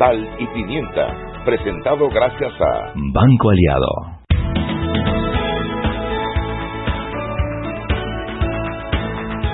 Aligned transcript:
Sal 0.00 0.16
y 0.38 0.46
Pimienta, 0.46 1.14
presentado 1.44 2.08
gracias 2.08 2.52
a 2.58 2.94
Banco 3.12 3.50
Aliado. 3.50 4.16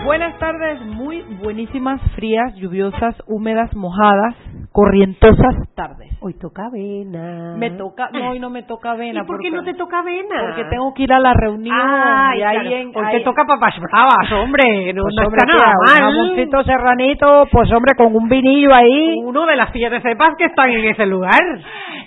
Buenas 0.04 0.38
tardes, 0.38 0.80
muy 0.82 1.22
buenísimas, 1.42 2.00
frías, 2.14 2.54
lluviosas, 2.54 3.16
húmedas, 3.26 3.74
mojadas, 3.74 4.36
corrientosas 4.76 5.54
tardes. 5.74 6.10
Hoy 6.20 6.34
toca 6.34 6.66
avena. 6.66 7.54
Me 7.56 7.70
toca, 7.70 8.10
no, 8.12 8.28
hoy 8.30 8.38
no 8.38 8.50
me 8.50 8.62
toca 8.64 8.90
avena. 8.90 9.22
¿Y 9.22 9.26
por 9.26 9.40
qué 9.40 9.50
no 9.50 9.64
te 9.64 9.72
toca 9.72 10.00
avena? 10.00 10.36
Porque 10.48 10.64
tengo 10.68 10.92
que 10.92 11.04
ir 11.04 11.12
a 11.14 11.18
la 11.18 11.32
reunión. 11.32 11.74
Ay, 11.74 12.40
y 12.40 12.42
ahí 12.42 12.58
claro. 12.60 12.76
en, 12.76 12.88
Hoy 12.88 13.04
ahí- 13.06 13.18
te 13.18 13.24
toca 13.24 13.46
papas 13.46 13.74
bravas, 13.80 14.30
hombre. 14.32 14.92
No, 14.92 15.04
Pues, 15.04 15.14
no 15.18 15.24
hombre, 15.28 15.40
está 15.42 15.56
nada 15.56 15.72
mal. 15.82 16.04
Un 16.04 16.14
jamoncito 16.26 16.62
serranito, 16.64 17.48
pues 17.50 17.72
hombre, 17.72 17.94
con 17.96 18.14
un 18.14 18.28
vinillo 18.28 18.74
ahí. 18.74 19.14
Uno 19.24 19.46
de 19.46 19.56
las 19.56 19.70
siete 19.72 19.98
cepas 20.02 20.34
que 20.36 20.44
están 20.44 20.68
en 20.70 20.84
ese 20.84 21.06
lugar. 21.06 21.40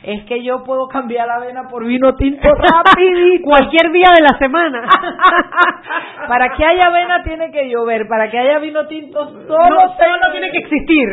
Es 0.04 0.24
que 0.26 0.44
yo 0.44 0.64
puedo 0.64 0.88
cambiar 0.90 1.28
la 1.28 1.36
avena 1.38 1.64
por 1.72 1.84
vino 1.88 2.14
tinto 2.18 2.50
rapidito. 2.50 3.46
Cualquier 3.50 3.92
día 3.92 4.10
de 4.16 4.22
la 4.22 4.38
semana. 4.38 4.88
Para 6.28 6.54
que 6.56 6.64
haya 6.66 6.86
avena 6.86 7.24
tiene 7.24 7.50
que 7.52 7.68
llover, 7.68 8.08
para 8.08 8.30
que 8.30 8.38
haya 8.38 8.60
vino 8.60 8.86
tinto 8.88 9.26
solo, 9.26 9.70
no, 9.70 9.96
solo 9.98 10.32
tiene 10.32 10.52
que 10.52 10.60
existir. 10.60 11.08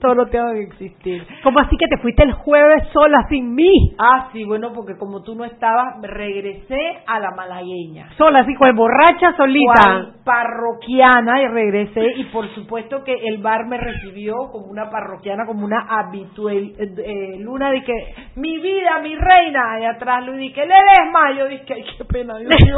Solo 0.00 0.26
tengo 0.26 0.52
que 0.52 0.62
existir. 0.62 1.26
¿Cómo 1.42 1.58
así 1.58 1.76
que 1.76 1.86
te 1.88 1.98
fuiste 1.98 2.22
el 2.22 2.32
jueves 2.32 2.84
sola 2.92 3.26
sin 3.28 3.54
mí? 3.54 3.96
Ah, 3.98 4.28
sí, 4.32 4.44
bueno, 4.44 4.72
porque 4.72 4.96
como 4.96 5.22
tú 5.22 5.34
no 5.34 5.44
estabas, 5.44 5.96
regresé 6.02 7.02
a 7.06 7.18
la 7.18 7.32
malagueña. 7.32 8.10
Sola, 8.16 8.40
así, 8.40 8.54
cual 8.54 8.74
borracha, 8.74 9.36
solita. 9.36 9.72
Cual 9.74 10.14
parroquiana 10.28 11.40
y 11.40 11.48
regresé 11.48 12.02
y 12.16 12.24
por 12.24 12.46
supuesto 12.54 13.02
que 13.02 13.14
el 13.14 13.38
bar 13.38 13.66
me 13.66 13.78
recibió 13.78 14.34
como 14.52 14.66
una 14.66 14.90
parroquiana, 14.90 15.46
como 15.46 15.64
una 15.64 15.86
habitual 15.88 16.54
eh, 16.54 16.94
eh, 16.98 17.38
luna 17.38 17.70
que 17.80 18.14
mi 18.36 18.58
vida, 18.58 18.98
mi 19.02 19.14
reina, 19.14 19.80
y 19.80 19.84
atrás 19.86 20.26
lo 20.26 20.34
dije, 20.34 20.66
le 20.66 20.74
desma, 20.74 21.32
yo 21.32 21.46
dije, 21.46 21.74
ay, 21.74 21.84
qué 21.96 22.04
pena, 22.04 22.36
Dios 22.36 22.50
mío. 22.50 22.76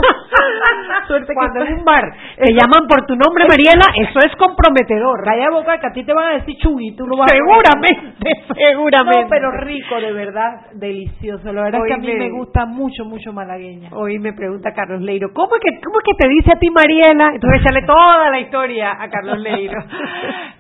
Suerte 1.09 1.35
Cuando 1.35 1.65
que 1.65 1.73
en 1.73 1.79
un 1.79 1.85
bar 1.85 2.05
te 2.37 2.53
llaman 2.53 2.87
por 2.87 3.05
tu 3.07 3.17
nombre, 3.17 3.45
Mariela, 3.49 3.87
eso 3.97 4.21
es 4.25 4.37
comprometedor. 4.37 5.25
Calla 5.25 5.51
boca 5.51 5.79
que 5.81 5.87
a 5.89 5.93
ti 5.93 6.05
te 6.05 6.13
van 6.13 6.29
a 6.29 6.35
decir 6.35 6.57
chugui, 6.59 6.95
tú 6.95 7.05
no 7.17 7.25
Seguramente, 7.27 8.31
seguramente. 8.55 9.23
No, 9.23 9.29
pero 9.29 9.51
rico, 9.53 10.01
de 10.01 10.13
verdad, 10.13 10.67
delicioso. 10.75 11.53
La 11.53 11.63
verdad 11.63 11.81
es 11.85 11.89
que 11.89 11.95
a 11.95 11.99
mí 11.99 12.13
me 12.15 12.31
gusta 12.31 12.67
mucho, 12.67 13.05
mucho 13.05 13.33
malagueña. 13.33 13.91
Hoy 13.93 14.19
me 14.19 14.33
pregunta 14.33 14.73
Carlos 14.73 15.01
Leiro, 15.01 15.29
¿cómo 15.33 15.57
es, 15.57 15.63
que, 15.63 15.81
¿cómo 15.81 15.99
es 15.99 16.05
que 16.05 16.25
te 16.25 16.29
dice 16.29 16.53
a 16.55 16.59
ti 16.59 16.71
Mariela? 16.71 17.33
Entonces 17.35 17.61
échale 17.61 17.83
toda 17.87 18.31
la 18.31 18.41
historia 18.41 18.97
a 19.01 19.09
Carlos 19.09 19.39
Leiro. 19.39 19.81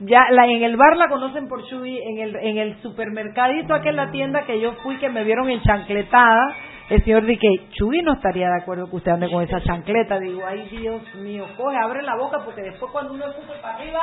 Ya 0.03 0.31
la, 0.31 0.47
en 0.47 0.63
el 0.63 0.79
bar 0.79 0.97
la 0.97 1.09
conocen 1.09 1.47
por 1.47 1.63
Chuy, 1.67 1.99
en 1.99 2.19
el, 2.21 2.37
en 2.37 2.57
el 2.57 2.77
supermercadito, 2.81 3.75
aquí 3.75 3.89
en 3.89 3.97
la 3.97 4.11
tienda 4.11 4.45
que 4.47 4.59
yo 4.59 4.73
fui, 4.83 4.97
que 4.97 5.11
me 5.11 5.25
vieron 5.25 5.51
en 5.51 5.61
chancletada. 5.61 6.57
El 6.89 7.05
señor 7.05 7.25
dije, 7.25 7.47
Chuy 7.71 8.03
no 8.03 8.15
estaría 8.15 8.49
de 8.49 8.63
acuerdo 8.63 8.91
que 8.91 8.97
usted 8.97 9.13
ande 9.13 9.31
con 9.31 9.45
esa 9.45 9.61
chancleta. 9.61 10.19
Digo, 10.19 10.41
ay 10.45 10.67
Dios 10.71 11.03
mío, 11.17 11.45
coge, 11.57 11.77
abre 11.77 12.03
la 12.03 12.17
boca, 12.17 12.39
porque 12.45 12.63
después 12.63 12.91
cuando 12.91 13.15
uno 13.15 13.27
escupe 13.27 13.53
para 13.63 13.77
arriba, 13.77 14.01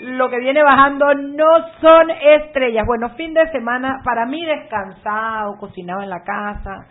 lo 0.00 0.28
que 0.28 0.38
viene 0.40 0.62
bajando 0.62 1.14
no 1.14 1.46
son 1.80 2.10
estrellas. 2.10 2.86
Bueno, 2.86 3.10
fin 3.10 3.34
de 3.34 3.50
semana, 3.50 4.00
para 4.04 4.26
mí 4.26 4.44
descansado, 4.44 5.56
cocinaba 5.58 6.02
en 6.02 6.10
la 6.10 6.22
casa. 6.22 6.86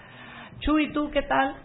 Chuy, 0.59 0.91
¿tú 0.93 1.09
qué 1.11 1.23
tal? 1.23 1.55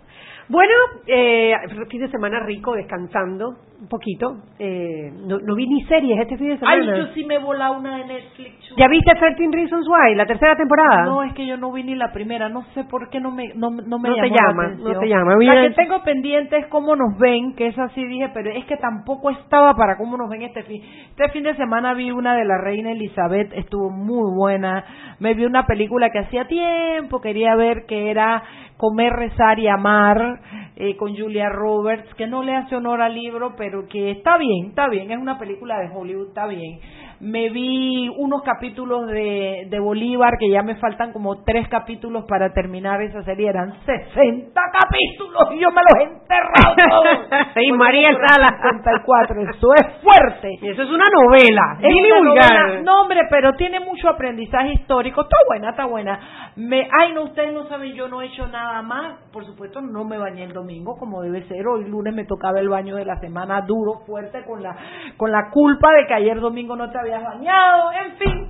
Bueno, 0.48 0.72
eh, 1.06 1.54
fin 1.88 2.00
de 2.00 2.08
semana 2.08 2.40
rico, 2.40 2.74
descansando 2.74 3.67
un 3.80 3.88
poquito. 3.88 4.36
Eh, 4.58 5.12
no, 5.26 5.38
no 5.38 5.54
vi 5.54 5.66
ni 5.66 5.82
series 5.84 6.18
este 6.20 6.36
fin 6.36 6.48
de 6.48 6.58
semana. 6.58 6.92
Ay, 6.94 6.98
yo 6.98 7.06
sí 7.14 7.24
me 7.24 7.36
he 7.36 7.38
volado 7.38 7.78
una 7.78 7.96
de 7.98 8.06
Netflix. 8.06 8.58
Chuy. 8.66 8.76
¿Ya 8.76 8.88
viste 8.88 9.14
13 9.14 9.48
Reasons 9.52 9.86
Why, 9.88 10.14
la 10.16 10.26
tercera 10.26 10.56
temporada? 10.56 11.04
No, 11.04 11.22
es 11.22 11.32
que 11.34 11.46
yo 11.46 11.56
no 11.56 11.70
vi 11.72 11.84
ni 11.84 11.94
la 11.94 12.12
primera, 12.12 12.48
no 12.48 12.62
sé 12.74 12.84
por 12.84 13.08
qué 13.10 13.20
no 13.20 13.30
me 13.30 13.54
no, 13.54 13.70
no 13.70 13.98
me 13.98 14.08
No 14.08 14.14
te 14.16 14.22
llamó 14.22 14.34
la 14.34 14.48
llama, 14.48 14.64
atención. 14.64 14.92
no 14.94 15.00
te 15.00 15.08
llama. 15.08 15.30
La 15.32 15.36
Mira- 15.38 15.62
que 15.68 15.74
tengo 15.74 16.02
pendiente 16.02 16.56
es 16.56 16.66
cómo 16.66 16.96
nos 16.96 17.16
ven, 17.18 17.54
que 17.54 17.68
es 17.68 17.78
así 17.78 18.04
dije, 18.04 18.30
pero 18.34 18.50
es 18.50 18.64
que 18.64 18.76
tampoco 18.78 19.30
estaba 19.30 19.74
para 19.74 19.96
cómo 19.96 20.16
nos 20.16 20.28
ven 20.28 20.42
este 20.42 20.64
fin. 20.64 20.82
Este 21.10 21.28
fin 21.30 21.44
de 21.44 21.54
semana 21.56 21.94
vi 21.94 22.10
una 22.10 22.34
de 22.34 22.44
la 22.44 22.58
reina 22.58 22.90
Elizabeth, 22.92 23.52
estuvo 23.54 23.90
muy 23.90 24.34
buena. 24.36 24.84
Me 25.20 25.34
vi 25.34 25.44
una 25.44 25.66
película 25.66 26.10
que 26.10 26.18
hacía 26.18 26.46
tiempo 26.46 27.20
quería 27.20 27.54
ver 27.54 27.86
que 27.86 28.10
era 28.10 28.42
Comer, 28.76 29.12
rezar 29.12 29.58
y 29.58 29.66
amar 29.66 30.38
eh, 30.80 30.96
con 30.96 31.16
Julia 31.16 31.48
Roberts, 31.48 32.14
que 32.14 32.28
no 32.28 32.44
le 32.44 32.54
hace 32.54 32.76
honor 32.76 33.02
al 33.02 33.12
libro, 33.12 33.54
pero 33.56 33.88
que 33.88 34.12
está 34.12 34.38
bien, 34.38 34.68
está 34.68 34.88
bien, 34.88 35.10
es 35.10 35.18
una 35.18 35.36
película 35.36 35.76
de 35.80 35.90
Hollywood, 35.92 36.28
está 36.28 36.46
bien. 36.46 36.78
Me 37.20 37.48
vi 37.50 38.08
unos 38.16 38.42
capítulos 38.42 39.06
de, 39.08 39.66
de 39.68 39.78
Bolívar, 39.80 40.34
que 40.38 40.48
ya 40.50 40.62
me 40.62 40.76
faltan 40.76 41.12
como 41.12 41.42
tres 41.42 41.66
capítulos 41.68 42.24
para 42.28 42.52
terminar 42.52 43.02
esa 43.02 43.22
serie, 43.24 43.48
eran 43.48 43.74
60 43.84 44.60
capítulos 44.80 45.48
y 45.52 45.58
yo 45.60 45.68
me 45.70 45.80
los 45.82 46.00
he 46.00 46.02
enterrado 46.04 46.74
todos. 46.90 47.26
Pues 47.54 47.66
María 47.76 48.08
Sala. 48.26 48.48
54, 48.70 49.42
eso 49.42 49.68
es 49.74 50.02
fuerte. 50.02 50.48
Y 50.62 50.68
eso 50.70 50.82
es 50.82 50.88
una 50.90 51.04
novela. 51.12 51.78
Es 51.80 51.94
una 51.94 52.18
vulgar. 52.30 52.52
novela- 52.68 52.82
no, 52.82 53.00
hombre, 53.02 53.20
pero 53.30 53.52
tiene 53.54 53.80
mucho 53.80 54.08
aprendizaje 54.08 54.74
histórico. 54.74 55.22
Está 55.22 55.36
buena, 55.48 55.70
está 55.70 55.86
buena. 55.86 56.20
Me, 56.56 56.88
ay, 57.00 57.12
no, 57.14 57.24
ustedes 57.24 57.52
no 57.52 57.64
saben, 57.68 57.94
yo 57.94 58.08
no 58.08 58.22
he 58.22 58.26
hecho 58.26 58.46
nada 58.46 58.80
más. 58.82 59.18
Por 59.32 59.44
supuesto, 59.44 59.80
no 59.80 60.04
me 60.04 60.18
bañé 60.18 60.44
el 60.44 60.52
domingo 60.52 60.96
como 60.98 61.22
debe 61.22 61.42
ser. 61.48 61.66
Hoy 61.66 61.84
lunes 61.88 62.14
me 62.14 62.24
tocaba 62.26 62.60
el 62.60 62.68
baño 62.68 62.96
de 62.96 63.04
la 63.04 63.18
semana 63.20 63.62
duro, 63.62 64.00
fuerte, 64.06 64.44
con 64.44 64.62
la, 64.62 64.76
con 65.16 65.30
la 65.32 65.50
culpa 65.50 65.88
de 65.92 66.06
que 66.06 66.14
ayer 66.14 66.40
domingo 66.40 66.76
no 66.76 66.90
te 66.90 66.98
habías 67.14 67.22
bañado. 67.24 67.90
En 67.92 68.12
fin, 68.18 68.48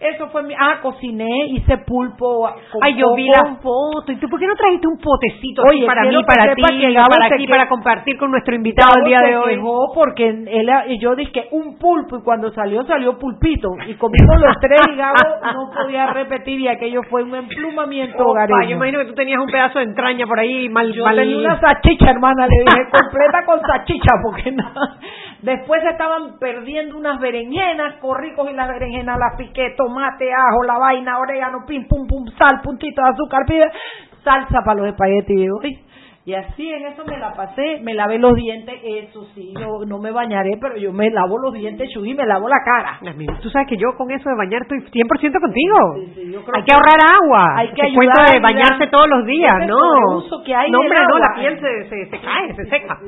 eso 0.00 0.28
fue 0.30 0.42
mi. 0.42 0.52
Ah, 0.58 0.80
cociné, 0.82 1.28
hice 1.50 1.78
pulpo. 1.78 2.50
con 2.72 2.82
Ay, 2.82 2.96
yo 2.96 3.14
vi 3.14 3.28
la 3.28 3.56
foto. 3.62 4.10
¿Y 4.10 4.16
tú 4.16 4.28
por 4.28 4.40
qué 4.40 4.46
no 4.48 4.56
trajiste 4.56 4.88
un 4.88 4.98
potecito 4.98 5.62
así 5.64 5.86
para 5.86 6.02
mí, 6.02 6.16
para 6.26 6.54
ti, 6.56 6.62
para 6.62 7.26
aquí, 7.26 7.44
que- 7.46 7.50
para 7.50 7.68
compartir 7.68 8.18
con 8.18 8.32
nuestro 8.32 8.54
invitado 8.56 8.90
el 8.98 9.04
día 9.04 9.18
de 9.24 9.36
hoy? 9.36 9.60
porque 9.94 10.28
él, 10.28 10.70
y 10.88 10.98
yo 10.98 11.14
dije 11.14 11.46
un 11.52 11.78
pulpo 11.78 12.18
y 12.18 12.22
cuando 12.24 12.50
salió 12.52 12.82
salió 12.84 13.16
pulpito 13.16 13.68
y 13.86 13.94
comimos 13.94 14.40
los 14.40 14.56
tres 14.60 14.80
y 14.92 14.96
Gabo 14.96 15.14
no 15.54 15.70
podía 15.72 16.06
repetir 16.08 16.58
y 16.60 16.66
aquello 16.68 17.02
fue 17.08 17.22
un 17.22 17.34
emplumamiento 17.36 18.16
Opa, 18.24 18.30
hogareño. 18.30 18.70
yo 18.70 18.76
imagino 18.76 18.98
que 19.00 19.04
tú 19.06 19.14
tenías 19.14 19.40
un 19.40 19.46
pedazo 19.46 19.78
de 19.78 19.84
entraña 19.84 20.26
por 20.26 20.40
ahí 20.40 20.68
mal, 20.68 20.92
Yo 20.92 21.04
mal- 21.04 21.14
tenía 21.16 21.36
una 21.38 21.60
salchicha, 21.60 22.10
hermana, 22.10 22.48
le 22.48 22.64
dije, 22.64 22.90
completa 22.90 23.44
con 23.46 23.60
salchicha, 23.60 24.10
porque 24.24 24.50
no. 24.50 24.64
Después 25.42 25.82
estaban 25.90 26.38
perdiendo 26.38 26.96
unas 26.96 27.18
berenjenas, 27.20 27.96
corrí, 28.00 28.32
cogí 28.34 28.52
las 28.54 28.68
berenjenas, 28.68 29.18
las 29.18 29.36
piqué, 29.36 29.74
tomate, 29.76 30.32
ajo, 30.32 30.62
la 30.64 30.78
vaina, 30.78 31.18
orégano, 31.18 31.64
pim, 31.66 31.86
pum, 31.88 32.06
pum, 32.06 32.24
sal, 32.38 32.60
puntito 32.62 33.02
de 33.02 33.08
azúcar, 33.10 33.42
pide, 33.46 33.68
salsa 34.22 34.60
para 34.64 34.80
los 34.80 34.86
espaguetis 34.88 35.50
hoy. 35.50 35.78
Y 36.24 36.34
así 36.34 36.70
en 36.72 36.86
eso 36.86 37.04
me 37.04 37.18
la 37.18 37.34
pasé, 37.34 37.80
me 37.82 37.94
lavé 37.94 38.16
los 38.16 38.32
dientes, 38.36 38.72
eso 38.84 39.24
sí, 39.34 39.52
yo 39.58 39.84
no 39.84 39.98
me 39.98 40.12
bañaré, 40.12 40.52
pero 40.60 40.76
yo 40.76 40.92
me 40.92 41.10
lavo 41.10 41.36
los 41.36 41.52
dientes, 41.52 41.90
Chuy, 41.92 42.14
me 42.14 42.24
lavo 42.24 42.46
la 42.48 42.62
cara. 42.64 43.00
Tú 43.42 43.50
sabes 43.50 43.66
que 43.66 43.76
yo 43.76 43.96
con 43.98 44.08
eso 44.12 44.28
de 44.30 44.36
bañar 44.36 44.62
estoy 44.62 44.78
100% 44.82 45.40
contigo. 45.40 45.76
Sí, 45.96 46.12
sí, 46.14 46.32
yo 46.32 46.44
creo 46.44 46.54
hay 46.54 46.62
que 46.62 46.66
que- 46.70 46.74
ahorrar 46.74 47.00
agua. 47.24 47.54
hay 47.58 47.72
que 47.72 47.82
Ese 47.88 47.94
cuento 47.96 48.20
ayudar, 48.20 48.34
de 48.34 48.40
bañarse 48.40 48.86
todos 48.86 49.08
los 49.08 49.26
días, 49.26 49.66
¿no? 49.66 49.74
sobreuso 49.80 50.44
que 50.44 50.54
hay 50.54 50.70
no, 50.70 50.78
hombre, 50.78 50.98
no, 51.10 51.18
la 51.18 51.34
piel 51.34 51.58
se, 51.58 51.88
se, 51.88 52.06
se 52.10 52.20
cae, 52.20 52.54
se 52.54 52.64
seca. 52.66 52.98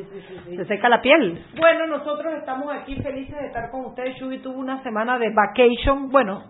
Se 0.45 0.65
seca 0.67 0.89
la 0.89 1.01
piel. 1.01 1.43
Bueno, 1.59 1.87
nosotros 1.87 2.35
estamos 2.35 2.73
aquí 2.75 2.97
felices 3.03 3.35
de 3.35 3.47
estar 3.47 3.71
con 3.71 3.87
ustedes. 3.87 4.17
Chuy 4.17 4.39
tuvo 4.39 4.59
una 4.59 4.83
semana 4.83 5.19
de 5.19 5.31
vacation, 5.31 6.11
bueno, 6.11 6.45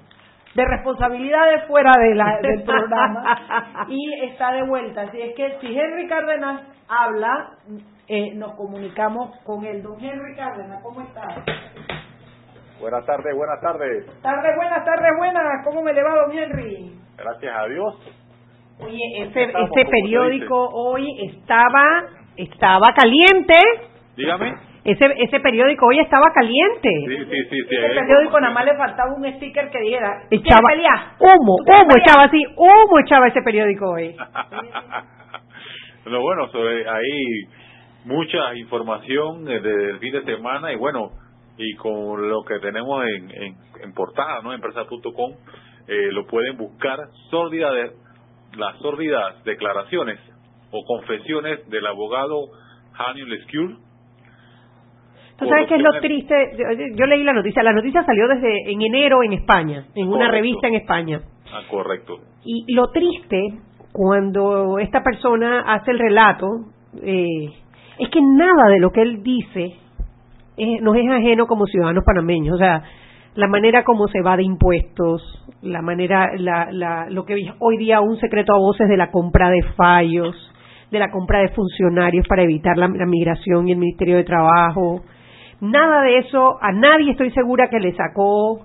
de 0.55 0.65
responsabilidades 0.65 1.65
fuera 1.67 1.93
de 1.99 2.15
la, 2.15 2.39
del 2.43 2.63
programa 2.67 3.87
y 3.89 4.25
está 4.25 4.53
de 4.53 4.63
vuelta. 4.65 5.03
Así 5.03 5.21
es 5.21 5.35
que 5.35 5.59
si 5.61 5.79
Henry 5.79 6.09
Cárdenas 6.09 6.63
habla, 6.89 7.51
eh, 8.09 8.35
nos 8.35 8.55
comunicamos 8.55 9.37
con 9.45 9.65
él. 9.65 9.83
Don 9.83 10.03
Henry 10.03 10.35
Cárdenas, 10.37 10.83
¿cómo 10.83 11.01
está? 11.01 11.23
Buenas 12.81 13.07
tardes, 13.07 13.35
buenas 13.37 13.61
tardes. 13.61 14.23
Tarde 14.23 14.57
buenas, 14.57 14.85
tarde 14.85 15.09
buenas. 15.17 15.65
¿Cómo 15.65 15.83
me 15.83 15.93
le 15.93 16.03
va, 16.03 16.17
don 16.17 16.37
Henry? 16.37 16.93
Gracias 17.17 17.57
a 17.57 17.67
Dios. 17.67 17.95
Oye, 18.81 19.23
ese 19.23 19.53
como 19.53 19.73
periódico 19.73 20.69
hoy 20.73 21.07
estaba, 21.31 22.05
estaba 22.37 22.93
caliente. 22.95 23.55
Dígame. 24.17 24.55
Ese, 24.85 25.07
ese 25.17 25.41
periódico 25.41 25.87
hoy 25.87 25.99
estaba 25.99 26.27
caliente. 26.35 26.91
Sí, 27.07 27.17
sí, 27.17 27.45
sí. 27.49 27.59
sí 27.69 27.77
hay 27.77 27.95
periódico 27.95 28.39
nada 28.39 28.53
más 28.53 28.67
le 28.67 28.77
faltaba 28.77 29.15
un 29.15 29.25
sticker 29.35 29.71
que 29.71 29.81
dijera, 29.81 30.27
¿quieres 30.29 30.45
Echaba 30.45 30.69
humo, 31.21 31.57
¿Tú 31.59 31.65
quieres 31.65 31.83
humo 31.83 31.97
echaba 31.99 32.25
así, 32.25 32.45
humo 32.55 32.99
echaba 32.99 33.29
ese 33.29 33.43
periódico 33.43 33.91
hoy. 33.91 34.15
No, 36.07 36.21
bueno, 36.21 36.49
sobre, 36.49 36.87
hay 36.87 37.47
mucha 38.05 38.55
información 38.57 39.51
eh, 39.51 39.59
desde 39.59 39.91
el 39.93 39.99
fin 40.01 40.13
de 40.13 40.23
semana 40.25 40.71
y 40.71 40.77
bueno, 40.77 41.13
y 41.57 41.75
con 41.77 42.29
lo 42.29 42.45
que 42.45 42.59
tenemos 42.59 43.07
en, 43.07 43.31
en, 43.31 43.57
en 43.83 43.95
portada, 43.95 44.43
¿no? 44.43 44.53
Empresa.com, 44.53 45.33
eh, 45.89 46.13
lo 46.13 46.27
pueden 46.27 46.59
buscar 46.59 46.99
sórdida 47.31 47.73
de, 47.73 47.93
las 48.57 48.79
sórdidas 48.81 49.43
declaraciones 49.45 50.21
o 50.75 50.85
confesiones 50.85 51.69
del 51.71 51.87
abogado 51.87 52.49
Haniel 52.99 53.29
Lescure. 53.29 53.77
¿Tú 55.39 55.47
sabes 55.49 55.69
qué 55.69 55.77
es 55.77 55.83
lo 55.83 56.01
triste? 56.01 56.35
Yo, 56.59 56.97
yo 56.97 57.07
leí 57.07 57.23
la 57.25 57.33
noticia. 57.33 57.63
La 57.63 57.73
noticia 57.73 58.05
salió 58.05 58.29
desde 58.29 58.73
en 58.73 58.83
enero 58.83 59.23
en 59.23 59.33
España, 59.33 59.87
en 59.95 60.09
una 60.09 60.31
revista 60.31 60.69
en 60.69 60.75
España. 60.75 61.21
Ah, 61.53 61.63
correcto. 61.71 62.19
Y 62.45 62.73
lo 62.73 62.89
triste, 62.91 63.41
cuando 63.93 64.79
esta 64.79 65.03
persona 65.03 65.61
hace 65.67 65.91
el 65.93 65.99
relato, 65.99 66.47
eh, 67.03 67.47
es 67.99 68.09
que 68.11 68.21
nada 68.21 68.69
de 68.69 68.81
lo 68.81 68.91
que 68.91 69.03
él 69.03 69.23
dice 69.23 69.75
eh, 70.57 70.81
nos 70.81 70.97
es 70.97 71.09
ajeno 71.11 71.47
como 71.47 71.67
ciudadanos 71.67 72.05
panameños. 72.05 72.55
O 72.55 72.59
sea, 72.59 72.83
la 73.35 73.49
manera 73.49 73.83
como 73.85 74.07
se 74.09 74.23
va 74.23 74.37
de 74.37 74.45
impuestos, 74.45 75.23
la 75.63 75.83
manera, 75.83 76.31
la, 76.37 76.69
la, 76.71 77.11
lo 77.11 77.25
que 77.25 77.35
hoy 77.59 77.77
día 77.77 78.01
un 78.01 78.19
secreto 78.19 78.55
a 78.55 78.59
voces 78.59 78.89
de 78.89 78.97
la 78.97 79.11
compra 79.11 79.51
de 79.51 79.63
fallos, 79.77 80.37
de 80.95 81.01
la 81.01 81.11
compra 81.11 81.41
de 81.41 81.49
funcionarios 81.51 82.27
para 82.27 82.43
evitar 82.43 82.79
la, 82.79 82.89
la 82.89 83.05
migración 83.07 83.69
y 83.69 83.73
el 83.73 83.79
Ministerio 83.79 84.17
de 84.17 84.25
Trabajo. 84.25 85.03
Nada 85.61 86.03
de 86.03 86.19
eso, 86.19 86.57
a 86.63 86.73
nadie 86.73 87.11
estoy 87.11 87.31
segura 87.33 87.69
que 87.69 87.81
le 87.81 87.93
sacó 87.95 88.61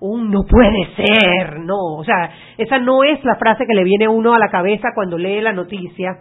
un 0.00 0.30
no 0.30 0.40
puede 0.48 0.86
ser, 0.96 1.60
no, 1.60 1.78
o 1.98 2.04
sea, 2.04 2.30
esa 2.58 2.78
no 2.78 3.04
es 3.04 3.24
la 3.24 3.36
frase 3.36 3.64
que 3.66 3.74
le 3.74 3.84
viene 3.84 4.04
a 4.06 4.10
uno 4.10 4.34
a 4.34 4.38
la 4.38 4.48
cabeza 4.50 4.88
cuando 4.94 5.16
lee 5.16 5.40
la 5.40 5.52
noticia, 5.52 6.18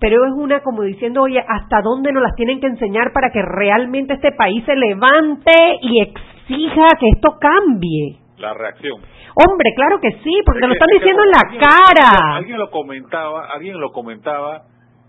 pero 0.00 0.24
es 0.24 0.32
una 0.36 0.60
como 0.60 0.82
diciendo, 0.82 1.22
oye, 1.22 1.38
¿hasta 1.46 1.82
dónde 1.82 2.12
nos 2.12 2.22
las 2.22 2.34
tienen 2.36 2.60
que 2.60 2.68
enseñar 2.68 3.12
para 3.12 3.30
que 3.30 3.42
realmente 3.42 4.14
este 4.14 4.32
país 4.32 4.64
se 4.64 4.76
levante 4.76 5.52
y 5.82 6.00
exija 6.00 6.86
que 6.98 7.08
esto 7.14 7.36
cambie? 7.38 8.16
La 8.38 8.54
reacción. 8.54 8.98
Hombre, 9.34 9.70
claro 9.76 9.98
que 10.00 10.12
sí, 10.22 10.30
porque 10.46 10.60
te 10.60 10.66
lo 10.68 10.72
están 10.72 10.88
diciendo 10.92 11.22
en 11.24 11.30
la 11.30 11.40
alguien- 11.44 11.60
cara. 11.60 12.36
Alguien 12.36 12.58
lo 12.58 12.70
comentaba, 12.70 13.46
alguien 13.52 13.78
lo 13.80 13.90
comentaba 13.90 14.62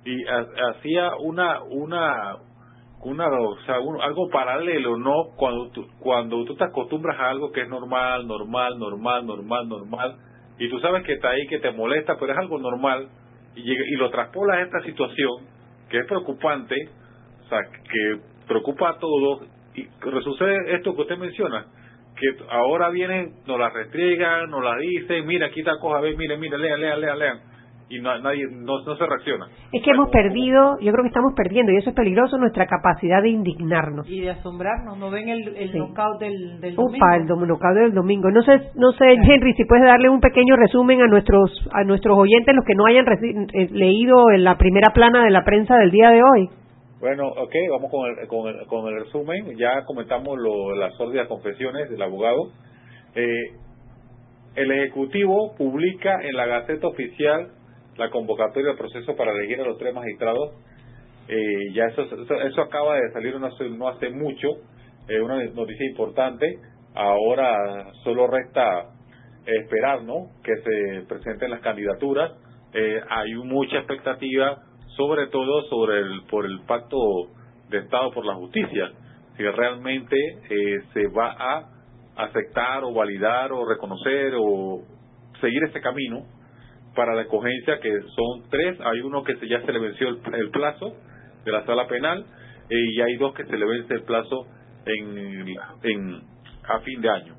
y 0.05 0.25
ha- 0.27 0.47
hacía 0.71 1.11
una 1.19 1.61
una 1.63 2.37
una 3.03 3.27
o 3.27 3.57
sea, 3.65 3.75
algo 3.75 4.29
paralelo, 4.29 4.97
no 4.97 5.13
cuando 5.37 5.69
tú, 5.71 5.87
cuando 5.99 6.43
tú 6.45 6.55
te 6.55 6.65
acostumbras 6.65 7.17
a 7.19 7.29
algo 7.29 7.51
que 7.51 7.61
es 7.61 7.69
normal, 7.69 8.27
normal, 8.27 8.77
normal, 8.77 9.25
normal, 9.25 9.69
normal 9.69 10.15
y 10.57 10.69
tú 10.69 10.79
sabes 10.79 11.03
que 11.03 11.13
está 11.13 11.29
ahí 11.29 11.47
que 11.47 11.59
te 11.59 11.71
molesta, 11.71 12.17
pero 12.19 12.33
es 12.33 12.37
algo 12.37 12.59
normal 12.59 13.07
y 13.55 13.71
y 13.71 13.95
lo 13.97 14.09
traspolas 14.09 14.57
a 14.57 14.61
esta 14.61 14.81
situación 14.81 15.47
que 15.89 15.99
es 15.99 16.05
preocupante, 16.07 16.75
o 17.45 17.49
sea, 17.49 17.59
que 17.91 18.19
preocupa 18.47 18.89
a 18.89 18.97
todos 18.99 19.47
y 19.75 19.87
sucede 20.23 20.75
esto 20.75 20.93
que 20.95 21.01
usted 21.01 21.17
menciona 21.17 21.65
que 22.19 22.43
ahora 22.49 22.89
vienen, 22.89 23.33
nos 23.47 23.57
la 23.57 23.69
restriegan, 23.69 24.49
nos 24.49 24.63
la 24.63 24.75
dicen, 24.77 25.25
mira, 25.25 25.47
aquí 25.47 25.61
está 25.61 25.77
cosa, 25.79 26.01
ve, 26.01 26.15
mire, 26.17 26.37
mire, 26.37 26.57
lean, 26.57 26.81
lean, 26.81 26.99
lean, 26.99 27.17
lean, 27.19 27.39
y 27.89 27.99
no, 27.99 28.17
nadie, 28.19 28.45
no, 28.51 28.79
no 28.85 28.95
se 28.95 29.05
reacciona. 29.05 29.47
Es 29.73 29.81
que 29.83 29.91
hemos 29.91 30.09
perdido, 30.09 30.77
yo 30.79 30.91
creo 30.91 31.03
que 31.03 31.07
estamos 31.09 31.33
perdiendo, 31.35 31.71
y 31.71 31.77
eso 31.77 31.89
es 31.89 31.95
peligroso, 31.95 32.37
nuestra 32.37 32.67
capacidad 32.67 33.21
de 33.21 33.29
indignarnos. 33.29 34.07
Y 34.07 34.21
de 34.21 34.29
asombrarnos, 34.29 34.97
¿no 34.97 35.09
ven 35.09 35.27
el, 35.29 35.55
el 35.57 35.71
Sí. 35.71 35.77
knockout 35.77 36.19
del, 36.19 36.61
del 36.61 36.75
domingo? 36.75 36.95
Upa, 36.97 37.15
el 37.17 37.25
dominocado 37.25 37.75
del 37.75 37.93
domingo. 37.93 38.29
No 38.31 38.41
sé, 38.43 38.69
no 38.75 38.91
sé, 38.93 39.11
Henry, 39.13 39.53
si 39.55 39.65
puedes 39.65 39.85
darle 39.85 40.09
un 40.09 40.21
pequeño 40.21 40.55
resumen 40.55 41.01
a 41.01 41.07
nuestros 41.07 41.51
a 41.73 41.83
nuestros 41.83 42.17
oyentes, 42.17 42.55
los 42.55 42.65
que 42.65 42.75
no 42.75 42.85
hayan 42.85 43.05
eh, 43.53 43.67
leído 43.71 44.29
en 44.31 44.43
la 44.43 44.57
primera 44.57 44.93
plana 44.93 45.23
de 45.23 45.31
la 45.31 45.43
prensa 45.43 45.75
del 45.77 45.91
día 45.91 46.09
de 46.11 46.21
hoy. 46.23 46.49
Bueno, 46.99 47.27
ok, 47.27 47.53
vamos 47.71 47.89
con 47.91 48.09
el, 48.09 48.27
con 48.27 48.47
el, 48.49 48.67
con 48.67 48.87
el 48.87 49.03
resumen. 49.05 49.57
Ya 49.57 49.83
comentamos 49.85 50.37
lo, 50.37 50.75
las 50.75 50.93
sórdidas 50.95 51.27
confesiones 51.27 51.89
del 51.89 52.01
abogado. 52.01 52.51
Eh, 53.15 53.55
el 54.55 54.71
Ejecutivo 54.71 55.55
publica 55.57 56.19
en 56.21 56.35
la 56.35 56.45
Gaceta 56.45 56.87
Oficial 56.87 57.47
la 57.99 58.09
convocatoria 58.09 58.69
del 58.69 58.77
proceso 58.77 59.15
para 59.15 59.31
elegir 59.31 59.61
a 59.61 59.65
los 59.65 59.77
tres 59.77 59.93
magistrados. 59.93 60.53
Eh, 61.27 61.73
ya 61.73 61.85
eso, 61.85 62.01
eso, 62.01 62.61
acaba 62.61 62.95
de 62.95 63.11
salir 63.11 63.39
no 63.39 63.45
hace, 63.45 63.69
no 63.69 63.87
hace 63.87 64.09
mucho, 64.09 64.47
eh, 65.07 65.21
una 65.21 65.43
noticia 65.45 65.85
importante. 65.87 66.57
Ahora 66.95 67.91
solo 68.03 68.25
resta 68.27 68.89
esperar 69.45 70.03
¿no? 70.03 70.29
que 70.43 70.55
se 70.57 71.05
presenten 71.07 71.51
las 71.51 71.61
candidaturas. 71.61 72.31
Eh, 72.73 73.01
hay 73.09 73.33
mucha 73.35 73.77
expectativa, 73.77 74.63
sobre 74.95 75.27
todo 75.27 75.63
sobre 75.69 75.99
el, 75.99 76.23
por 76.29 76.45
el 76.45 76.61
pacto 76.61 76.97
de 77.69 77.79
Estado 77.79 78.11
por 78.11 78.25
la 78.25 78.35
justicia, 78.35 78.91
si 79.37 79.43
realmente 79.43 80.15
eh, 80.49 80.79
se 80.93 81.07
va 81.07 81.35
a 81.37 81.69
aceptar 82.15 82.83
o 82.83 82.93
validar 82.93 83.51
o 83.51 83.67
reconocer 83.67 84.33
o 84.37 84.81
seguir 85.39 85.63
ese 85.63 85.79
camino 85.79 86.25
para 86.95 87.13
la 87.15 87.23
escogencia 87.23 87.79
que 87.79 87.91
son 88.15 88.49
tres, 88.49 88.79
hay 88.81 89.01
uno 89.01 89.23
que 89.23 89.35
se, 89.37 89.47
ya 89.47 89.61
se 89.61 89.71
le 89.71 89.79
venció 89.79 90.09
el, 90.09 90.19
el 90.33 90.49
plazo 90.49 90.95
de 91.45 91.51
la 91.51 91.65
sala 91.65 91.87
penal 91.87 92.25
eh, 92.69 92.75
y 92.75 93.01
hay 93.01 93.15
dos 93.17 93.33
que 93.33 93.45
se 93.45 93.57
le 93.57 93.65
vence 93.65 93.93
el 93.93 94.03
plazo 94.03 94.45
en, 94.85 95.47
en 95.83 96.21
a 96.67 96.79
fin 96.81 97.01
de 97.01 97.09
año. 97.09 97.35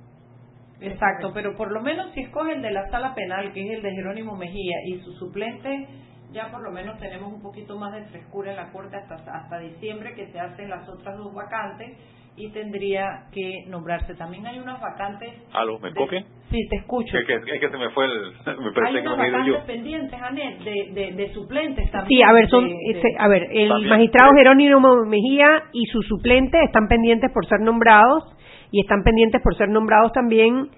Exacto, 0.80 1.32
pero 1.34 1.56
por 1.56 1.70
lo 1.70 1.82
menos 1.82 2.12
si 2.14 2.20
escoge 2.20 2.54
el 2.54 2.62
de 2.62 2.72
la 2.72 2.88
sala 2.90 3.14
penal, 3.14 3.52
que 3.52 3.62
es 3.62 3.76
el 3.76 3.82
de 3.82 3.90
Jerónimo 3.92 4.36
Mejía, 4.36 4.76
y 4.86 4.98
su 5.00 5.12
suplente, 5.12 5.86
ya 6.32 6.50
por 6.50 6.62
lo 6.62 6.70
menos 6.70 6.98
tenemos 6.98 7.32
un 7.32 7.42
poquito 7.42 7.78
más 7.78 7.92
de 7.92 8.04
frescura 8.06 8.50
en 8.50 8.56
la 8.56 8.72
Corte 8.72 8.96
hasta, 8.96 9.14
hasta 9.14 9.58
diciembre, 9.58 10.14
que 10.14 10.32
se 10.32 10.40
hacen 10.40 10.70
las 10.70 10.88
otras 10.88 11.16
dos 11.18 11.34
vacantes, 11.34 11.98
y 12.40 12.50
tendría 12.52 13.26
que 13.32 13.64
nombrarse. 13.68 14.14
También 14.14 14.46
hay 14.46 14.58
unas 14.58 14.80
vacantes... 14.80 15.30
¿Aló, 15.52 15.78
me 15.78 15.92
copian? 15.92 16.24
Sí, 16.50 16.58
te 16.68 16.76
escucho. 16.76 17.16
Es 17.18 17.26
que, 17.26 17.34
es 17.34 17.60
que 17.60 17.68
se 17.70 17.76
me 17.76 17.90
fue 17.90 18.06
el... 18.06 18.32
Me 18.60 18.66
Hay 18.68 18.72
parece 18.74 19.02
que 19.02 19.08
unas 19.08 19.18
me 19.18 19.24
he 19.24 19.28
ido 19.28 19.38
vacantes 19.38 19.60
yo. 19.60 19.66
pendientes, 19.66 20.22
Anet, 20.22 20.58
de, 20.60 20.74
de, 20.92 21.12
de 21.12 21.34
suplentes 21.34 21.90
también. 21.90 22.08
Sí, 22.08 22.22
a 22.22 22.32
ver, 22.32 22.48
son, 22.48 22.68
de- 22.68 22.76
ese- 22.90 23.16
a 23.18 23.28
ver, 23.28 23.46
el 23.52 23.68
También. 23.68 23.90
magistrado 23.90 24.32
Jerónimo 24.34 25.04
Mejía 25.06 25.64
y 25.72 25.84
su 25.86 26.02
suplente 26.02 26.58
están 26.64 26.88
pendientes 26.88 27.30
por 27.32 27.46
ser 27.46 27.60
nombrados 27.60 28.24
y 28.72 28.80
están 28.80 29.02
pendientes 29.02 29.40
por 29.42 29.56
ser 29.56 29.68
nombrados 29.68 30.12
también 30.12 30.68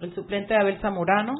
el 0.00 0.12
suplente 0.14 0.52
de 0.54 0.60
Abel 0.60 0.78
Zamorano. 0.78 1.34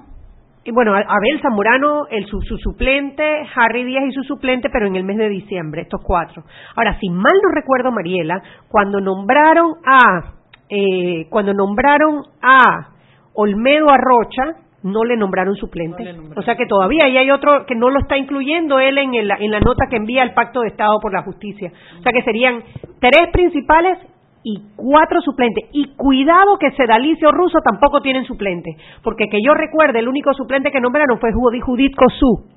Y 0.65 0.71
bueno, 0.71 0.95
Abel 0.95 1.41
Zamorano, 1.43 2.07
el, 2.09 2.25
su, 2.27 2.41
su 2.43 2.57
suplente, 2.59 3.25
Harry 3.57 3.83
Díaz 3.85 4.05
y 4.09 4.13
su 4.13 4.23
suplente, 4.23 4.69
pero 4.71 4.87
en 4.87 4.95
el 4.97 5.03
mes 5.05 5.17
de 5.17 5.29
diciembre, 5.29 5.83
estos 5.83 6.01
cuatro. 6.05 6.45
Ahora, 6.77 6.97
si 7.01 7.09
mal 7.09 7.33
no 7.43 7.51
recuerdo, 7.53 7.91
Mariela, 7.91 8.41
cuando 8.69 9.01
nombraron 9.01 9.73
a, 9.85 10.35
eh, 10.71 11.27
cuando 11.31 11.53
nombraron 11.53 12.23
a 12.43 12.91
Olmedo 13.35 13.91
Arrocha, 13.91 14.57
no 14.85 15.05
le 15.05 15.17
nombraron 15.17 15.55
suplente. 15.57 15.99
No 16.03 16.05
le 16.11 16.13
nombraron. 16.17 16.39
o 16.39 16.43
sea 16.45 16.57
que 16.57 16.67
todavía 16.67 17.07
ahí 17.07 17.17
hay 17.17 17.31
otro 17.31 17.67
que 17.67 17.75
no 17.75 17.89
lo 17.91 18.01
está 18.01 18.17
incluyendo 18.17 18.79
él 18.79 18.99
en, 18.99 19.15
el- 19.15 19.31
en 19.31 19.51
la 19.51 19.61
nota 19.61 19.87
que 19.89 19.97
envía 19.97 20.23
al 20.23 20.35
Pacto 20.35 20.61
de 20.61 20.69
Estado 20.69 20.99
por 21.01 21.13
la 21.13 21.23
Justicia. 21.23 21.73
O 21.99 22.03
sea 22.03 22.13
que 22.13 22.23
serían 22.23 22.63
tres 23.01 23.29
principales 23.33 23.99
y 24.45 24.61
cuatro 24.77 25.21
suplentes. 25.21 25.69
Y 25.73 25.95
cuidado 25.97 26.59
que 26.59 26.71
Sedalicio 26.73 27.31
Russo 27.31 27.59
tampoco 27.65 28.01
tienen 28.01 28.25
suplente, 28.25 28.71
porque 29.03 29.29
que 29.29 29.41
yo 29.43 29.55
recuerde, 29.55 30.01
el 30.01 30.09
único 30.09 30.33
suplente 30.35 30.71
que 30.71 30.81
nombraron 30.81 31.19
fue 31.21 31.33
Judith, 31.33 31.63
Judith 31.63 31.95
Cosú. 31.97 32.49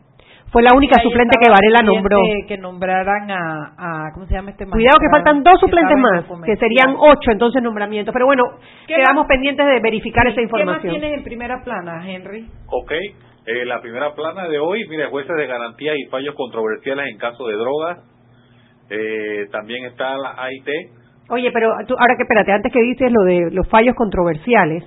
Fue 0.51 0.61
la 0.61 0.73
única 0.73 1.01
suplente 1.01 1.35
que 1.43 1.49
Varela 1.51 1.81
nombró. 1.83 2.17
Que 2.47 2.57
nombraran 2.57 3.29
a, 3.29 3.73
a, 3.77 4.11
¿cómo 4.13 4.25
se 4.25 4.35
llama 4.35 4.51
este 4.51 4.65
Cuidado 4.67 4.97
que 5.01 5.09
faltan 5.11 5.43
dos 5.43 5.55
Que 5.55 5.59
suplentes 5.65 5.97
más, 5.97 6.23
que 6.45 6.55
serían 6.55 6.95
ocho 6.97 7.31
entonces 7.31 7.61
nombramientos. 7.61 8.13
Pero 8.13 8.25
bueno, 8.25 8.43
¿Qué 8.87 8.95
quedamos 8.95 9.23
más? 9.23 9.27
pendientes 9.27 9.65
de 9.65 9.79
verificar 9.81 10.25
esa 10.27 10.35
¿Qué 10.35 10.41
más 10.43 10.51
información. 10.51 10.93
tienes 10.93 11.17
en 11.17 11.23
primera 11.23 11.61
plana, 11.63 12.07
Henry? 12.09 12.47
Ok, 12.67 12.91
eh, 12.91 13.65
la 13.65 13.81
primera 13.81 14.13
plana 14.13 14.47
de 14.47 14.57
hoy, 14.59 14.87
mire, 14.87 15.07
jueces 15.07 15.35
de 15.35 15.47
garantía 15.47 15.93
y 15.97 16.05
fallos 16.09 16.35
controversiales 16.35 17.07
en 17.11 17.17
caso 17.17 17.47
de 17.47 17.53
drogas. 17.55 17.99
Eh, 18.89 19.47
también 19.51 19.83
está 19.85 20.15
la 20.15 20.35
AIT. 20.37 20.69
Oye, 21.29 21.51
pero 21.51 21.73
tú, 21.87 21.95
ahora 21.97 22.15
que 22.15 22.23
espérate, 22.23 22.51
antes 22.51 22.71
que 22.71 22.81
dices 22.81 23.11
lo 23.11 23.23
de 23.23 23.49
los 23.51 23.67
fallos 23.67 23.95
controversiales, 23.95 24.83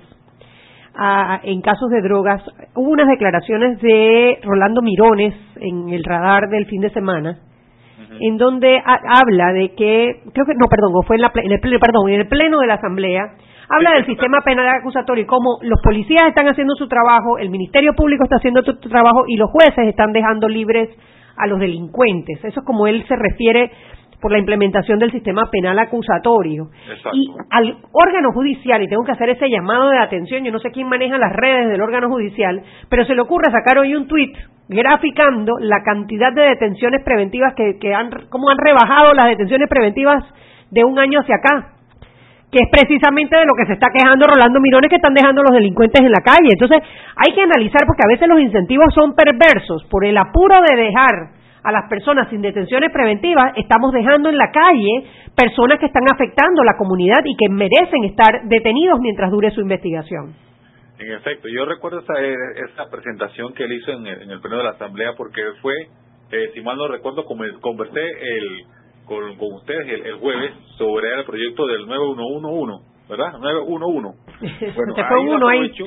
ah, 0.95 1.39
en 1.43 1.61
casos 1.61 1.89
de 1.89 2.01
drogas, 2.01 2.41
hubo 2.75 2.91
unas 2.91 3.07
declaraciones 3.07 3.79
de 3.81 4.39
Rolando 4.43 4.81
Mirones 4.81 5.33
en 5.59 5.89
el 5.89 6.03
radar 6.03 6.47
del 6.49 6.65
fin 6.65 6.81
de 6.81 6.89
semana, 6.91 7.39
en 8.21 8.37
donde 8.37 8.77
ha- 8.77 9.19
habla 9.21 9.51
de 9.53 9.75
que, 9.75 10.21
creo 10.33 10.45
que, 10.45 10.53
no, 10.55 10.67
perdón, 10.69 10.91
fue 11.05 11.17
en, 11.17 11.21
la, 11.23 11.31
en 11.35 11.51
el 11.51 11.59
pleno, 11.59 11.79
perdón, 11.79 12.09
en 12.09 12.21
el 12.21 12.27
pleno 12.27 12.59
de 12.59 12.67
la 12.67 12.75
Asamblea, 12.75 13.21
habla 13.69 13.91
del 13.95 14.05
sistema 14.05 14.39
penal 14.41 14.67
acusatorio 14.69 15.23
y 15.23 15.27
cómo 15.27 15.59
los 15.61 15.79
policías 15.83 16.23
están 16.27 16.47
haciendo 16.47 16.73
su 16.75 16.87
trabajo, 16.87 17.37
el 17.37 17.49
Ministerio 17.49 17.93
Público 17.93 18.23
está 18.23 18.37
haciendo 18.37 18.63
su 18.63 18.75
trabajo 18.79 19.25
y 19.27 19.35
los 19.35 19.49
jueces 19.51 19.87
están 19.87 20.11
dejando 20.13 20.47
libres 20.47 20.89
a 21.37 21.47
los 21.47 21.59
delincuentes. 21.59 22.43
Eso 22.43 22.59
es 22.61 22.65
como 22.65 22.87
él 22.87 23.05
se 23.07 23.15
refiere 23.15 23.71
por 24.21 24.31
la 24.31 24.39
implementación 24.39 24.99
del 24.99 25.11
sistema 25.11 25.49
penal 25.49 25.79
acusatorio. 25.79 26.69
Exacto. 26.89 27.11
Y 27.13 27.31
al 27.49 27.77
órgano 27.91 28.31
judicial, 28.33 28.81
y 28.81 28.87
tengo 28.87 29.03
que 29.03 29.11
hacer 29.11 29.29
ese 29.29 29.49
llamado 29.49 29.89
de 29.89 29.99
atención, 29.99 30.43
yo 30.43 30.51
no 30.51 30.59
sé 30.59 30.71
quién 30.71 30.87
maneja 30.87 31.17
las 31.17 31.33
redes 31.33 31.69
del 31.69 31.81
órgano 31.81 32.09
judicial, 32.09 32.61
pero 32.89 33.05
se 33.05 33.15
le 33.15 33.21
ocurre 33.21 33.51
sacar 33.51 33.77
hoy 33.77 33.95
un 33.95 34.07
tuit 34.07 34.35
graficando 34.67 35.53
la 35.59 35.81
cantidad 35.83 36.31
de 36.33 36.43
detenciones 36.43 37.03
preventivas 37.03 37.53
que, 37.55 37.77
que 37.79 37.93
han, 37.93 38.09
cómo 38.29 38.49
han 38.49 38.57
rebajado 38.57 39.13
las 39.13 39.25
detenciones 39.25 39.67
preventivas 39.67 40.23
de 40.69 40.83
un 40.83 40.99
año 40.99 41.19
hacia 41.21 41.35
acá 41.35 41.73
que 42.51 42.59
es 42.65 42.69
precisamente 42.71 43.37
de 43.37 43.45
lo 43.45 43.53
que 43.53 43.67
se 43.67 43.73
está 43.73 43.89
quejando 43.93 44.25
Rolando 44.25 44.59
Mirones 44.59 44.89
que 44.89 44.95
están 44.95 45.13
dejando 45.13 45.43
los 45.43 45.53
delincuentes 45.53 46.01
en 46.01 46.11
la 46.11 46.21
calle. 46.25 46.49
Entonces, 46.49 46.81
hay 47.15 47.33
que 47.33 47.41
analizar 47.41 47.85
porque 47.85 48.01
a 48.03 48.09
veces 48.09 48.27
los 48.27 48.39
incentivos 48.41 48.91
son 48.93 49.13
perversos. 49.13 49.85
Por 49.85 50.03
el 50.03 50.17
apuro 50.17 50.55
de 50.67 50.75
dejar 50.75 51.38
a 51.63 51.71
las 51.71 51.89
personas 51.89 52.29
sin 52.29 52.41
detenciones 52.41 52.91
preventivas, 52.91 53.53
estamos 53.55 53.91
dejando 53.91 54.29
en 54.29 54.37
la 54.37 54.51
calle 54.51 55.03
personas 55.35 55.79
que 55.79 55.87
están 55.87 56.03
afectando 56.11 56.61
a 56.61 56.65
la 56.65 56.77
comunidad 56.77 57.23
y 57.25 57.35
que 57.35 57.49
merecen 57.49 58.03
estar 58.05 58.43
detenidos 58.45 58.99
mientras 58.99 59.31
dure 59.31 59.51
su 59.51 59.61
investigación. 59.61 60.35
En 60.99 61.13
efecto, 61.13 61.47
yo 61.47 61.65
recuerdo 61.65 61.99
esa, 61.99 62.13
esa 62.19 62.89
presentación 62.91 63.53
que 63.53 63.63
él 63.63 63.73
hizo 63.73 63.91
en 63.91 64.05
el, 64.05 64.21
en 64.23 64.31
el 64.31 64.41
pleno 64.41 64.57
de 64.57 64.63
la 64.63 64.71
Asamblea 64.71 65.13
porque 65.15 65.41
fue, 65.61 65.73
eh, 66.31 66.51
si 66.53 66.61
mal 66.61 66.77
no 66.77 66.87
recuerdo, 66.89 67.23
conversé 67.23 68.01
el, 68.01 68.65
con, 69.05 69.37
con 69.37 69.53
ustedes 69.53 69.87
el, 69.87 70.05
el 70.05 70.15
jueves 70.15 70.51
sobre 70.77 71.13
el 71.19 71.25
proyecto 71.25 71.67
del 71.67 71.87
9111, 71.87 72.85
¿verdad? 73.09 73.33
911. 73.39 74.19
Bueno, 74.75 74.93
ahí. 75.47 75.71
aprovechó, 75.71 75.85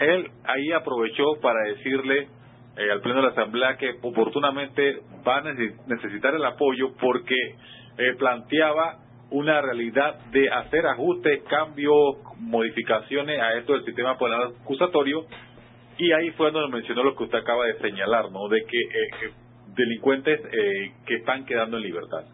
él 0.00 0.30
ahí 0.44 0.72
aprovechó 0.72 1.24
para 1.42 1.62
decirle 1.68 2.28
eh, 2.76 2.90
al 2.92 3.00
pleno 3.00 3.20
de 3.20 3.26
la 3.26 3.32
asamblea 3.32 3.76
que 3.76 3.96
oportunamente 4.02 5.00
va 5.26 5.38
a 5.38 5.42
nece- 5.44 5.74
necesitar 5.86 6.34
el 6.34 6.44
apoyo 6.44 6.92
porque 7.00 7.34
eh, 7.98 8.14
planteaba 8.18 8.98
una 9.30 9.60
realidad 9.60 10.16
de 10.30 10.48
hacer 10.50 10.86
ajustes, 10.86 11.42
cambios, 11.48 11.94
modificaciones 12.38 13.40
a 13.40 13.54
esto 13.54 13.72
del 13.72 13.84
sistema 13.84 14.16
penal 14.18 14.52
acusatorio 14.62 15.24
y 15.98 16.12
ahí 16.12 16.30
fue 16.32 16.50
donde 16.50 16.76
mencionó 16.76 17.02
lo 17.02 17.16
que 17.16 17.24
usted 17.24 17.38
acaba 17.38 17.64
de 17.66 17.78
señalar, 17.78 18.30
¿no? 18.30 18.48
De 18.48 18.60
que 18.64 18.78
eh, 18.78 19.08
eh, 19.24 19.30
delincuentes 19.74 20.40
eh, 20.52 20.92
que 21.06 21.14
están 21.16 21.44
quedando 21.46 21.78
en 21.78 21.82
libertad. 21.82 22.24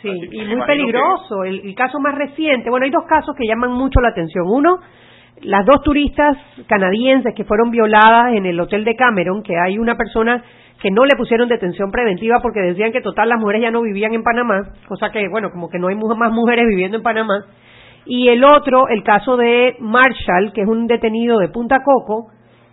Sí, 0.00 0.08
y 0.08 0.44
muy 0.44 0.62
peligroso. 0.66 1.44
El, 1.44 1.60
el 1.66 1.74
caso 1.74 2.00
más 2.00 2.14
reciente, 2.16 2.70
bueno, 2.70 2.84
hay 2.84 2.90
dos 2.90 3.04
casos 3.08 3.36
que 3.36 3.46
llaman 3.46 3.72
mucho 3.72 4.00
la 4.00 4.08
atención. 4.08 4.44
Uno, 4.48 4.80
las 5.42 5.66
dos 5.66 5.82
turistas 5.82 6.36
canadienses 6.66 7.34
que 7.34 7.44
fueron 7.44 7.70
violadas 7.70 8.34
en 8.34 8.46
el 8.46 8.58
hotel 8.60 8.84
de 8.84 8.96
Cameron, 8.96 9.42
que 9.42 9.54
hay 9.58 9.78
una 9.78 9.96
persona 9.96 10.42
que 10.80 10.90
no 10.90 11.04
le 11.04 11.16
pusieron 11.16 11.48
detención 11.48 11.90
preventiva 11.90 12.40
porque 12.42 12.60
decían 12.60 12.92
que 12.92 13.00
total 13.00 13.28
las 13.28 13.38
mujeres 13.38 13.62
ya 13.62 13.70
no 13.70 13.82
vivían 13.82 14.14
en 14.14 14.22
Panamá, 14.22 14.72
cosa 14.88 15.10
que, 15.10 15.28
bueno, 15.28 15.50
como 15.50 15.68
que 15.68 15.78
no 15.78 15.88
hay 15.88 15.96
más 15.96 16.32
mujeres 16.32 16.66
viviendo 16.68 16.96
en 16.96 17.02
Panamá. 17.02 17.44
Y 18.04 18.28
el 18.28 18.44
otro, 18.44 18.88
el 18.88 19.04
caso 19.04 19.36
de 19.36 19.76
Marshall, 19.78 20.52
que 20.52 20.62
es 20.62 20.68
un 20.68 20.88
detenido 20.88 21.38
de 21.38 21.48
Punta 21.48 21.84
Coco, 21.84 22.32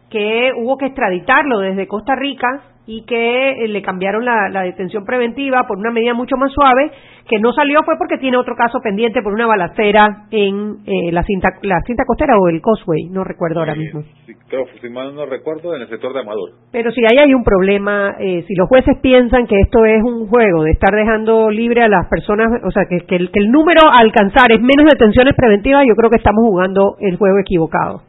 que 0.10 0.52
hubo 0.58 0.78
que 0.78 0.88
extraditarlo 0.88 1.60
desde 1.60 1.88
Costa 1.88 2.16
Rica 2.16 2.64
y 2.90 3.04
que 3.06 3.52
eh, 3.52 3.68
le 3.68 3.84
cambiaron 3.84 4.26
la, 4.26 4.50
la 4.50 4.64
detención 4.64 5.06
preventiva 5.06 5.68
por 5.68 5.78
una 5.78 5.92
medida 5.92 6.16
mucho 6.16 6.38
más 6.38 6.52
suave, 6.52 6.90
que 7.28 7.38
no 7.38 7.54
salió 7.54 7.84
fue 7.84 7.94
porque 8.00 8.18
tiene 8.18 8.36
otro 8.36 8.56
caso 8.56 8.80
pendiente 8.82 9.22
por 9.22 9.32
una 9.32 9.46
balacera 9.46 10.26
en 10.32 10.78
eh, 10.88 11.12
la 11.12 11.22
cinta 11.22 11.50
la 11.62 11.80
cinta 11.86 12.04
costera 12.04 12.34
o 12.40 12.50
el 12.50 12.64
Causeway, 12.64 13.10
no 13.12 13.24
recuerdo 13.24 13.60
ahora 13.60 13.76
mismo. 13.76 14.02
sí, 14.26 14.34
creo, 14.48 14.66
si 14.82 14.90
mal 14.90 15.14
no 15.14 15.28
recuerdo, 15.28 15.76
en 15.76 15.84
el 15.84 15.88
sector 15.88 16.14
de 16.14 16.22
Amador. 16.22 16.50
Pero 16.72 16.90
si 16.92 17.02
ahí 17.06 17.20
hay 17.20 17.32
un 17.36 17.44
problema, 17.44 18.16
eh, 18.20 18.44
si 18.48 18.56
los 18.56 18.68
jueces 18.68 18.98
piensan 19.04 19.46
que 19.46 19.60
esto 19.60 19.86
es 19.86 20.02
un 20.04 20.28
juego 20.28 20.64
de 20.64 20.72
estar 20.72 20.92
dejando 20.92 21.52
libre 21.52 21.84
a 21.84 21.88
las 21.88 22.08
personas, 22.10 22.48
o 22.66 22.72
sea, 22.72 22.86
que, 22.90 23.06
que 23.06 23.18
el, 23.18 23.30
que 23.30 23.40
el 23.40 23.52
número 23.52 23.82
a 23.86 24.02
alcanzar 24.02 24.52
es 24.52 24.62
menos 24.62 24.90
detenciones 24.92 25.36
preventivas, 25.36 25.84
yo 25.88 25.94
creo 25.94 26.10
que 26.10 26.18
estamos 26.18 26.42
jugando 26.44 26.96
el 27.02 27.18
juego 27.18 27.38
equivocado. 27.38 28.02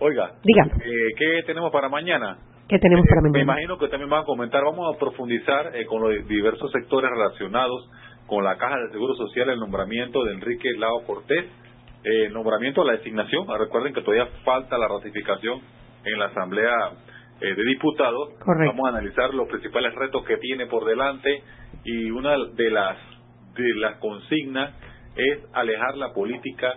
Oiga, 0.00 0.30
Dígame. 0.42 0.72
eh, 0.82 1.08
¿qué 1.16 1.42
tenemos 1.46 1.70
para 1.70 1.88
mañana? 1.88 2.38
¿Qué 2.70 2.78
tenemos 2.78 3.04
para 3.08 3.18
Eh, 3.20 3.22
Me 3.24 3.30
mañana? 3.30 3.42
imagino 3.52 3.78
que 3.78 3.88
también 3.88 4.08
van 4.08 4.22
a 4.22 4.24
comentar, 4.24 4.62
vamos 4.64 4.94
a 4.94 4.98
profundizar 4.98 5.74
eh, 5.74 5.84
con 5.86 6.00
los 6.02 6.26
diversos 6.28 6.70
sectores 6.70 7.10
relacionados 7.10 7.90
con 8.28 8.44
la 8.44 8.56
Caja 8.58 8.76
de 8.78 8.92
Seguro 8.92 9.14
Social, 9.16 9.50
el 9.50 9.58
nombramiento 9.58 10.22
de 10.24 10.34
Enrique 10.34 10.70
Lao 10.78 11.02
Cortés, 11.04 11.46
eh, 12.04 12.26
el 12.26 12.32
nombramiento, 12.32 12.84
la 12.84 12.92
designación, 12.92 13.46
Ah, 13.50 13.58
recuerden 13.58 13.92
que 13.92 14.02
todavía 14.02 14.28
falta 14.44 14.78
la 14.78 14.86
ratificación 14.86 15.60
en 16.04 16.18
la 16.18 16.26
Asamblea 16.26 16.70
eh, 17.40 17.54
de 17.54 17.64
Diputados, 17.64 18.34
Correcto. 18.44 18.72
vamos 18.76 18.86
a 18.86 18.98
analizar 18.98 19.34
los 19.34 19.48
principales 19.48 19.92
retos 19.96 20.24
que 20.24 20.36
tiene 20.36 20.66
por 20.66 20.84
delante 20.84 21.42
y 21.84 22.10
una 22.12 22.36
de 22.54 22.70
las 22.70 22.96
de 23.56 23.74
las 23.74 23.96
consignas 23.98 24.74
es 25.16 25.40
alejar 25.54 25.96
la 25.96 26.12
política 26.12 26.76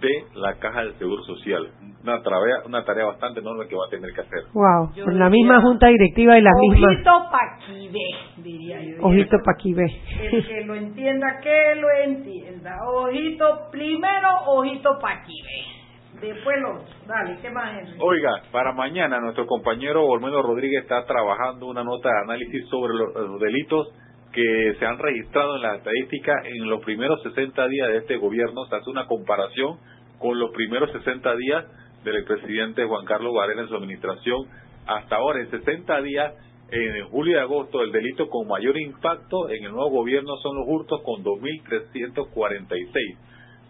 de 0.00 0.24
la 0.34 0.54
Caja 0.58 0.84
de 0.84 0.92
Seguro 0.94 1.22
Social, 1.24 1.68
una 2.02 2.22
tarea, 2.22 2.56
una 2.64 2.84
tarea 2.84 3.06
bastante 3.06 3.40
enorme 3.40 3.66
que 3.66 3.74
va 3.74 3.86
a 3.86 3.90
tener 3.90 4.12
que 4.12 4.20
hacer. 4.20 4.40
Wow, 4.52 4.92
Yo 4.94 5.04
por 5.04 5.14
la 5.14 5.28
misma 5.30 5.60
junta 5.60 5.88
directiva 5.88 6.38
y 6.38 6.42
las 6.42 6.54
mismas. 6.60 6.92
Ojito 6.92 7.10
pa' 7.30 7.56
aquí 7.56 7.88
ve, 7.88 8.42
diría 8.42 8.80
yo. 8.82 8.96
Ojito 9.02 9.36
pa' 9.44 9.52
aquí 9.52 9.74
ve. 9.74 9.86
El 10.32 10.46
que 10.46 10.64
lo 10.64 10.74
entienda, 10.74 11.40
que 11.42 11.74
lo 11.76 11.88
entienda. 12.04 12.78
Ojito, 12.86 13.68
primero 13.70 14.28
ojito 14.46 14.98
pa' 15.00 15.12
aquí 15.12 15.42
ve. 15.42 15.76
Después 16.20 16.56
lo... 16.60 16.80
Dale, 17.06 17.38
¿qué 17.42 17.50
más, 17.50 17.78
Henry? 17.78 17.98
Oiga, 18.00 18.42
para 18.50 18.72
mañana 18.72 19.20
nuestro 19.20 19.46
compañero 19.46 20.06
Olmedo 20.06 20.42
Rodríguez 20.42 20.82
está 20.82 21.04
trabajando 21.04 21.66
una 21.66 21.84
nota 21.84 22.08
de 22.08 22.18
análisis 22.24 22.66
sobre 22.68 22.94
los, 22.94 23.14
los 23.14 23.40
delitos 23.40 23.88
que 24.36 24.76
se 24.78 24.84
han 24.84 24.98
registrado 24.98 25.56
en 25.56 25.62
la 25.62 25.76
estadística 25.76 26.34
en 26.44 26.68
los 26.68 26.84
primeros 26.84 27.22
60 27.22 27.68
días 27.68 27.88
de 27.88 27.96
este 27.96 28.18
gobierno. 28.18 28.66
Se 28.66 28.76
hace 28.76 28.90
una 28.90 29.06
comparación 29.06 29.78
con 30.18 30.38
los 30.38 30.50
primeros 30.50 30.92
60 30.92 31.36
días 31.36 31.64
del 32.04 32.16
expresidente 32.16 32.84
Juan 32.84 33.06
Carlos 33.06 33.32
Varela 33.34 33.62
en 33.62 33.68
su 33.68 33.76
administración. 33.76 34.42
Hasta 34.86 35.16
ahora, 35.16 35.40
en 35.40 35.50
60 35.50 36.02
días, 36.02 36.34
en 36.70 37.08
julio 37.08 37.38
y 37.38 37.40
agosto, 37.40 37.80
el 37.80 37.92
delito 37.92 38.28
con 38.28 38.46
mayor 38.46 38.76
impacto 38.78 39.48
en 39.48 39.64
el 39.64 39.72
nuevo 39.72 39.88
gobierno 39.88 40.36
son 40.42 40.56
los 40.56 40.66
hurtos 40.68 41.00
con 41.02 41.24
2.346. 41.24 43.16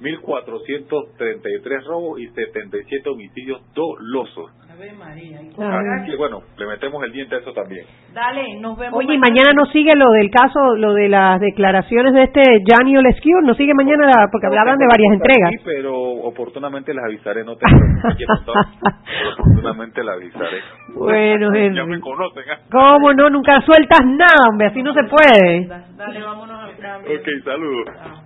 1.433 0.01 1.85
robos 1.85 2.19
y 2.19 2.27
77 2.27 3.09
homicidios 3.09 3.63
dolosos. 3.73 4.51
Ave 4.77 4.93
María. 4.93 5.39
Así 5.41 6.11
que 6.11 6.17
bueno, 6.17 6.41
le 6.59 6.67
metemos 6.67 7.03
el 7.05 7.13
diente 7.13 7.35
a 7.35 7.39
eso 7.39 7.53
también. 7.53 7.87
Dale, 8.13 8.61
nos 8.61 8.77
vemos. 8.79 8.99
Oye, 8.99 9.15
y 9.15 9.19
mañana 9.19 9.53
no 9.55 9.65
sigue 9.67 9.93
lo 9.97 10.11
del 10.13 10.31
caso, 10.31 10.77
lo 10.77 10.93
de 10.95 11.09
las 11.09 11.41
declaraciones 11.41 12.13
de 12.13 12.23
este 12.25 12.43
Gianni 12.65 12.97
Olescu, 12.97 13.31
no 13.43 13.55
sigue 13.55 13.73
mañana 13.75 14.07
la- 14.07 14.29
porque 14.31 14.47
hablaban 14.47 14.79
de 14.79 14.87
varias 14.87 15.13
entregas. 15.15 15.51
Sí, 15.51 15.59
pero 15.65 15.95
oportunamente 15.99 16.93
les 16.93 17.05
avisaré, 17.05 17.45
no 17.45 17.57
te 17.57 17.65
oportunamente 19.39 20.03
les 20.05 20.15
avisaré. 20.15 20.61
Bueno, 20.95 21.53
Ya 21.55 21.61
Henry. 21.61 21.87
me 21.87 22.01
conocen, 22.01 22.45
¿ah? 22.51 22.59
¿Cómo 22.71 23.13
no? 23.13 23.31
Nunca 23.31 23.61
sueltas 23.63 24.01
nada, 24.05 24.49
hombre, 24.51 24.69
así 24.69 24.83
no 24.83 24.93
se 24.95 25.05
puede. 25.05 25.67
Dale, 25.97 26.23
vámonos 26.23 26.61
al 26.61 26.77
cambio. 26.77 27.11
Ok, 27.19 27.27
saludos. 27.45 27.87
Chao. 27.97 28.26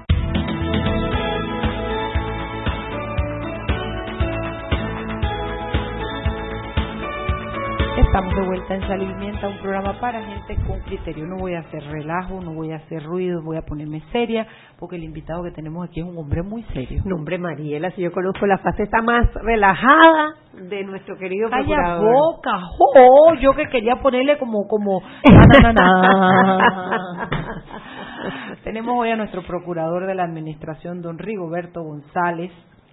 Estamos 8.11 8.35
de 8.35 8.41
vuelta 8.45 8.75
en 8.75 8.81
Salimienta, 8.81 9.47
un 9.47 9.57
programa 9.59 9.97
para 10.01 10.21
gente 10.21 10.57
con 10.67 10.81
criterio. 10.81 11.25
No 11.25 11.37
voy 11.37 11.53
a 11.53 11.59
hacer 11.59 11.81
relajo, 11.81 12.41
no 12.41 12.53
voy 12.53 12.73
a 12.73 12.75
hacer 12.75 13.01
ruido, 13.05 13.41
voy 13.41 13.55
a 13.55 13.61
ponerme 13.61 14.01
seria, 14.11 14.45
porque 14.77 14.97
el 14.97 15.05
invitado 15.05 15.41
que 15.43 15.51
tenemos 15.51 15.87
aquí 15.87 16.01
es 16.01 16.05
un 16.05 16.17
hombre 16.17 16.43
muy 16.43 16.61
serio. 16.73 17.01
Nombre 17.05 17.37
Mariela, 17.37 17.89
si 17.91 18.01
yo 18.01 18.11
conozco 18.11 18.45
la 18.45 18.57
faceta 18.57 19.01
más 19.01 19.33
relajada 19.35 20.35
de 20.61 20.83
nuestro 20.83 21.15
querido 21.15 21.49
Calla 21.49 21.63
procurador. 21.63 22.13
boca, 22.13 22.51
jo, 22.77 23.33
yo 23.35 23.53
que 23.53 23.69
quería 23.69 23.95
ponerle 24.01 24.37
como, 24.37 24.67
como, 24.67 25.01
na, 25.63 25.71
na, 25.71 25.73
na. 25.73 27.29
Tenemos 28.65 28.93
hoy 28.97 29.11
a 29.11 29.15
nuestro 29.15 29.41
procurador 29.43 30.05
de 30.05 30.15
la 30.15 30.25
administración, 30.25 31.01
don 31.01 31.17
Rigoberto 31.17 31.81
González. 31.81 32.51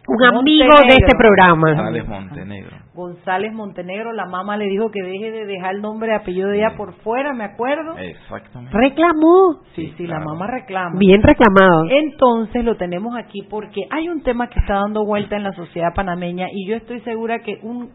Un 0.09 0.25
amigo 0.25 0.73
de 0.88 0.95
este 0.95 1.17
programa. 1.19 1.75
González 1.75 2.09
Montenegro. 2.09 2.77
González 2.95 3.53
Montenegro, 3.53 4.12
la 4.15 4.25
mamá 4.25 4.57
le 4.57 4.65
dijo 4.65 4.91
que 4.91 5.03
deje 5.03 5.31
de 5.31 5.45
dejar 5.45 5.75
el 5.75 5.83
nombre 5.83 6.12
y 6.12 6.15
apellido 6.15 6.49
de 6.49 6.59
ella 6.59 6.77
por 6.79 6.95
fuera, 7.03 7.35
me 7.35 7.45
acuerdo. 7.45 7.95
Exactamente. 7.99 8.75
Reclamó. 8.75 9.61
Sí, 9.77 9.93
sí, 9.99 10.07
la 10.07 10.17
claro. 10.17 10.31
mamá 10.31 10.47
reclama. 10.47 10.99
Bien 10.99 11.23
reclamado. 11.23 11.85
Entonces 11.91 12.65
lo 12.65 12.77
tenemos 12.77 13.15
aquí 13.19 13.43
porque 13.50 13.83
hay 13.91 14.09
un 14.09 14.23
tema 14.23 14.49
que 14.49 14.59
está 14.61 14.77
dando 14.77 15.05
vuelta 15.05 15.37
en 15.37 15.43
la 15.43 15.53
sociedad 15.53 15.95
panameña 15.95 16.47
y 16.50 16.67
yo 16.67 16.77
estoy 16.77 17.00
segura 17.00 17.41
que 17.41 17.59
un 17.62 17.91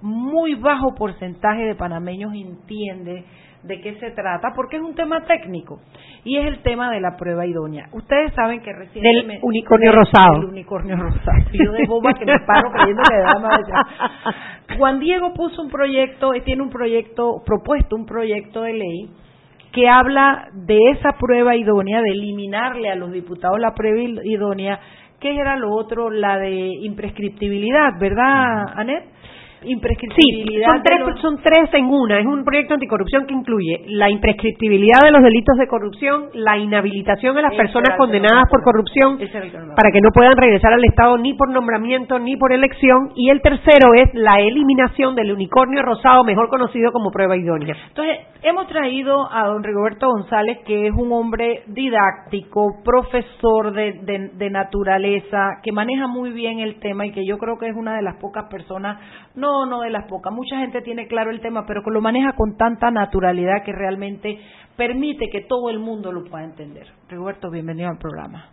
muy 0.00 0.54
bajo 0.54 0.94
porcentaje 0.94 1.62
de 1.64 1.74
panameños 1.74 2.32
entiende 2.34 3.26
de 3.62 3.80
qué 3.80 3.94
se 4.00 4.10
trata 4.12 4.48
porque 4.56 4.76
es 4.76 4.82
un 4.82 4.94
tema 4.94 5.24
técnico 5.24 5.80
y 6.24 6.36
es 6.38 6.46
el 6.46 6.62
tema 6.62 6.90
de 6.90 7.00
la 7.00 7.16
prueba 7.16 7.46
idónea. 7.46 7.86
Ustedes 7.92 8.32
saben 8.34 8.60
que 8.60 8.72
recientemente 8.72 9.34
Del 9.34 9.40
unicornio 9.42 9.92
rosado. 9.92 10.40
del 10.40 10.44
unicornio 10.50 10.96
rosado. 10.96 11.38
Yo 11.52 11.72
de 11.72 11.86
boba 11.86 12.14
que 12.14 12.24
me 12.24 12.38
paro 12.46 12.70
creyendo 12.72 13.02
que 13.08 13.16
dama 13.18 13.48
de- 13.58 14.76
Juan 14.78 14.98
Diego 15.00 15.34
puso 15.34 15.62
un 15.62 15.70
proyecto, 15.70 16.32
eh, 16.34 16.40
tiene 16.42 16.62
un 16.62 16.70
proyecto 16.70 17.42
propuesto 17.44 17.96
un 17.96 18.06
proyecto 18.06 18.62
de 18.62 18.72
ley 18.74 19.10
que 19.72 19.88
habla 19.88 20.48
de 20.52 20.78
esa 20.90 21.12
prueba 21.12 21.54
idónea, 21.54 22.00
de 22.02 22.10
eliminarle 22.10 22.90
a 22.90 22.96
los 22.96 23.12
diputados 23.12 23.60
la 23.60 23.72
prueba 23.74 24.00
idónea, 24.24 24.80
que 25.20 25.36
era 25.36 25.56
lo 25.56 25.70
otro, 25.72 26.10
la 26.10 26.38
de 26.38 26.70
imprescriptibilidad, 26.82 27.90
¿verdad, 28.00 28.64
Anet? 28.74 29.04
Sí, 29.62 29.72
Imprescriptibilidad. 29.72 30.68
son 30.68 30.76
de 30.78 30.82
tres, 30.84 31.00
los- 31.00 31.20
son 31.20 31.36
tres 31.42 31.74
en 31.74 31.84
una. 31.86 32.18
Es 32.18 32.26
un 32.26 32.44
proyecto 32.44 32.74
anticorrupción 32.74 33.26
que 33.26 33.34
incluye 33.34 33.84
la 33.88 34.08
imprescriptibilidad 34.10 35.00
de 35.04 35.10
los 35.10 35.22
delitos 35.22 35.56
de 35.58 35.66
corrupción, 35.66 36.26
la 36.34 36.56
inhabilitación 36.58 37.36
a 37.36 37.42
las 37.42 37.52
Ese 37.52 37.62
personas 37.62 37.96
condenadas 37.98 38.44
por 38.50 38.62
corrupción 38.62 39.18
para 39.18 39.90
que 39.92 40.00
no 40.00 40.08
puedan 40.14 40.36
regresar 40.36 40.72
al 40.72 40.84
Estado 40.84 41.18
ni 41.18 41.34
por 41.34 41.50
nombramiento 41.50 42.18
ni 42.18 42.36
por 42.36 42.52
elección. 42.52 43.10
Y 43.16 43.28
el 43.30 43.42
tercero 43.42 43.92
es 43.94 44.08
la 44.14 44.40
eliminación 44.40 45.14
del 45.14 45.32
unicornio 45.32 45.82
rosado, 45.82 46.24
mejor 46.24 46.48
conocido 46.48 46.90
como 46.92 47.10
prueba 47.10 47.36
idónea. 47.36 47.74
Entonces, 47.88 48.18
hemos 48.42 48.66
traído 48.68 49.30
a 49.30 49.46
don 49.46 49.62
Rigoberto 49.62 50.08
González, 50.08 50.58
que 50.66 50.86
es 50.86 50.92
un 50.94 51.12
hombre 51.12 51.64
didáctico, 51.66 52.80
profesor 52.84 53.72
de, 53.72 53.92
de- 54.04 54.30
de 54.34 54.50
naturaleza, 54.50 55.58
que 55.62 55.72
maneja 55.72 56.06
muy 56.06 56.30
bien 56.30 56.60
el 56.60 56.80
tema 56.80 57.06
y 57.06 57.12
que 57.12 57.26
yo 57.26 57.36
creo 57.38 57.58
que 57.58 57.68
es 57.68 57.76
una 57.76 57.94
de 57.96 58.02
las 58.02 58.16
pocas 58.16 58.44
personas, 58.50 58.98
no, 59.34 59.49
no 59.66 59.80
de 59.80 59.90
las 59.90 60.06
pocas, 60.06 60.32
mucha 60.32 60.58
gente 60.58 60.80
tiene 60.82 61.06
claro 61.06 61.30
el 61.30 61.40
tema, 61.40 61.64
pero 61.66 61.82
que 61.82 61.90
lo 61.90 62.00
maneja 62.00 62.32
con 62.32 62.56
tanta 62.56 62.90
naturalidad 62.90 63.62
que 63.64 63.72
realmente 63.72 64.38
permite 64.76 65.28
que 65.30 65.42
todo 65.42 65.70
el 65.70 65.78
mundo 65.78 66.12
lo 66.12 66.24
pueda 66.24 66.44
entender. 66.44 66.86
Rigoberto, 67.08 67.50
bienvenido 67.50 67.88
al 67.90 67.98
programa. 67.98 68.46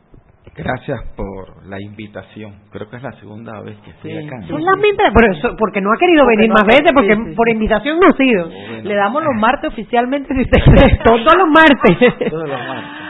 Gracias 0.56 1.00
por 1.16 1.68
la 1.68 1.80
invitación. 1.80 2.56
Creo 2.72 2.90
que 2.90 2.96
es 2.98 3.04
la 3.04 3.12
segunda 3.20 3.62
vez 3.62 3.78
que 3.86 3.92
estoy 3.92 4.12
Sí. 4.12 4.26
acá. 4.26 4.38
¿no? 4.40 4.48
Solamente 4.48 5.04
por 5.14 5.26
eso, 5.30 5.56
porque 5.58 5.82
no 5.82 5.92
ha 5.94 5.98
querido 6.00 6.24
Porque 6.24 6.36
venir 6.38 6.50
no 6.50 6.56
más 6.56 6.66
veces, 6.66 6.92
porque 6.94 7.16
sí, 7.16 7.22
sí, 7.30 7.36
por 7.36 7.50
invitación 7.50 8.00
no 8.00 8.08
ha 8.08 8.18
sido. 8.18 8.50
Le 8.84 8.96
damos 8.96 9.24
los 9.24 9.36
martes 9.36 9.72
oficialmente 9.72 10.34
si 10.34 10.42
usted 10.42 10.60
quiere. 10.64 11.00
Todos 11.06 11.38
los 11.38 11.48
martes. 11.50 12.30
Todos 12.32 12.50
los 12.50 12.58
martes. 12.60 13.08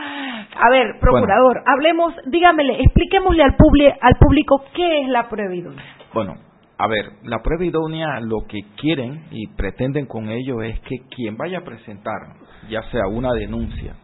A 0.60 0.70
ver, 0.72 0.96
procurador, 1.00 1.62
hablemos, 1.68 2.14
dígamele, 2.26 2.82
expliquémosle 2.82 3.44
al, 3.44 3.56
publi- 3.56 3.96
al 4.02 4.16
público 4.20 4.64
qué 4.76 5.02
es 5.04 5.08
la 5.10 5.30
prueba 5.30 5.54
idónea. 5.56 5.84
Bueno, 6.14 6.34
a 6.80 6.88
ver, 6.88 7.14
la 7.24 7.42
prueba 7.42 7.66
idónea 7.66 8.20
lo 8.20 8.46
que 8.48 8.60
quieren 8.80 9.26
y 9.32 9.48
pretenden 9.48 10.06
con 10.06 10.30
ello 10.30 10.62
es 10.62 10.80
que 10.82 10.98
quien 11.10 11.36
vaya 11.36 11.60
a 11.60 11.64
presentar, 11.64 12.36
ya 12.70 12.84
sea 12.92 13.08
una 13.08 13.34
denuncia 13.34 13.96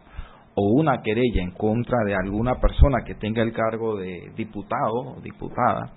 o 0.56 0.80
una 0.80 1.02
querella 1.02 1.42
en 1.42 1.52
contra 1.52 1.98
de 2.04 2.14
alguna 2.14 2.60
persona 2.60 3.04
que 3.04 3.14
tenga 3.14 3.42
el 3.42 3.52
cargo 3.52 3.96
de 3.96 4.32
diputado 4.36 5.16
o 5.16 5.20
diputada, 5.20 5.92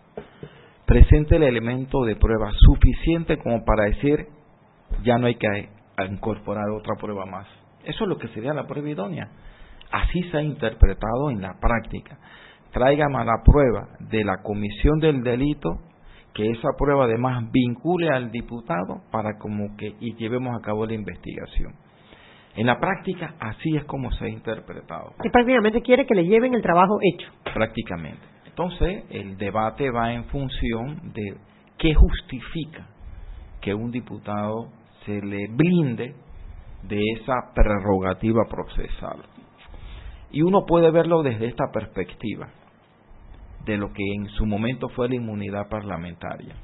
presente 0.85 1.37
el 1.37 1.43
elemento 1.43 2.03
de 2.05 2.15
prueba 2.15 2.51
suficiente 2.59 3.37
como 3.37 3.63
para 3.65 3.85
decir 3.85 4.27
ya 5.03 5.17
no 5.17 5.27
hay 5.27 5.35
que 5.35 5.69
incorporar 6.09 6.69
otra 6.69 6.95
prueba 6.99 7.25
más. 7.25 7.47
Eso 7.83 8.03
es 8.03 8.09
lo 8.09 8.17
que 8.17 8.27
sería 8.29 8.53
la 8.53 8.67
prueba 8.67 8.89
idónea. 8.89 9.29
Así 9.91 10.21
se 10.29 10.37
ha 10.37 10.41
interpretado 10.41 11.31
en 11.31 11.41
la 11.41 11.55
práctica. 11.59 12.17
Tráigame 12.71 13.23
la 13.25 13.41
prueba 13.43 13.87
de 13.99 14.23
la 14.23 14.43
comisión 14.43 14.99
del 14.99 15.23
delito, 15.23 15.79
que 16.37 16.51
esa 16.51 16.69
prueba 16.77 17.05
además 17.05 17.51
vincule 17.51 18.09
al 18.09 18.29
diputado 18.31 19.01
para 19.11 19.39
como 19.39 19.75
que 19.75 19.95
y 19.99 20.13
llevemos 20.17 20.55
a 20.55 20.61
cabo 20.63 20.85
la 20.85 20.93
investigación. 20.93 21.73
En 22.55 22.67
la 22.67 22.79
práctica 22.79 23.33
así 23.39 23.75
es 23.75 23.83
como 23.85 24.11
se 24.11 24.25
ha 24.25 24.29
interpretado, 24.29 25.13
Que 25.23 25.31
prácticamente 25.31 25.81
quiere 25.81 26.05
que 26.05 26.13
le 26.13 26.25
lleven 26.25 26.53
el 26.53 26.61
trabajo 26.61 26.99
hecho. 27.01 27.27
prácticamente. 27.53 28.21
Entonces, 28.45 29.03
el 29.09 29.37
debate 29.37 29.89
va 29.89 30.13
en 30.13 30.25
función 30.25 31.11
de 31.13 31.37
qué 31.79 31.95
justifica 31.95 32.85
que 33.59 33.73
un 33.73 33.89
diputado 33.89 34.69
se 35.05 35.19
le 35.19 35.47
blinde 35.49 36.13
de 36.83 37.01
esa 37.19 37.33
prerrogativa 37.55 38.43
procesal. 38.47 39.23
Y 40.29 40.43
uno 40.43 40.65
puede 40.67 40.91
verlo 40.91 41.23
desde 41.23 41.47
esta 41.47 41.65
perspectiva, 41.73 42.49
de 43.67 43.77
lo 43.77 43.91
que 43.93 44.03
en 44.15 44.27
su 44.29 44.45
momento 44.45 44.89
fue 44.89 45.09
la 45.09 45.15
inmunidad 45.15 45.67
parlamentaria. 45.69 46.55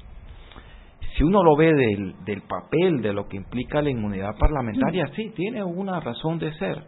Si 1.16 1.22
uno 1.22 1.44
lo 1.44 1.54
ve 1.54 1.72
del, 1.72 2.14
del 2.24 2.42
papel 2.42 3.00
de 3.00 3.12
lo 3.12 3.28
que 3.28 3.36
implica 3.36 3.80
la 3.80 3.90
inmunidad 3.90 4.36
parlamentaria, 4.38 5.06
sí, 5.14 5.30
tiene 5.36 5.62
una 5.62 6.00
razón 6.00 6.38
de 6.40 6.52
ser. 6.54 6.82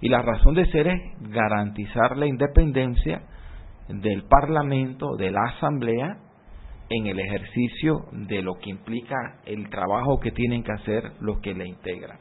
Y 0.00 0.08
la 0.08 0.22
razón 0.22 0.54
de 0.54 0.64
ser 0.72 0.88
es 0.88 1.00
garantizar 1.20 2.16
la 2.16 2.26
independencia 2.26 3.22
del 3.88 4.24
Parlamento, 4.24 5.14
de 5.16 5.30
la 5.30 5.42
Asamblea, 5.56 6.16
en 6.88 7.06
el 7.06 7.20
ejercicio 7.20 8.06
de 8.12 8.42
lo 8.42 8.54
que 8.54 8.70
implica 8.70 9.14
el 9.46 9.68
trabajo 9.70 10.18
que 10.18 10.32
tienen 10.32 10.64
que 10.64 10.72
hacer 10.72 11.12
los 11.20 11.38
que 11.40 11.54
la 11.54 11.64
integran. 11.64 12.18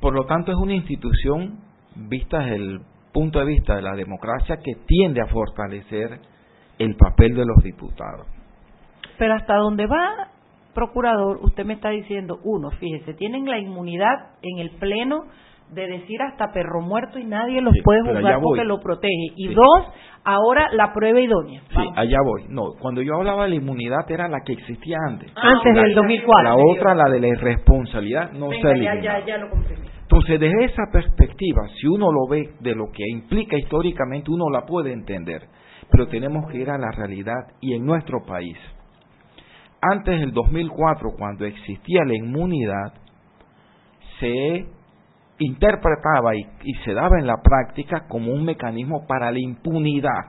Por 0.00 0.14
lo 0.14 0.26
tanto, 0.26 0.52
es 0.52 0.58
una 0.58 0.74
institución 0.74 1.60
vista 1.94 2.40
desde 2.40 2.56
el 2.56 2.80
punto 3.12 3.38
de 3.40 3.44
vista 3.46 3.76
de 3.76 3.82
la 3.82 3.94
democracia 3.94 4.56
que 4.56 4.72
tiende 4.86 5.20
a 5.20 5.26
fortalecer 5.26 6.18
el 6.78 6.96
papel 6.96 7.34
de 7.34 7.44
los 7.44 7.62
diputados. 7.62 8.26
Pero 9.18 9.34
hasta 9.34 9.56
donde 9.56 9.86
va, 9.86 10.28
procurador, 10.74 11.38
usted 11.42 11.64
me 11.64 11.74
está 11.74 11.90
diciendo, 11.90 12.38
uno, 12.44 12.70
fíjese, 12.70 13.14
tienen 13.14 13.44
la 13.46 13.58
inmunidad 13.58 14.30
en 14.42 14.58
el 14.58 14.70
Pleno 14.78 15.24
de 15.70 15.86
decir 15.86 16.20
hasta 16.20 16.52
perro 16.52 16.82
muerto 16.82 17.18
y 17.18 17.24
nadie 17.24 17.62
los 17.62 17.72
Sí, 17.72 17.80
puede 17.82 18.00
juzgar 18.02 18.40
porque 18.42 18.64
lo 18.64 18.80
protege. 18.80 19.28
Y 19.36 19.48
Sí. 19.48 19.54
dos, 19.54 19.86
ahora 20.24 20.68
la 20.72 20.92
prueba 20.92 21.18
idónea. 21.20 21.62
Sí, 21.70 21.82
allá 21.96 22.18
voy. 22.24 22.44
No, 22.50 22.72
cuando 22.78 23.00
yo 23.00 23.14
hablaba 23.14 23.44
de 23.44 23.50
la 23.50 23.54
inmunidad 23.56 24.10
era 24.10 24.28
la 24.28 24.40
que 24.44 24.52
existía 24.52 24.98
antes. 25.08 25.32
Antes 25.34 25.74
del 25.74 25.94
2004. 25.94 26.42
La 26.44 26.56
otra, 26.56 26.94
la 26.94 27.08
de 27.10 27.20
la 27.20 27.28
irresponsabilidad, 27.28 28.32
no 28.32 28.50
se 28.50 28.56
Venga, 28.56 28.72
ya, 28.72 28.72
eliminó. 28.72 29.02
ya, 29.02 29.26
ya 29.26 29.38
lo 29.38 29.48
comprendí. 29.50 29.81
Entonces, 30.12 30.40
desde 30.40 30.64
esa 30.66 30.82
perspectiva, 30.92 31.62
si 31.80 31.86
uno 31.86 32.12
lo 32.12 32.26
ve 32.28 32.50
de 32.60 32.74
lo 32.74 32.90
que 32.92 33.02
implica 33.08 33.56
históricamente, 33.56 34.30
uno 34.30 34.50
la 34.50 34.66
puede 34.66 34.92
entender. 34.92 35.48
Pero 35.90 36.06
tenemos 36.08 36.50
que 36.50 36.58
ir 36.58 36.68
a 36.68 36.76
la 36.76 36.90
realidad 36.90 37.54
y 37.62 37.72
en 37.72 37.86
nuestro 37.86 38.18
país. 38.26 38.58
Antes 39.80 40.20
del 40.20 40.32
2004, 40.32 41.12
cuando 41.16 41.46
existía 41.46 42.04
la 42.04 42.14
inmunidad, 42.14 42.92
se 44.20 44.66
interpretaba 45.38 46.36
y, 46.36 46.46
y 46.62 46.74
se 46.84 46.92
daba 46.92 47.18
en 47.18 47.26
la 47.26 47.38
práctica 47.42 48.06
como 48.06 48.34
un 48.34 48.44
mecanismo 48.44 49.06
para 49.06 49.32
la 49.32 49.40
impunidad. 49.40 50.28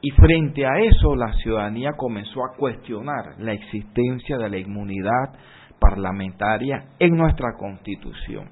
Y 0.00 0.10
frente 0.12 0.64
a 0.64 0.78
eso, 0.78 1.14
la 1.16 1.34
ciudadanía 1.34 1.90
comenzó 1.98 2.40
a 2.46 2.56
cuestionar 2.56 3.38
la 3.40 3.52
existencia 3.52 4.38
de 4.38 4.48
la 4.48 4.56
inmunidad 4.56 5.34
parlamentaria 5.80 6.84
en 6.98 7.16
nuestra 7.16 7.54
Constitución. 7.58 8.48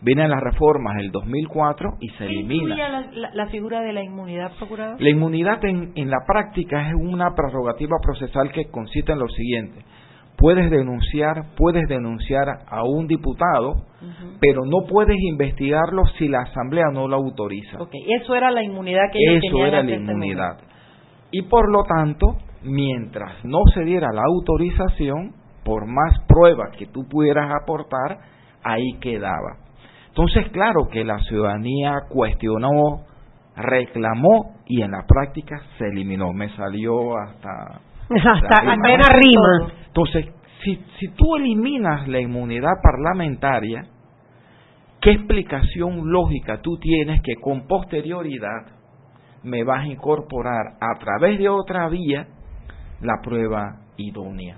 Vienen 0.00 0.30
las 0.30 0.40
reformas 0.40 0.96
del 0.96 1.10
2004 1.10 1.94
y 2.00 2.08
se 2.10 2.18
¿Qué 2.18 2.24
elimina. 2.26 2.76
la, 2.76 3.00
la- 3.12 3.30
la 3.34 3.46
figura 3.48 3.80
de 3.80 3.92
la 3.92 4.02
inmunidad, 4.04 4.52
procurador? 4.56 5.00
La 5.00 5.10
inmunidad 5.10 5.64
en, 5.64 5.90
en 5.96 6.08
la 6.08 6.18
práctica 6.24 6.88
es 6.88 6.94
una 6.94 7.34
prerrogativa 7.34 7.96
procesal 8.00 8.52
que 8.52 8.66
consiste 8.70 9.10
en 9.12 9.18
lo 9.18 9.28
siguiente. 9.28 9.84
Puedes 10.36 10.70
denunciar, 10.70 11.46
puedes 11.56 11.88
denunciar 11.88 12.46
a 12.68 12.84
un 12.84 13.08
diputado, 13.08 13.86
pero 14.40 14.64
no 14.66 14.86
puedes 14.88 15.16
investigarlo 15.20 16.06
si 16.16 16.28
la 16.28 16.42
asamblea 16.42 16.84
no 16.92 17.08
lo 17.08 17.16
autoriza. 17.16 17.76
Ok, 17.82 17.90
eso 18.20 18.36
era 18.36 18.52
la 18.52 18.62
inmunidad 18.62 19.10
que 19.12 19.18
ellos 19.18 19.42
Eso 19.42 19.50
tenían 19.56 19.66
era 19.68 19.82
la 19.82 19.90
inmunidad. 19.96 20.58
Y 21.32 21.42
por 21.42 21.68
lo 21.72 21.82
tanto, 21.82 22.36
mientras 22.62 23.44
no 23.44 23.58
se 23.74 23.82
diera 23.82 24.12
la 24.12 24.22
autorización, 24.32 25.32
por 25.68 25.84
más 25.84 26.18
pruebas 26.26 26.74
que 26.78 26.86
tú 26.86 27.06
pudieras 27.06 27.52
aportar, 27.62 28.20
ahí 28.64 28.94
quedaba. 29.02 29.58
Entonces, 30.08 30.48
claro 30.50 30.88
que 30.90 31.04
la 31.04 31.18
ciudadanía 31.18 32.04
cuestionó, 32.08 33.04
reclamó 33.54 34.54
y 34.64 34.80
en 34.80 34.92
la 34.92 35.04
práctica 35.06 35.60
se 35.76 35.88
eliminó. 35.88 36.32
Me 36.32 36.48
salió 36.56 37.18
hasta... 37.18 37.82
Hasta 38.08 38.64
la 38.64 38.76
rima. 38.76 39.72
Entonces, 39.88 40.30
si, 40.64 40.82
si 40.98 41.08
tú 41.08 41.36
eliminas 41.36 42.08
la 42.08 42.18
inmunidad 42.18 42.80
parlamentaria, 42.82 43.84
¿qué 45.02 45.10
explicación 45.10 46.10
lógica 46.10 46.62
tú 46.62 46.78
tienes 46.78 47.20
que 47.20 47.34
con 47.42 47.66
posterioridad 47.66 48.68
me 49.42 49.64
vas 49.64 49.84
a 49.84 49.88
incorporar 49.88 50.78
a 50.80 50.98
través 50.98 51.38
de 51.38 51.50
otra 51.50 51.90
vía 51.90 52.26
la 53.02 53.20
prueba 53.22 53.82
idónea? 53.98 54.56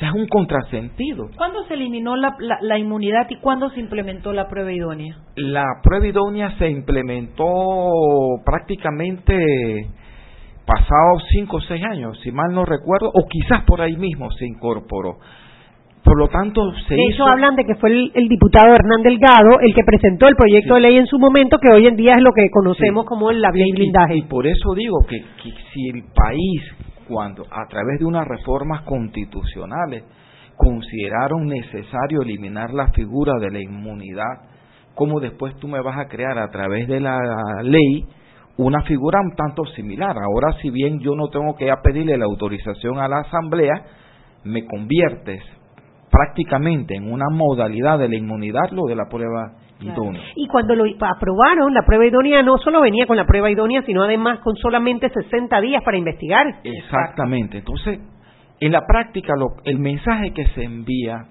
Sea, 0.00 0.08
es 0.08 0.14
un 0.14 0.26
contrasentido. 0.28 1.28
¿Cuándo 1.36 1.62
se 1.68 1.74
eliminó 1.74 2.16
la, 2.16 2.34
la, 2.40 2.56
la 2.62 2.78
inmunidad 2.78 3.26
y 3.28 3.36
cuándo 3.36 3.68
se 3.70 3.80
implementó 3.80 4.32
la 4.32 4.48
prueba 4.48 4.72
idónea? 4.72 5.14
La 5.36 5.64
prueba 5.82 6.06
idónea 6.06 6.56
se 6.58 6.68
implementó 6.70 7.44
prácticamente 8.44 9.36
pasados 10.66 11.24
cinco 11.32 11.56
o 11.56 11.60
seis 11.60 11.82
años, 11.84 12.18
si 12.22 12.30
mal 12.30 12.52
no 12.52 12.64
recuerdo, 12.64 13.08
o 13.12 13.26
quizás 13.28 13.62
por 13.64 13.80
ahí 13.80 13.96
mismo 13.96 14.30
se 14.32 14.46
incorporó. 14.46 15.16
Por 16.04 16.16
lo 16.18 16.28
tanto, 16.28 16.62
se 16.88 16.94
De 16.94 17.02
hizo... 17.02 17.12
hecho, 17.12 17.26
hablan 17.26 17.56
de 17.56 17.64
que 17.64 17.74
fue 17.74 17.90
el, 17.90 18.10
el 18.14 18.26
diputado 18.28 18.74
Hernán 18.74 19.02
Delgado 19.02 19.60
el 19.60 19.74
que 19.74 19.82
presentó 19.84 20.28
el 20.28 20.34
proyecto 20.36 20.74
de 20.76 20.80
ley 20.80 20.96
en 20.96 21.06
su 21.06 21.18
momento, 21.18 21.58
que 21.58 21.68
hoy 21.68 21.86
en 21.86 21.96
día 21.96 22.12
es 22.16 22.22
lo 22.22 22.30
que 22.32 22.48
conocemos 22.50 23.04
Sí. 23.04 23.08
como 23.08 23.30
la 23.32 23.50
ley 23.50 23.68
Y- 23.68 23.72
blindaje. 23.72 24.16
Y, 24.16 24.22
por 24.22 24.46
eso 24.46 24.74
digo 24.74 24.96
que, 25.08 25.18
que 25.42 25.50
si 25.74 25.88
el 25.90 26.04
país, 26.14 26.62
cuando 27.10 27.44
a 27.50 27.66
través 27.66 27.98
de 27.98 28.04
unas 28.04 28.26
reformas 28.26 28.82
constitucionales 28.82 30.04
consideraron 30.56 31.46
necesario 31.46 32.22
eliminar 32.22 32.72
la 32.72 32.88
figura 32.92 33.32
de 33.40 33.50
la 33.50 33.60
inmunidad, 33.60 34.42
¿cómo 34.94 35.18
después 35.18 35.56
tú 35.56 35.66
me 35.66 35.80
vas 35.80 35.98
a 35.98 36.08
crear 36.08 36.38
a 36.38 36.48
través 36.50 36.86
de 36.86 37.00
la 37.00 37.18
ley 37.62 38.06
una 38.58 38.82
figura 38.82 39.20
un 39.20 39.34
tanto 39.34 39.64
similar? 39.74 40.16
Ahora, 40.16 40.52
si 40.62 40.70
bien 40.70 41.00
yo 41.00 41.16
no 41.16 41.28
tengo 41.28 41.56
que 41.56 41.72
pedirle 41.82 42.16
la 42.16 42.26
autorización 42.26 42.98
a 42.98 43.08
la 43.08 43.20
Asamblea, 43.20 43.82
me 44.44 44.64
conviertes 44.66 45.42
prácticamente 46.10 46.94
en 46.94 47.10
una 47.12 47.26
modalidad 47.30 47.98
de 47.98 48.08
la 48.08 48.16
inmunidad 48.16 48.70
lo 48.70 48.84
de 48.86 48.96
la 48.96 49.08
prueba 49.08 49.52
Y 50.36 50.46
cuando 50.48 50.74
lo 50.74 50.84
aprobaron, 50.84 51.72
la 51.74 51.82
prueba 51.86 52.06
idónea 52.06 52.42
no 52.42 52.58
solo 52.58 52.80
venía 52.80 53.06
con 53.06 53.16
la 53.16 53.24
prueba 53.26 53.50
idónea, 53.50 53.82
sino 53.82 54.02
además 54.02 54.40
con 54.40 54.56
solamente 54.56 55.08
60 55.10 55.60
días 55.60 55.82
para 55.84 55.96
investigar. 55.98 56.46
Exactamente. 56.64 57.58
Entonces, 57.58 57.98
en 58.60 58.72
la 58.72 58.86
práctica, 58.86 59.32
lo- 59.36 59.56
el 59.64 59.78
mensaje 59.78 60.32
que 60.32 60.46
se 60.48 60.62
envía 60.64 61.24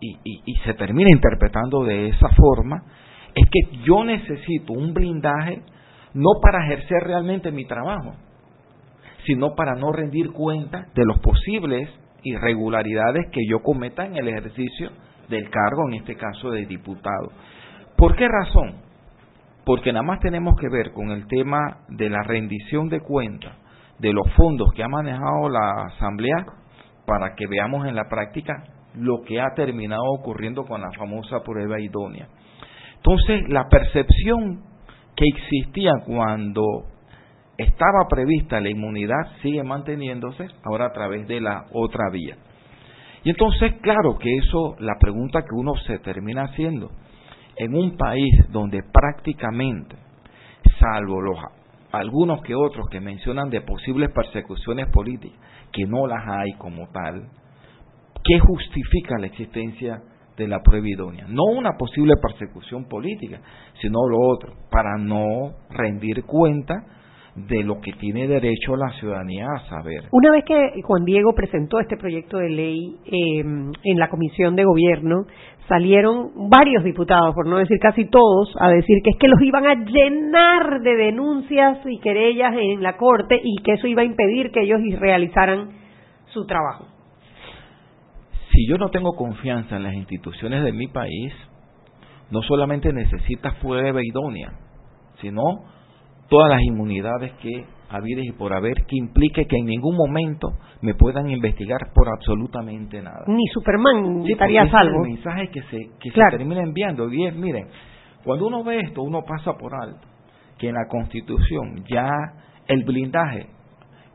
y, 0.00 0.10
y- 0.24 0.42
y 0.44 0.54
se 0.64 0.74
termina 0.74 1.08
interpretando 1.12 1.84
de 1.84 2.08
esa 2.08 2.28
forma 2.30 2.82
es 3.34 3.48
que 3.50 3.76
yo 3.84 4.04
necesito 4.04 4.72
un 4.72 4.94
blindaje 4.94 5.62
no 6.14 6.30
para 6.40 6.64
ejercer 6.64 7.02
realmente 7.04 7.50
mi 7.50 7.66
trabajo, 7.66 8.14
sino 9.26 9.54
para 9.54 9.74
no 9.74 9.92
rendir 9.92 10.30
cuenta 10.32 10.86
de 10.94 11.04
los 11.04 11.18
posibles 11.18 11.90
irregularidades 12.22 13.26
que 13.32 13.40
yo 13.48 13.60
cometa 13.62 14.06
en 14.06 14.16
el 14.16 14.28
ejercicio 14.28 14.90
del 15.28 15.50
cargo, 15.50 15.88
en 15.88 15.94
este 15.94 16.16
caso 16.16 16.50
de 16.50 16.66
diputado. 16.66 17.32
¿Por 17.96 18.16
qué 18.16 18.28
razón? 18.28 18.76
Porque 19.64 19.92
nada 19.92 20.04
más 20.04 20.20
tenemos 20.20 20.54
que 20.60 20.68
ver 20.68 20.92
con 20.92 21.10
el 21.10 21.26
tema 21.26 21.78
de 21.88 22.08
la 22.08 22.22
rendición 22.22 22.88
de 22.88 23.00
cuentas 23.00 23.54
de 23.98 24.12
los 24.12 24.30
fondos 24.34 24.72
que 24.74 24.82
ha 24.82 24.88
manejado 24.88 25.48
la 25.48 25.86
Asamblea 25.86 26.44
para 27.06 27.34
que 27.34 27.46
veamos 27.46 27.86
en 27.86 27.94
la 27.94 28.08
práctica 28.08 28.64
lo 28.94 29.22
que 29.22 29.40
ha 29.40 29.54
terminado 29.54 30.04
ocurriendo 30.18 30.64
con 30.64 30.80
la 30.80 30.90
famosa 30.98 31.42
prueba 31.42 31.80
idónea. 31.80 32.28
Entonces, 32.96 33.48
la 33.48 33.68
percepción 33.68 34.62
que 35.14 35.24
existía 35.26 35.92
cuando 36.04 36.62
estaba 37.56 38.06
prevista 38.08 38.60
la 38.60 38.70
inmunidad 38.70 39.32
sigue 39.42 39.62
manteniéndose 39.62 40.46
ahora 40.64 40.86
a 40.86 40.92
través 40.92 41.26
de 41.26 41.40
la 41.40 41.64
otra 41.72 42.10
vía. 42.10 42.36
Y 43.26 43.30
entonces, 43.30 43.72
claro 43.82 44.18
que 44.20 44.32
eso, 44.36 44.76
la 44.78 44.94
pregunta 45.00 45.42
que 45.42 45.52
uno 45.52 45.74
se 45.84 45.98
termina 45.98 46.44
haciendo, 46.44 46.92
en 47.56 47.74
un 47.74 47.96
país 47.96 48.32
donde 48.52 48.84
prácticamente, 48.84 49.96
salvo 50.78 51.20
los 51.20 51.36
algunos 51.90 52.40
que 52.42 52.54
otros 52.54 52.86
que 52.88 53.00
mencionan 53.00 53.50
de 53.50 53.62
posibles 53.62 54.10
persecuciones 54.12 54.86
políticas, 54.92 55.40
que 55.72 55.86
no 55.86 56.06
las 56.06 56.24
hay 56.24 56.52
como 56.58 56.88
tal, 56.92 57.28
¿qué 58.22 58.38
justifica 58.38 59.18
la 59.18 59.26
existencia 59.26 60.00
de 60.36 60.46
la 60.46 60.62
prueba 60.62 60.86
idónea? 60.88 61.26
No 61.26 61.46
una 61.46 61.72
posible 61.76 62.14
persecución 62.22 62.84
política, 62.84 63.40
sino 63.80 64.06
lo 64.08 64.20
otro, 64.20 64.52
para 64.70 64.98
no 64.98 65.50
rendir 65.70 66.22
cuenta 66.26 66.74
de 67.36 67.62
lo 67.62 67.80
que 67.80 67.92
tiene 67.92 68.26
derecho 68.26 68.76
la 68.76 68.90
ciudadanía 68.98 69.46
a 69.54 69.68
saber. 69.68 70.04
Una 70.10 70.30
vez 70.30 70.44
que 70.44 70.80
Juan 70.82 71.04
Diego 71.04 71.34
presentó 71.34 71.80
este 71.80 71.98
proyecto 71.98 72.38
de 72.38 72.48
ley 72.48 72.96
eh, 73.04 73.40
en 73.40 73.98
la 73.98 74.08
Comisión 74.08 74.56
de 74.56 74.64
Gobierno, 74.64 75.26
salieron 75.68 76.48
varios 76.48 76.82
diputados, 76.82 77.34
por 77.34 77.46
no 77.46 77.58
decir 77.58 77.78
casi 77.78 78.06
todos, 78.06 78.54
a 78.58 78.70
decir 78.70 79.02
que 79.04 79.10
es 79.10 79.16
que 79.18 79.28
los 79.28 79.40
iban 79.42 79.66
a 79.66 79.74
llenar 79.74 80.80
de 80.80 80.96
denuncias 80.96 81.78
y 81.84 81.98
querellas 81.98 82.54
en 82.58 82.82
la 82.82 82.96
Corte 82.96 83.38
y 83.42 83.62
que 83.62 83.72
eso 83.72 83.86
iba 83.86 84.00
a 84.00 84.06
impedir 84.06 84.50
que 84.50 84.62
ellos 84.62 84.80
realizaran 84.98 85.70
su 86.28 86.46
trabajo. 86.46 86.86
Si 88.50 88.66
yo 88.66 88.78
no 88.78 88.88
tengo 88.88 89.14
confianza 89.14 89.76
en 89.76 89.82
las 89.82 89.94
instituciones 89.94 90.64
de 90.64 90.72
mi 90.72 90.86
país, 90.86 91.34
no 92.30 92.40
solamente 92.42 92.92
necesita 92.94 93.56
prueba 93.60 94.00
idónea, 94.02 94.52
sino 95.20 95.42
todas 96.28 96.50
las 96.50 96.62
inmunidades 96.62 97.32
que 97.42 97.64
habides 97.88 98.24
y 98.26 98.32
por 98.32 98.52
haber 98.52 98.74
que 98.86 98.96
implique 98.96 99.46
que 99.46 99.56
en 99.56 99.66
ningún 99.66 99.96
momento 99.96 100.48
me 100.82 100.94
puedan 100.94 101.30
investigar 101.30 101.78
por 101.94 102.08
absolutamente 102.08 103.00
nada. 103.00 103.24
Ni 103.28 103.46
Superman 103.48 104.24
Sí, 104.24 104.32
estaría 104.32 104.62
a 104.62 104.64
ese 104.64 104.74
es 104.76 104.80
salvo. 104.82 105.04
el 105.04 105.10
mensaje 105.12 105.48
que 105.50 105.62
se 105.62 105.78
que 106.00 106.10
Claro. 106.10 106.32
se 106.32 106.38
termina 106.38 106.62
enviando 106.62 107.12
y 107.12 107.26
es, 107.26 107.34
miren, 107.36 107.68
cuando 108.24 108.46
uno 108.48 108.64
ve 108.64 108.80
esto, 108.80 109.02
uno 109.02 109.22
pasa 109.22 109.52
por 109.56 109.72
alto 109.74 110.06
que 110.58 110.68
en 110.68 110.74
la 110.74 110.88
Constitución 110.88 111.84
ya 111.88 112.08
el 112.66 112.82
blindaje 112.84 113.46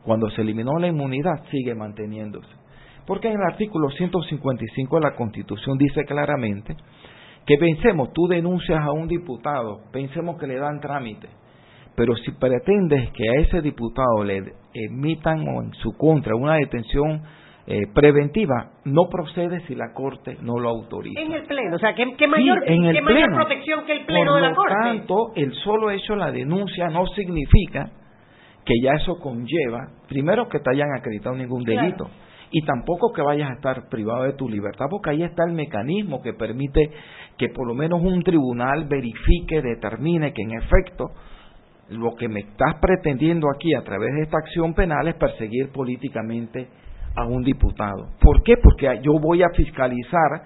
cuando 0.04 0.28
se 0.30 0.42
eliminó 0.42 0.78
la 0.78 0.88
inmunidad 0.88 1.42
sigue 1.50 1.74
manteniéndose. 1.74 2.50
Porque 3.06 3.28
en 3.28 3.34
el 3.34 3.42
artículo 3.52 3.88
155 3.90 4.96
de 4.96 5.02
la 5.02 5.14
Constitución 5.16 5.78
dice 5.78 6.04
claramente 6.04 6.76
que 7.46 7.56
pensemos, 7.56 8.12
tú 8.12 8.26
denuncias 8.28 8.80
a 8.80 8.92
un 8.92 9.08
diputado, 9.08 9.80
pensemos 9.92 10.38
que 10.38 10.46
le 10.46 10.58
dan 10.58 10.78
trámite, 10.80 11.28
pero 11.94 12.14
si 12.16 12.32
pretendes 12.32 13.10
que 13.12 13.28
a 13.28 13.40
ese 13.40 13.60
diputado 13.60 14.24
le 14.24 14.42
emitan 14.74 15.46
o 15.48 15.62
en 15.62 15.72
su 15.74 15.96
contra 15.96 16.34
una 16.34 16.54
detención 16.56 17.22
eh, 17.64 17.82
preventiva 17.94 18.72
no 18.84 19.08
procede 19.08 19.60
si 19.66 19.76
la 19.76 19.92
Corte 19.92 20.36
no 20.42 20.58
lo 20.58 20.68
autoriza. 20.68 21.20
En 21.20 21.32
el 21.32 21.44
Pleno, 21.44 21.76
o 21.76 21.78
sea, 21.78 21.94
¿qué, 21.94 22.26
mayor, 22.26 22.64
en 22.66 22.84
el 22.86 22.96
qué 22.96 23.02
mayor 23.02 23.34
protección 23.34 23.84
que 23.84 23.92
el 23.92 24.06
Pleno 24.06 24.34
de 24.34 24.40
la 24.40 24.54
Corte? 24.54 24.74
Por 24.74 24.84
lo 24.84 24.96
tanto, 24.96 25.32
el 25.36 25.52
solo 25.54 25.90
hecho 25.90 26.14
de 26.14 26.18
la 26.18 26.32
denuncia 26.32 26.88
no 26.88 27.06
significa 27.06 27.90
que 28.64 28.74
ya 28.82 28.94
eso 28.94 29.18
conlleva, 29.20 29.90
primero, 30.08 30.48
que 30.48 30.58
te 30.58 30.70
hayan 30.72 30.88
acreditado 30.96 31.36
ningún 31.36 31.62
delito. 31.62 32.10
Y 32.50 32.64
tampoco 32.64 33.12
que 33.12 33.22
vayas 33.22 33.50
a 33.50 33.54
estar 33.54 33.88
privado 33.88 34.24
de 34.24 34.34
tu 34.34 34.48
libertad, 34.48 34.86
porque 34.90 35.10
ahí 35.10 35.22
está 35.22 35.44
el 35.44 35.52
mecanismo 35.52 36.20
que 36.20 36.34
permite 36.34 36.90
que 37.38 37.48
por 37.48 37.66
lo 37.66 37.74
menos 37.74 38.02
un 38.02 38.22
tribunal 38.22 38.86
verifique, 38.88 39.62
determine 39.62 40.32
que 40.32 40.42
en 40.42 40.58
efecto 40.58 41.12
lo 41.92 42.14
que 42.16 42.28
me 42.28 42.40
estás 42.40 42.76
pretendiendo 42.80 43.48
aquí 43.54 43.74
a 43.74 43.82
través 43.82 44.14
de 44.14 44.22
esta 44.22 44.38
acción 44.38 44.74
penal 44.74 45.06
es 45.08 45.14
perseguir 45.14 45.70
políticamente 45.70 46.68
a 47.14 47.24
un 47.24 47.42
diputado. 47.42 48.08
¿Por 48.20 48.42
qué? 48.42 48.56
Porque 48.56 49.00
yo 49.02 49.12
voy 49.20 49.42
a 49.42 49.50
fiscalizar 49.50 50.42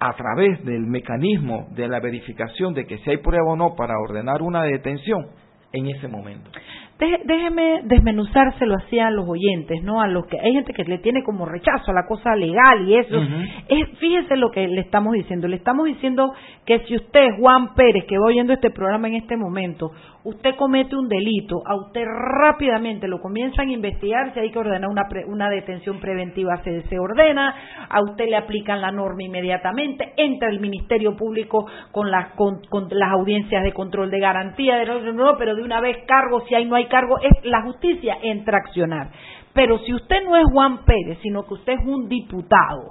a 0.00 0.12
través 0.14 0.64
del 0.64 0.86
mecanismo 0.86 1.68
de 1.70 1.88
la 1.88 2.00
verificación 2.00 2.74
de 2.74 2.86
que 2.86 2.98
si 2.98 3.10
hay 3.10 3.18
prueba 3.18 3.52
o 3.52 3.56
no 3.56 3.74
para 3.74 3.94
ordenar 3.98 4.42
una 4.42 4.62
detención 4.64 5.28
en 5.72 5.86
ese 5.86 6.08
momento 6.08 6.50
déjeme 6.98 7.82
desmenuzárselo 7.84 8.76
así 8.76 8.98
a 8.98 9.10
los 9.10 9.28
oyentes, 9.28 9.82
¿no? 9.82 10.00
A 10.00 10.06
los 10.06 10.26
que 10.26 10.38
hay 10.38 10.52
gente 10.52 10.72
que 10.72 10.84
le 10.84 10.98
tiene 10.98 11.22
como 11.24 11.44
rechazo 11.44 11.90
a 11.90 11.94
la 11.94 12.06
cosa 12.06 12.36
legal 12.36 12.88
y 12.88 12.96
eso. 12.96 13.20
es, 13.68 13.98
fíjese 13.98 14.36
lo 14.36 14.50
que 14.50 14.68
le 14.68 14.80
estamos 14.80 15.14
diciendo. 15.14 15.48
Le 15.48 15.56
estamos 15.56 15.86
diciendo 15.86 16.32
que 16.64 16.80
si 16.86 16.96
usted, 16.96 17.30
Juan 17.38 17.74
Pérez, 17.74 18.04
que 18.06 18.18
va 18.18 18.26
oyendo 18.26 18.52
este 18.52 18.70
programa 18.70 19.08
en 19.08 19.14
este 19.14 19.36
momento, 19.36 19.90
usted 20.24 20.54
comete 20.56 20.96
un 20.96 21.08
delito, 21.08 21.62
a 21.66 21.74
usted 21.76 22.02
rápidamente 22.04 23.08
lo 23.08 23.20
comienzan 23.20 23.68
a 23.68 23.72
investigar, 23.72 24.32
si 24.32 24.40
hay 24.40 24.50
que 24.50 24.58
ordenar 24.58 24.88
una, 24.88 25.02
una 25.26 25.50
detención 25.50 26.00
preventiva 26.00 26.62
se, 26.64 26.82
se 26.82 26.98
ordena, 26.98 27.54
a 27.88 28.02
usted 28.02 28.26
le 28.28 28.36
aplican 28.36 28.80
la 28.80 28.90
norma 28.90 29.22
inmediatamente, 29.22 30.14
entra 30.16 30.48
el 30.48 30.60
Ministerio 30.60 31.14
Público 31.16 31.66
con 31.92 32.10
las, 32.10 32.32
con, 32.32 32.62
las 32.90 33.12
audiencias 33.12 33.62
de 33.62 33.72
control 33.72 34.10
de 34.10 34.20
garantía, 34.20 34.76
de 34.76 35.12
no, 35.12 35.36
pero 35.36 35.54
de 35.54 35.62
una 35.62 35.80
vez 35.80 35.98
cargo, 36.06 36.40
si 36.46 36.54
hay 36.54 36.64
no 36.64 36.76
hay 36.76 36.83
cargo, 36.88 37.18
es 37.20 37.44
la 37.44 37.62
justicia 37.62 38.18
entra 38.22 38.58
a 38.58 38.60
accionar. 38.60 39.10
Pero 39.52 39.78
si 39.80 39.94
usted 39.94 40.24
no 40.24 40.36
es 40.36 40.44
Juan 40.52 40.84
Pérez, 40.84 41.18
sino 41.22 41.46
que 41.46 41.54
usted 41.54 41.74
es 41.74 41.86
un 41.86 42.08
diputado, 42.08 42.88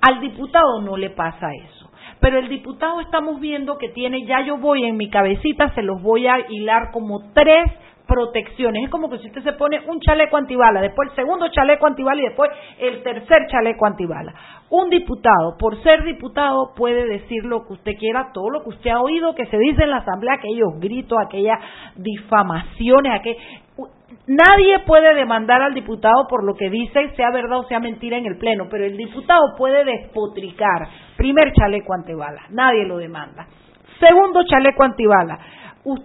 al 0.00 0.20
diputado 0.20 0.80
no 0.82 0.96
le 0.96 1.10
pasa 1.10 1.48
eso 1.52 1.82
pero 2.22 2.38
el 2.38 2.48
diputado 2.48 3.00
estamos 3.00 3.40
viendo 3.40 3.78
que 3.78 3.88
tiene, 3.88 4.24
ya 4.24 4.46
yo 4.46 4.56
voy 4.56 4.84
en 4.84 4.96
mi 4.96 5.10
cabecita, 5.10 5.74
se 5.74 5.82
los 5.82 6.00
voy 6.00 6.28
a 6.28 6.36
hilar 6.48 6.92
como 6.92 7.32
tres 7.34 7.68
protecciones. 8.12 8.84
Es 8.84 8.90
como 8.90 9.08
que 9.08 9.18
si 9.18 9.28
usted 9.28 9.42
se 9.42 9.52
pone 9.54 9.80
un 9.86 9.98
chaleco 10.00 10.36
antibala, 10.36 10.82
después 10.82 11.08
el 11.08 11.16
segundo 11.16 11.48
chaleco 11.48 11.86
antibala 11.86 12.20
y 12.20 12.24
después 12.24 12.50
el 12.78 13.02
tercer 13.02 13.46
chaleco 13.48 13.86
antibala. 13.86 14.34
Un 14.68 14.90
diputado, 14.90 15.56
por 15.58 15.82
ser 15.82 16.04
diputado, 16.04 16.72
puede 16.76 17.06
decir 17.06 17.44
lo 17.44 17.66
que 17.66 17.72
usted 17.72 17.92
quiera, 17.98 18.30
todo 18.34 18.50
lo 18.50 18.62
que 18.62 18.68
usted 18.70 18.90
ha 18.90 19.00
oído 19.00 19.34
que 19.34 19.46
se 19.46 19.56
dice 19.56 19.84
en 19.84 19.90
la 19.90 19.98
Asamblea, 19.98 20.34
aquellos 20.34 20.78
gritos, 20.78 21.18
aquellas 21.24 21.58
difamaciones, 21.96 23.12
aquel... 23.14 23.36
Nadie 24.26 24.78
puede 24.86 25.14
demandar 25.14 25.62
al 25.62 25.74
diputado 25.74 26.26
por 26.28 26.44
lo 26.44 26.54
que 26.54 26.68
dice, 26.68 27.10
sea 27.16 27.30
verdad 27.32 27.58
o 27.58 27.64
sea 27.64 27.80
mentira 27.80 28.18
en 28.18 28.26
el 28.26 28.36
Pleno, 28.36 28.66
pero 28.70 28.84
el 28.84 28.96
diputado 28.96 29.40
puede 29.56 29.84
despotricar. 29.84 30.86
Primer 31.16 31.52
chaleco 31.52 31.94
antibala, 31.94 32.42
nadie 32.50 32.84
lo 32.86 32.98
demanda. 32.98 33.46
Segundo 33.98 34.42
chaleco 34.44 34.84
antibala, 34.84 35.38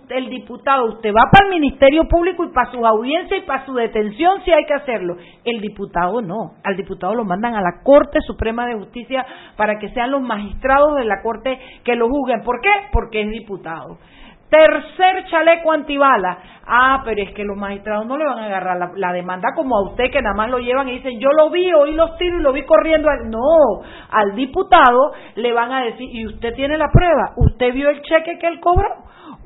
el 0.10 0.30
diputado, 0.30 0.86
usted 0.86 1.14
va 1.14 1.30
para 1.32 1.46
el 1.46 1.52
Ministerio 1.52 2.08
Público 2.08 2.44
y 2.44 2.52
para 2.52 2.72
su 2.72 2.84
audiencia 2.84 3.38
y 3.38 3.42
para 3.42 3.66
su 3.66 3.74
detención 3.74 4.42
si 4.44 4.52
hay 4.52 4.66
que 4.66 4.74
hacerlo. 4.74 5.18
El 5.44 5.62
diputado 5.62 6.22
no, 6.22 6.54
al 6.64 6.76
diputado 6.76 7.14
lo 7.14 7.26
mandan 7.26 7.54
a 7.54 7.62
la 7.62 7.84
Corte 7.84 8.20
Suprema 8.22 8.66
de 8.66 8.76
Justicia 8.76 9.26
para 9.56 9.78
que 9.78 9.90
sean 9.90 10.12
los 10.12 10.22
magistrados 10.22 10.96
de 10.96 11.06
la 11.06 11.22
Corte 11.22 11.60
que 11.84 11.96
lo 11.96 12.10
juzguen. 12.10 12.42
¿Por 12.42 12.60
qué? 12.62 12.72
Porque 12.92 13.22
es 13.22 13.30
diputado. 13.30 13.98
Tercer 14.50 15.26
chaleco 15.30 15.74
antibala. 15.74 16.38
Ah, 16.66 17.02
pero 17.04 17.22
es 17.22 17.34
que 17.34 17.44
los 17.44 17.58
magistrados 17.58 18.06
no 18.06 18.18
le 18.18 18.26
van 18.26 18.40
a 18.40 18.46
agarrar 18.46 18.92
la, 18.96 19.12
demanda 19.12 19.50
como 19.56 19.78
a 19.78 19.90
usted 19.90 20.10
que 20.12 20.22
nada 20.22 20.36
más 20.36 20.50
lo 20.50 20.60
llevan 20.60 20.88
y 20.90 20.94
dicen, 20.94 21.20
yo 21.20 21.30
lo 21.32 21.50
vi, 21.50 21.72
oí 21.74 21.94
los 21.94 22.18
tiros 22.18 22.40
y 22.40 22.44
lo 22.44 22.54
vi 22.54 22.66
corriendo. 22.66 23.10
No, 23.26 23.86
al 24.10 24.36
diputado 24.36 25.12
le 25.36 25.54
van 25.54 25.72
a 25.72 25.84
decir, 25.84 26.10
y 26.12 26.26
usted 26.26 26.54
tiene 26.56 26.78
la 26.78 26.88
prueba, 26.92 27.34
usted 27.38 27.74
vio 27.74 27.90
el 27.90 28.02
cheque 28.02 28.38
que 28.40 28.48
él 28.48 28.60
cobró, 28.60 28.88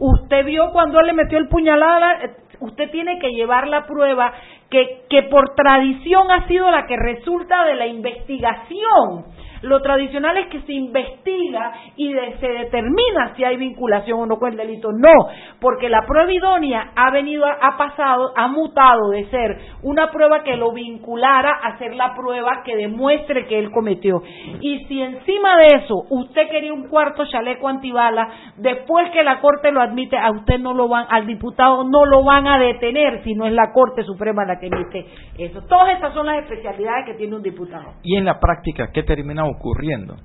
usted 0.01 0.45
vio 0.45 0.71
cuando 0.71 0.99
él 0.99 1.07
le 1.07 1.13
metió 1.13 1.37
el 1.37 1.47
puñalada, 1.47 2.17
usted 2.59 2.89
tiene 2.89 3.19
que 3.19 3.29
llevar 3.29 3.67
la 3.67 3.85
prueba 3.85 4.33
que, 4.69 5.03
que 5.09 5.23
por 5.23 5.53
tradición 5.53 6.31
ha 6.31 6.47
sido 6.47 6.69
la 6.71 6.87
que 6.87 6.97
resulta 6.97 7.65
de 7.65 7.75
la 7.75 7.85
investigación 7.85 9.25
lo 9.61 9.81
tradicional 9.81 10.37
es 10.37 10.47
que 10.47 10.61
se 10.61 10.73
investiga 10.73 11.71
y 11.95 12.13
se 12.39 12.47
determina 12.47 13.33
si 13.35 13.43
hay 13.43 13.57
vinculación 13.57 14.19
o 14.19 14.25
no 14.25 14.37
con 14.37 14.51
el 14.51 14.57
delito. 14.57 14.91
No, 14.91 15.27
porque 15.59 15.89
la 15.89 16.01
prueba 16.05 16.31
idónea 16.31 16.91
ha 16.95 17.11
venido, 17.11 17.45
ha 17.45 17.77
pasado, 17.77 18.31
ha 18.35 18.47
mutado 18.47 19.09
de 19.09 19.25
ser 19.29 19.57
una 19.83 20.11
prueba 20.11 20.43
que 20.43 20.55
lo 20.55 20.71
vinculara 20.71 21.51
a 21.63 21.77
ser 21.77 21.95
la 21.95 22.15
prueba 22.15 22.63
que 22.63 22.75
demuestre 22.75 23.45
que 23.47 23.59
él 23.59 23.71
cometió. 23.71 24.21
Y 24.61 24.85
si 24.85 25.01
encima 25.01 25.57
de 25.57 25.67
eso 25.83 26.05
usted 26.09 26.49
quería 26.49 26.73
un 26.73 26.87
cuarto 26.87 27.25
chaleco 27.25 27.67
antibala, 27.67 28.29
después 28.57 29.09
que 29.11 29.23
la 29.23 29.39
Corte 29.39 29.71
lo 29.71 29.81
admite, 29.81 30.17
a 30.17 30.31
usted 30.31 30.59
no 30.59 30.73
lo 30.73 30.87
van, 30.87 31.05
al 31.09 31.25
diputado 31.25 31.83
no 31.83 32.05
lo 32.05 32.23
van 32.23 32.47
a 32.47 32.59
detener 32.59 33.23
si 33.23 33.33
no 33.33 33.45
es 33.45 33.53
la 33.53 33.71
Corte 33.73 34.03
Suprema 34.03 34.45
la 34.45 34.59
que 34.59 34.67
emite 34.67 35.05
eso. 35.37 35.61
Todas 35.67 35.93
estas 35.93 36.13
son 36.13 36.25
las 36.25 36.43
especialidades 36.43 37.05
que 37.05 37.13
tiene 37.15 37.35
un 37.35 37.43
diputado. 37.43 37.93
Y 38.03 38.17
en 38.17 38.25
la 38.25 38.39
práctica, 38.39 38.89
¿qué 38.93 39.03
termina 39.03 39.50
ocurriendo? 39.55 40.15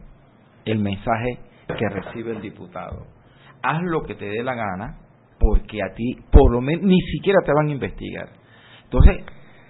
El 0.65 0.79
mensaje 0.79 1.39
que 1.67 1.89
recibe 1.89 2.33
el 2.33 2.41
diputado. 2.41 3.07
Haz 3.63 3.83
lo 3.83 4.03
que 4.03 4.15
te 4.15 4.27
dé 4.27 4.43
la 4.43 4.55
gana, 4.55 4.99
porque 5.39 5.83
a 5.83 5.95
ti, 5.95 6.17
por 6.31 6.51
lo 6.51 6.61
menos, 6.61 6.85
ni 6.85 7.01
siquiera 7.13 7.41
te 7.45 7.53
van 7.53 7.69
a 7.69 7.73
investigar. 7.73 8.29
Entonces, 8.85 9.25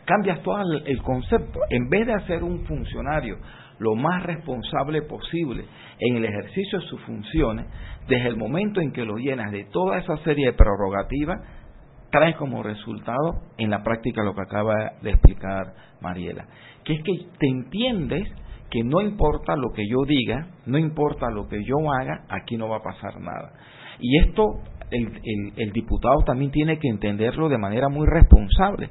cambias 0.04 0.42
todo 0.42 0.60
el, 0.84 1.02
concepto. 1.02 1.60
En 1.70 1.88
vez 1.88 2.06
de 2.06 2.14
hacer 2.14 2.42
un 2.42 2.64
funcionario 2.64 3.38
lo 3.78 3.94
más 3.94 4.22
responsable 4.22 5.02
posible 5.02 5.66
en 5.98 6.16
el 6.16 6.24
ejercicio 6.24 6.78
de 6.78 6.86
sus 6.86 7.00
funciones, 7.02 7.66
desde 8.08 8.28
el 8.28 8.36
momento 8.36 8.80
en 8.80 8.92
que 8.92 9.04
lo 9.04 9.16
llenas 9.16 9.52
de 9.52 9.64
toda 9.64 9.98
esa 9.98 10.16
serie 10.18 10.46
de 10.46 10.52
prerrogativas, 10.54 11.40
traes 12.10 12.36
como 12.36 12.62
resultado 12.62 13.42
en 13.58 13.68
la 13.70 13.82
práctica 13.82 14.22
lo 14.22 14.34
que 14.34 14.42
acaba 14.42 14.92
de 15.02 15.10
explicar 15.10 15.74
Mariela, 16.00 16.46
que 16.84 16.94
es 16.94 17.02
que 17.02 17.12
te 17.38 17.48
entiendes 17.48 18.28
que 18.70 18.82
no 18.82 19.00
importa 19.00 19.56
lo 19.56 19.72
que 19.72 19.86
yo 19.88 20.04
diga, 20.06 20.48
no 20.66 20.78
importa 20.78 21.30
lo 21.30 21.48
que 21.48 21.62
yo 21.64 21.76
haga, 22.00 22.24
aquí 22.28 22.56
no 22.56 22.68
va 22.68 22.78
a 22.78 22.82
pasar 22.82 23.20
nada. 23.20 23.52
Y 24.00 24.18
esto 24.18 24.60
el, 24.90 25.52
el, 25.56 25.72
diputado 25.72 26.22
también 26.24 26.50
tiene 26.50 26.78
que 26.78 26.88
entenderlo 26.88 27.48
de 27.48 27.58
manera 27.58 27.88
muy 27.88 28.06
responsable. 28.06 28.90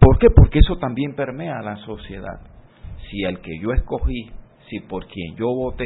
¿Por 0.00 0.18
qué? 0.18 0.28
Porque 0.34 0.58
eso 0.58 0.76
también 0.78 1.14
permea 1.14 1.58
a 1.58 1.62
la 1.62 1.76
sociedad. 1.76 2.40
Si 3.10 3.22
el 3.22 3.40
que 3.40 3.52
yo 3.60 3.72
escogí, 3.72 4.30
si 4.68 4.80
por 4.80 5.06
quien 5.06 5.36
yo 5.36 5.46
voté 5.46 5.84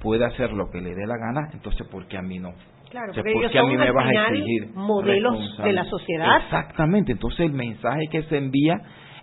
puede 0.00 0.24
hacer 0.24 0.52
lo 0.52 0.70
que 0.70 0.80
le 0.80 0.94
dé 0.94 1.06
la 1.06 1.16
gana, 1.16 1.48
entonces 1.52 1.86
¿por 1.88 2.06
qué 2.06 2.18
a 2.18 2.22
mí 2.22 2.38
no? 2.38 2.52
Claro, 2.90 3.12
porque 3.14 3.48
son 3.52 3.66
a 3.66 3.68
mí 3.68 3.76
me 3.76 3.90
vas 3.90 4.06
a 4.06 4.28
exigir 4.28 4.68
modelos 4.74 5.58
de 5.58 5.72
la 5.72 5.84
sociedad. 5.84 6.36
Exactamente, 6.44 7.12
entonces 7.12 7.40
el 7.40 7.52
mensaje 7.52 8.06
que 8.10 8.22
se 8.24 8.36
envía 8.36 8.80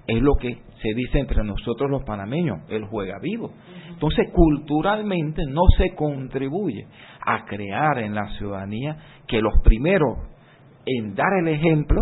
es 0.07 0.21
lo 0.21 0.35
que 0.35 0.57
se 0.83 0.93
dice 0.93 1.17
entre 1.17 1.43
nosotros 1.43 1.89
los 1.89 2.03
panameños, 2.03 2.59
el 2.69 2.85
juega 2.85 3.17
vivo. 3.19 3.53
Entonces, 3.87 4.27
culturalmente 4.33 5.43
no 5.47 5.61
se 5.77 5.95
contribuye 5.95 6.85
a 7.25 7.45
crear 7.45 7.99
en 7.99 8.13
la 8.13 8.27
ciudadanía 8.37 8.97
que 9.25 9.41
los 9.41 9.53
primeros 9.63 10.17
en 10.85 11.15
dar 11.15 11.33
el 11.39 11.47
ejemplo 11.47 12.01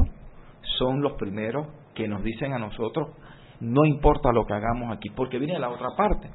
son 0.79 1.01
los 1.01 1.13
primeros 1.13 1.67
que 1.93 2.07
nos 2.07 2.23
dicen 2.23 2.53
a 2.53 2.57
nosotros, 2.57 3.09
no 3.59 3.85
importa 3.85 4.31
lo 4.31 4.47
que 4.47 4.55
hagamos 4.55 4.91
aquí, 4.91 5.09
porque 5.15 5.37
viene 5.37 5.59
la 5.59 5.69
otra 5.69 5.89
parte 5.95 6.29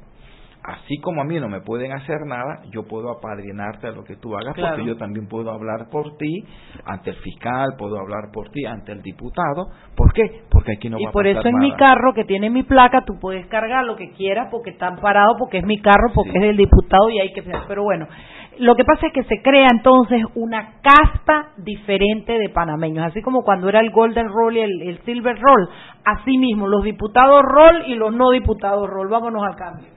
así 0.67 0.99
como 0.99 1.21
a 1.21 1.23
mí 1.23 1.39
no 1.39 1.47
me 1.47 1.61
pueden 1.61 1.93
hacer 1.93 2.17
nada, 2.25 2.61
yo 2.71 2.83
puedo 2.83 3.09
apadrinarte 3.09 3.87
a 3.87 3.91
lo 3.91 4.03
que 4.03 4.17
tú 4.17 4.35
hagas, 4.35 4.53
porque 4.53 4.85
yo 4.85 4.97
también 4.97 5.27
puedo 5.27 5.49
hablar 5.49 5.87
por 5.89 6.17
ti 6.17 6.43
ante 6.85 7.11
el 7.11 7.15
fiscal, 7.17 7.75
puedo 7.77 7.97
hablar 7.97 8.31
por 8.33 8.49
ti 8.49 8.65
ante 8.65 8.91
el 8.91 9.01
diputado. 9.01 9.69
¿Por 9.95 10.11
qué? 10.11 10.43
Porque 10.51 10.73
aquí 10.73 10.89
no 10.89 10.99
y 10.99 11.05
va 11.05 11.09
a 11.09 11.13
por 11.13 11.25
eso 11.25 11.47
en 11.47 11.57
mi 11.57 11.73
carro 11.75 12.13
que 12.13 12.25
tiene 12.25 12.49
mi 12.49 12.63
placa, 12.63 13.05
tú 13.05 13.13
puedes 13.17 13.47
cargar 13.47 13.85
lo 13.85 13.95
que 13.95 14.11
quieras 14.11 14.49
porque 14.51 14.71
está 14.71 14.93
parado, 14.97 15.35
porque 15.39 15.59
es 15.59 15.65
mi 15.65 15.79
carro, 15.79 16.11
porque 16.13 16.31
es 16.35 16.41
del 16.41 16.57
diputado 16.57 17.09
y 17.09 17.19
hay 17.19 17.31
que... 17.31 17.43
Pero 17.43 17.83
bueno, 17.83 18.05
lo 18.59 18.75
que 18.75 18.83
pasa 18.83 19.07
es 19.07 19.13
que 19.13 19.23
se 19.23 19.41
crea 19.41 19.67
entonces 19.71 20.21
una 20.35 20.81
casta 20.81 21.51
diferente 21.57 22.37
de 22.37 22.49
panameños, 22.49 23.05
así 23.05 23.21
como 23.21 23.43
cuando 23.43 23.69
era 23.69 23.79
el 23.79 23.91
Golden 23.91 24.27
Roll 24.27 24.57
y 24.57 24.59
el, 24.59 24.81
el 24.81 25.01
Silver 25.03 25.39
Roll, 25.39 25.69
así 26.03 26.37
mismo, 26.37 26.67
los 26.67 26.83
diputados 26.83 27.41
Roll 27.41 27.83
y 27.87 27.95
los 27.95 28.13
no 28.13 28.31
diputados 28.31 28.85
Roll. 28.89 29.09
Vámonos 29.09 29.43
al 29.43 29.55
cambio. 29.55 29.96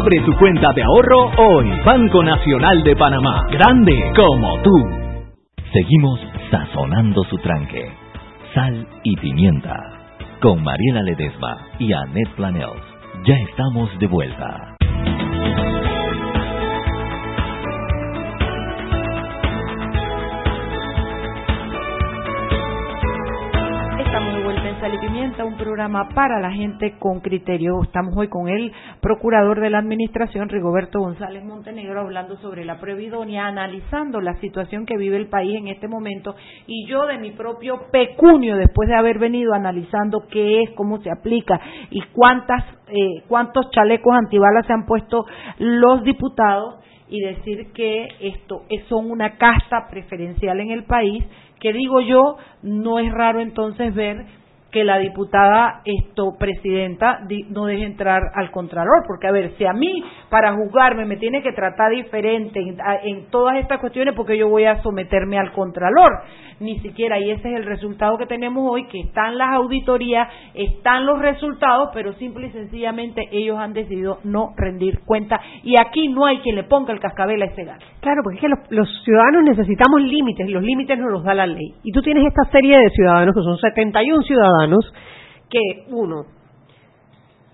Abre 0.00 0.18
tu 0.24 0.32
cuenta 0.38 0.72
de 0.72 0.82
ahorro 0.82 1.30
hoy. 1.36 1.68
Banco 1.84 2.22
Nacional 2.22 2.82
de 2.82 2.96
Panamá. 2.96 3.46
Grande 3.50 4.10
como 4.16 4.58
tú. 4.62 4.70
Seguimos 5.74 6.18
sazonando 6.50 7.22
su 7.24 7.36
tranque. 7.36 7.92
Sal 8.54 8.86
y 9.02 9.14
pimienta. 9.16 9.76
Con 10.40 10.62
Mariela 10.62 11.02
Ledesma 11.02 11.66
y 11.78 11.92
Annette 11.92 12.34
Planels. 12.34 12.82
Ya 13.26 13.34
estamos 13.50 13.90
de 13.98 14.06
vuelta. 14.06 14.69
Sal 24.80 24.98
un 25.44 25.58
programa 25.58 26.08
para 26.14 26.40
la 26.40 26.50
gente 26.52 26.94
con 26.98 27.20
criterio. 27.20 27.82
Estamos 27.82 28.16
hoy 28.16 28.28
con 28.28 28.48
el 28.48 28.72
procurador 29.02 29.60
de 29.60 29.68
la 29.68 29.78
Administración, 29.78 30.48
Rigoberto 30.48 31.00
González 31.00 31.44
Montenegro, 31.44 32.00
hablando 32.00 32.38
sobre 32.38 32.64
la 32.64 32.80
previdonia, 32.80 33.46
analizando 33.46 34.22
la 34.22 34.40
situación 34.40 34.86
que 34.86 34.96
vive 34.96 35.18
el 35.18 35.28
país 35.28 35.54
en 35.58 35.68
este 35.68 35.86
momento 35.86 36.34
y 36.66 36.86
yo 36.88 37.04
de 37.04 37.18
mi 37.18 37.32
propio 37.32 37.90
pecunio, 37.92 38.56
después 38.56 38.88
de 38.88 38.96
haber 38.96 39.18
venido 39.18 39.52
analizando 39.52 40.26
qué 40.30 40.62
es, 40.62 40.70
cómo 40.70 41.02
se 41.02 41.10
aplica 41.10 41.60
y 41.90 42.00
cuántas, 42.12 42.64
eh, 42.88 43.22
cuántos 43.28 43.70
chalecos 43.72 44.14
antibalas 44.14 44.66
se 44.66 44.72
han 44.72 44.86
puesto 44.86 45.26
los 45.58 46.02
diputados 46.04 46.76
y 47.06 47.20
decir 47.20 47.72
que 47.74 48.08
esto 48.20 48.62
es, 48.70 48.86
son 48.86 49.10
una 49.10 49.36
casta 49.36 49.88
preferencial 49.90 50.58
en 50.58 50.70
el 50.70 50.84
país, 50.84 51.22
que 51.60 51.74
digo 51.74 52.00
yo, 52.00 52.38
no 52.62 52.98
es 52.98 53.12
raro 53.12 53.40
entonces 53.40 53.94
ver 53.94 54.39
que 54.70 54.84
la 54.84 54.98
diputada 54.98 55.80
esto 55.84 56.36
presidenta 56.38 57.20
di- 57.26 57.44
no 57.50 57.66
deje 57.66 57.84
entrar 57.84 58.20
al 58.34 58.50
contralor 58.50 59.04
porque 59.06 59.26
a 59.26 59.32
ver 59.32 59.52
si 59.58 59.64
a 59.64 59.72
mí 59.72 60.02
para 60.28 60.52
juzgarme 60.54 61.04
me 61.04 61.16
tiene 61.16 61.42
que 61.42 61.52
tratar 61.52 61.90
diferente 61.90 62.60
en, 62.60 62.76
en 63.04 63.26
todas 63.30 63.56
estas 63.56 63.80
cuestiones 63.80 64.14
porque 64.14 64.36
yo 64.38 64.48
voy 64.48 64.64
a 64.64 64.80
someterme 64.82 65.38
al 65.38 65.52
contralor 65.52 66.10
ni 66.60 66.78
siquiera 66.80 67.18
y 67.18 67.30
ese 67.30 67.48
es 67.50 67.56
el 67.56 67.64
resultado 67.64 68.18
que 68.18 68.26
tenemos 68.26 68.64
hoy 68.70 68.86
que 68.88 69.00
están 69.00 69.38
las 69.38 69.48
auditorías 69.54 70.28
están 70.54 71.06
los 71.06 71.18
resultados 71.18 71.90
pero 71.94 72.12
simple 72.14 72.48
y 72.48 72.50
sencillamente 72.50 73.22
ellos 73.32 73.58
han 73.58 73.72
decidido 73.72 74.18
no 74.24 74.50
rendir 74.56 75.00
cuenta 75.04 75.40
y 75.62 75.74
aquí 75.80 76.08
no 76.08 76.26
hay 76.26 76.38
quien 76.38 76.56
le 76.56 76.64
ponga 76.64 76.92
el 76.92 77.00
cascabel 77.00 77.42
a 77.42 77.46
ese 77.46 77.64
gato 77.64 77.84
Claro, 78.00 78.22
porque 78.24 78.36
es 78.36 78.40
que 78.40 78.48
los, 78.48 78.58
los 78.70 79.04
ciudadanos 79.04 79.42
necesitamos 79.44 80.00
límites, 80.00 80.48
y 80.48 80.52
los 80.52 80.62
límites 80.62 80.98
nos 80.98 81.12
los 81.12 81.22
da 81.22 81.34
la 81.34 81.46
ley. 81.46 81.74
Y 81.82 81.92
tú 81.92 82.00
tienes 82.00 82.24
esta 82.26 82.50
serie 82.50 82.78
de 82.78 82.88
ciudadanos, 82.88 83.34
que 83.34 83.42
son 83.42 83.58
71 83.58 84.22
ciudadanos, 84.22 84.59
que, 85.48 85.84
uno, 85.88 86.24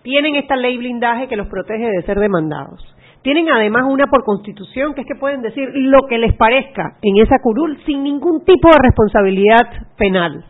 tienen 0.03 0.37
esta 0.37 0.57
ley 0.57 0.77
blindaje 0.77 1.29
que 1.29 1.37
los 1.37 1.49
protege 1.49 1.91
de 1.91 2.03
ser 2.03 2.19
demandados. 2.19 2.81
Tienen 3.23 3.49
además 3.51 3.85
una 3.89 4.07
por 4.07 4.23
constitución, 4.23 4.95
que 4.95 5.01
es 5.01 5.07
que 5.07 5.19
pueden 5.19 5.43
decir 5.43 5.69
lo 5.75 6.07
que 6.09 6.19
les 6.19 6.35
parezca 6.37 6.97
en 7.03 7.17
esa 7.17 7.41
curul 7.43 7.77
sin 7.85 8.05
ningún 8.05 8.45
tipo 8.45 8.69
de 8.69 8.79
responsabilidad 8.81 9.67
penal. 9.99 10.45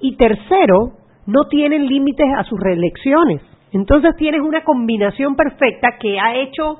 Y 0.00 0.16
tercero, 0.16 0.92
no 1.26 1.44
tienen 1.50 1.86
límites 1.86 2.26
a 2.38 2.44
sus 2.44 2.58
reelecciones. 2.58 3.42
Entonces 3.72 4.16
tienes 4.16 4.40
una 4.40 4.64
combinación 4.64 5.36
perfecta 5.36 5.98
que 6.00 6.18
ha 6.18 6.36
hecho 6.36 6.78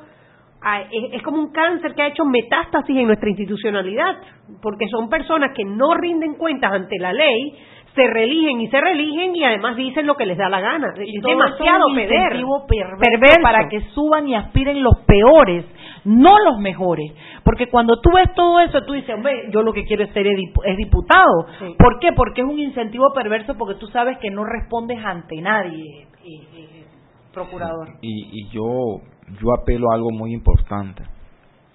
es 1.12 1.22
como 1.22 1.38
un 1.38 1.52
cáncer 1.52 1.94
que 1.94 2.02
ha 2.02 2.08
hecho 2.08 2.24
metástasis 2.24 2.96
en 2.96 3.06
nuestra 3.06 3.28
institucionalidad, 3.28 4.16
porque 4.60 4.88
son 4.88 5.08
personas 5.08 5.52
que 5.54 5.64
no 5.64 5.94
rinden 5.94 6.34
cuentas 6.34 6.72
ante 6.72 6.98
la 6.98 7.12
ley, 7.12 7.54
se 7.96 8.06
religen 8.06 8.60
y 8.60 8.68
se 8.68 8.80
religen 8.80 9.34
y 9.34 9.42
además 9.42 9.74
dicen 9.76 10.06
lo 10.06 10.14
que 10.16 10.26
les 10.26 10.36
da 10.38 10.48
la 10.48 10.60
gana. 10.60 10.88
Es 10.96 11.22
demasiado 11.22 11.88
es 11.88 11.90
un 11.90 11.96
peder- 11.96 12.12
incentivo 12.12 12.66
perverso, 12.68 13.00
perverso. 13.00 13.42
para 13.42 13.68
que 13.68 13.80
suban 13.94 14.28
y 14.28 14.34
aspiren 14.36 14.82
los 14.82 14.98
peores, 15.06 15.64
no 16.04 16.38
los 16.44 16.58
mejores. 16.60 17.12
Porque 17.42 17.68
cuando 17.68 18.00
tú 18.00 18.10
ves 18.14 18.32
todo 18.34 18.60
eso, 18.60 18.82
tú 18.84 18.92
dices, 18.92 19.14
hombre, 19.14 19.48
yo 19.50 19.62
lo 19.62 19.72
que 19.72 19.84
quiero 19.84 20.04
es 20.04 20.10
ser 20.12 20.26
es 20.26 20.76
diputado. 20.76 21.46
Sí. 21.58 21.74
¿Por 21.78 21.98
qué? 21.98 22.10
Porque 22.14 22.42
es 22.42 22.46
un 22.46 22.58
incentivo 22.58 23.12
perverso 23.14 23.56
porque 23.56 23.74
tú 23.80 23.86
sabes 23.88 24.18
que 24.18 24.30
no 24.30 24.44
respondes 24.44 24.98
ante 25.04 25.40
nadie, 25.40 26.02
eh, 26.02 26.06
eh, 26.54 26.84
procurador. 27.32 27.88
y, 28.02 28.40
y 28.42 28.48
yo 28.50 29.00
yo 29.40 29.52
apelo 29.60 29.90
a 29.90 29.94
algo 29.96 30.10
muy 30.12 30.32
importante 30.32 31.02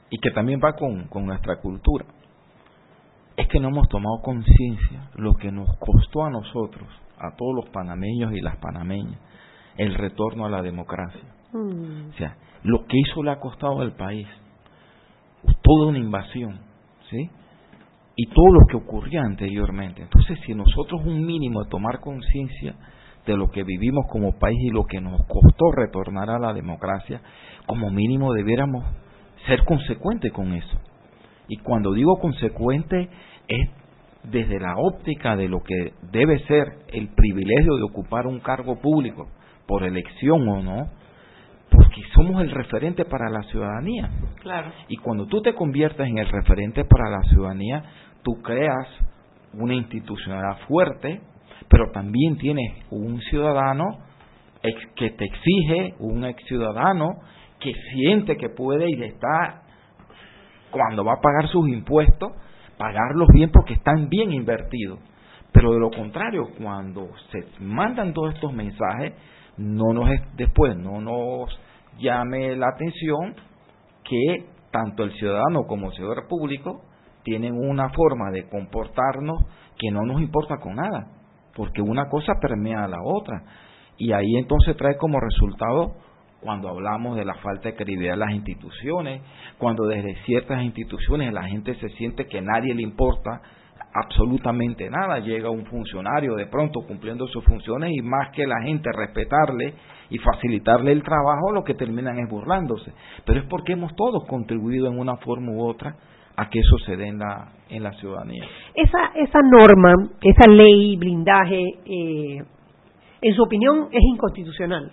y 0.10 0.18
que 0.20 0.32
también 0.32 0.60
va 0.64 0.74
con, 0.74 1.08
con 1.10 1.26
nuestra 1.26 1.58
cultura 1.60 2.06
es 3.38 3.48
que 3.48 3.60
no 3.60 3.70
hemos 3.70 3.88
tomado 3.90 4.22
conciencia 4.22 5.10
lo 5.16 5.34
que 5.36 5.52
nos 5.52 5.78
costó 5.78 6.26
a 6.26 6.30
nosotros 6.30 6.88
a 7.18 7.36
todos 7.36 7.56
los 7.56 7.70
panameños 7.70 8.34
y 8.34 8.42
las 8.42 8.58
panameñas 8.58 9.20
el 9.78 9.96
retorno 9.96 10.46
a 10.46 10.50
la 10.50 10.62
democracia 10.62 11.22
Mm. 11.54 12.12
o 12.12 12.14
sea 12.18 12.38
lo 12.64 12.86
que 12.86 12.98
eso 13.02 13.22
le 13.24 13.32
ha 13.32 13.40
costado 13.42 13.82
al 13.82 13.92
país 13.92 14.26
toda 15.62 15.88
una 15.88 16.00
invasión 16.00 16.60
sí 17.10 17.30
y 18.16 18.28
todo 18.28 18.54
lo 18.54 18.68
que 18.70 18.78
ocurría 18.78 19.22
anteriormente 19.22 20.02
entonces 20.02 20.40
si 20.46 20.54
nosotros 20.54 21.02
un 21.04 21.26
mínimo 21.26 21.62
de 21.64 21.70
tomar 21.70 22.00
conciencia 22.00 22.76
de 23.26 23.38
lo 23.38 23.50
que 23.52 23.64
vivimos 23.64 24.06
como 24.10 24.38
país 24.38 24.58
y 24.62 24.70
lo 24.70 24.86
que 24.86 25.00
nos 25.00 25.26
costó 25.28 25.72
retornar 25.72 26.30
a 26.30 26.40
la 26.40 26.54
democracia, 26.54 27.22
como 27.66 27.92
mínimo 27.92 28.34
debiéramos 28.34 28.84
ser 29.46 29.64
consecuentes 29.66 30.32
con 30.32 30.54
eso. 30.54 30.78
Y 31.54 31.58
cuando 31.58 31.92
digo 31.92 32.18
consecuente 32.18 33.10
es 33.50 33.70
desde 34.24 34.58
la 34.58 34.76
óptica 34.78 35.36
de 35.36 35.50
lo 35.50 35.60
que 35.62 35.92
debe 36.14 36.40
ser 36.46 36.64
el 36.94 37.10
privilegio 37.10 37.76
de 37.76 37.84
ocupar 37.84 38.26
un 38.26 38.40
cargo 38.40 38.80
público, 38.80 39.28
por 39.68 39.84
elección 39.84 40.48
o 40.48 40.62
no, 40.64 40.88
porque 41.70 42.02
somos 42.16 42.42
el 42.42 42.52
referente 42.52 43.04
para 43.04 43.30
la 43.30 43.42
ciudadanía. 43.44 44.10
Claro. 44.42 44.72
Y 44.88 44.96
cuando 44.96 45.26
tú 45.26 45.42
te 45.42 45.54
conviertes 45.54 46.08
en 46.08 46.20
el 46.20 46.28
referente 46.30 46.86
para 46.86 47.10
la 47.10 47.22
ciudadanía, 47.24 47.84
tú 48.24 48.42
creas 48.42 48.88
una 49.54 49.74
institucionalidad 49.74 50.58
fuerte, 50.70 51.20
pero 51.68 51.92
también 51.92 52.38
tienes 52.38 52.72
un 52.92 53.20
ciudadano 53.24 53.84
ex- 54.64 54.94
que 54.96 55.10
te 55.10 55.26
exige, 55.26 55.96
un 56.00 56.24
ex 56.24 56.42
ciudadano 56.46 57.10
que 57.60 57.74
siente 57.94 58.38
que 58.38 58.48
puede 58.50 58.86
y 58.90 59.04
está 59.04 59.64
cuando 60.72 61.04
va 61.04 61.14
a 61.14 61.22
pagar 61.22 61.48
sus 61.50 61.68
impuestos, 61.68 62.32
pagarlos 62.78 63.28
bien 63.34 63.52
porque 63.52 63.74
están 63.74 64.10
bien 64.10 64.32
invertidos. 64.32 65.00
Pero 65.52 65.74
de 65.74 65.80
lo 65.80 65.92
contrario, 65.92 66.48
cuando 66.58 67.10
se 67.32 67.46
mandan 67.64 68.14
todos 68.14 68.34
estos 68.34 68.54
mensajes, 68.54 69.14
no 69.58 69.94
nos 69.94 70.10
después 70.36 70.78
no 70.78 71.02
nos 71.02 71.60
llame 72.00 72.56
la 72.56 72.70
atención 72.70 73.36
que 74.04 74.46
tanto 74.72 75.04
el 75.04 75.12
ciudadano 75.14 75.64
como 75.68 75.88
el 75.88 75.94
ciudadano 75.94 76.28
público 76.28 76.82
tienen 77.24 77.54
una 77.54 77.90
forma 77.90 78.32
de 78.32 78.48
comportarnos 78.50 79.44
que 79.78 79.92
no 79.92 80.02
nos 80.06 80.22
importa 80.22 80.58
con 80.58 80.76
nada, 80.76 81.08
porque 81.56 81.82
una 81.82 82.08
cosa 82.10 82.34
permea 82.42 82.86
a 82.86 82.88
la 82.88 82.98
otra. 83.04 83.44
Y 83.98 84.14
ahí 84.14 84.38
entonces 84.38 84.76
trae 84.78 84.98
como 84.98 85.20
resultado 85.20 85.96
cuando 86.42 86.70
hablamos 86.70 87.16
de 87.16 87.26
la 87.26 87.36
falta 87.36 87.70
de 87.70 87.76
credibilidad 87.76 88.14
de 88.14 88.20
las 88.20 88.32
instituciones, 88.32 89.22
cuando 89.58 89.86
desde 89.86 90.16
ciertas 90.26 90.64
instituciones 90.64 91.32
la 91.32 91.44
gente 91.44 91.76
se 91.76 91.90
siente 91.90 92.26
que 92.26 92.42
nadie 92.42 92.74
le 92.74 92.82
importa 92.82 93.42
absolutamente 93.94 94.90
nada, 94.90 95.20
llega 95.20 95.50
un 95.50 95.66
funcionario 95.66 96.36
de 96.36 96.48
pronto 96.48 96.82
cumpliendo 96.88 97.28
sus 97.28 97.44
funciones 97.44 97.92
y 97.94 98.02
más 98.02 98.30
que 98.32 98.48
la 98.48 98.62
gente 98.64 98.90
respetarle 98.92 99.74
y 100.10 100.18
facilitarle 100.18 100.92
el 100.92 101.04
trabajo, 101.04 101.52
lo 101.52 101.64
que 101.64 101.74
terminan 101.74 102.18
es 102.20 102.30
burlándose. 102.30 102.94
Pero 103.26 103.40
es 103.40 103.46
porque 103.48 103.74
hemos 103.74 103.96
todos 103.96 104.26
contribuido 104.28 104.88
en 104.88 104.98
una 104.98 105.18
forma 105.18 105.52
u 105.52 105.64
otra 105.64 105.96
a 106.36 106.50
que 106.50 106.60
eso 106.60 106.78
se 106.86 106.96
dé 106.96 107.08
en 107.08 107.20
la, 107.20 107.50
en 107.70 107.84
la 107.84 107.92
ciudadanía. 107.94 108.46
Esa, 108.74 109.12
esa 109.16 109.40
norma, 109.42 109.94
esa 110.22 110.50
ley, 110.50 110.96
blindaje, 110.96 111.62
eh, 111.86 112.44
en 113.22 113.36
su 113.36 113.44
opinión 113.44 113.90
es 113.92 114.02
inconstitucional. 114.02 114.92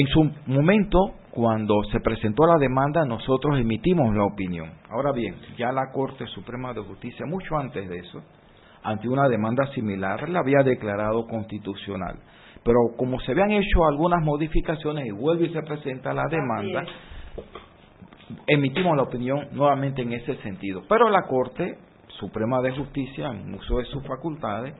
En 0.00 0.06
su 0.06 0.30
momento, 0.46 1.12
cuando 1.30 1.74
se 1.92 2.00
presentó 2.00 2.46
la 2.46 2.56
demanda, 2.56 3.04
nosotros 3.04 3.60
emitimos 3.60 4.16
la 4.16 4.24
opinión. 4.24 4.70
Ahora 4.88 5.12
bien, 5.12 5.36
ya 5.58 5.72
la 5.72 5.92
Corte 5.92 6.24
Suprema 6.28 6.72
de 6.72 6.80
Justicia, 6.80 7.26
mucho 7.26 7.54
antes 7.58 7.86
de 7.86 7.98
eso, 7.98 8.22
ante 8.82 9.10
una 9.10 9.28
demanda 9.28 9.66
similar, 9.74 10.26
la 10.30 10.40
había 10.40 10.62
declarado 10.62 11.26
constitucional. 11.26 12.16
Pero 12.64 12.78
como 12.96 13.20
se 13.20 13.32
habían 13.32 13.50
hecho 13.50 13.84
algunas 13.84 14.24
modificaciones 14.24 15.04
y 15.04 15.10
vuelve 15.10 15.48
y 15.48 15.52
se 15.52 15.60
presenta 15.64 16.14
la 16.14 16.24
demanda, 16.30 16.82
emitimos 18.46 18.96
la 18.96 19.02
opinión 19.02 19.48
nuevamente 19.52 20.00
en 20.00 20.14
ese 20.14 20.36
sentido. 20.36 20.82
Pero 20.88 21.10
la 21.10 21.24
Corte 21.26 21.76
Suprema 22.18 22.62
de 22.62 22.74
Justicia, 22.74 23.28
en 23.28 23.52
uso 23.52 23.76
de 23.76 23.84
sus 23.84 24.02
facultades, 24.06 24.74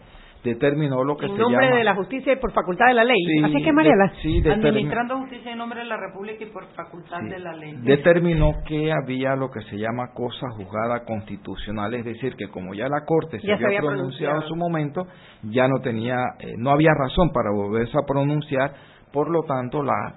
determinó 0.44 1.04
lo 1.04 1.16
que 1.16 1.26
en 1.26 1.32
se 1.32 1.38
nombre 1.38 1.64
llama... 1.66 1.76
de 1.78 1.84
la 1.84 1.94
justicia 1.94 2.32
y 2.32 2.36
por 2.36 2.52
facultad 2.52 2.86
de 2.86 2.94
la 2.94 3.04
ley. 3.04 3.16
Sí, 3.26 3.44
Así 3.44 3.62
que, 3.62 3.72
Mariela. 3.72 4.06
de- 4.06 4.20
sí, 4.22 4.48
Administrando 4.48 5.18
justicia 5.18 5.52
en 5.52 5.58
nombre 5.58 5.80
de 5.80 5.86
la 5.86 5.96
República 5.96 6.44
y 6.44 6.46
por 6.50 6.64
facultad 6.74 7.20
de 7.22 7.38
la 7.38 7.52
ley. 7.54 7.74
determinó 7.82 8.52
que 8.66 8.92
había 8.92 9.36
lo 9.36 9.50
que 9.50 9.60
se 9.62 9.76
llama 9.76 10.12
cosa 10.14 10.48
juzgada 10.56 11.04
constitucional, 11.04 11.92
es 11.94 12.04
decir, 12.04 12.34
que 12.36 12.48
como 12.48 12.74
ya 12.74 12.88
la 12.88 13.04
Corte 13.04 13.38
se 13.40 13.46
Ya 13.46 13.58
se 13.58 13.66
había 13.66 13.80
pronunciado 13.80 14.36
en 14.42 14.48
su 14.48 14.56
momento, 14.56 15.06
ya 15.42 15.68
no 15.68 15.80
tenía, 15.80 16.16
eh, 16.38 16.54
no 16.58 16.70
había 16.70 16.90
razón 16.98 17.30
para 17.32 17.50
volverse 17.50 17.96
a 17.98 18.06
pronunciar, 18.06 18.72
por 19.12 19.30
lo 19.30 19.42
tanto 19.42 19.82
la 19.82 20.14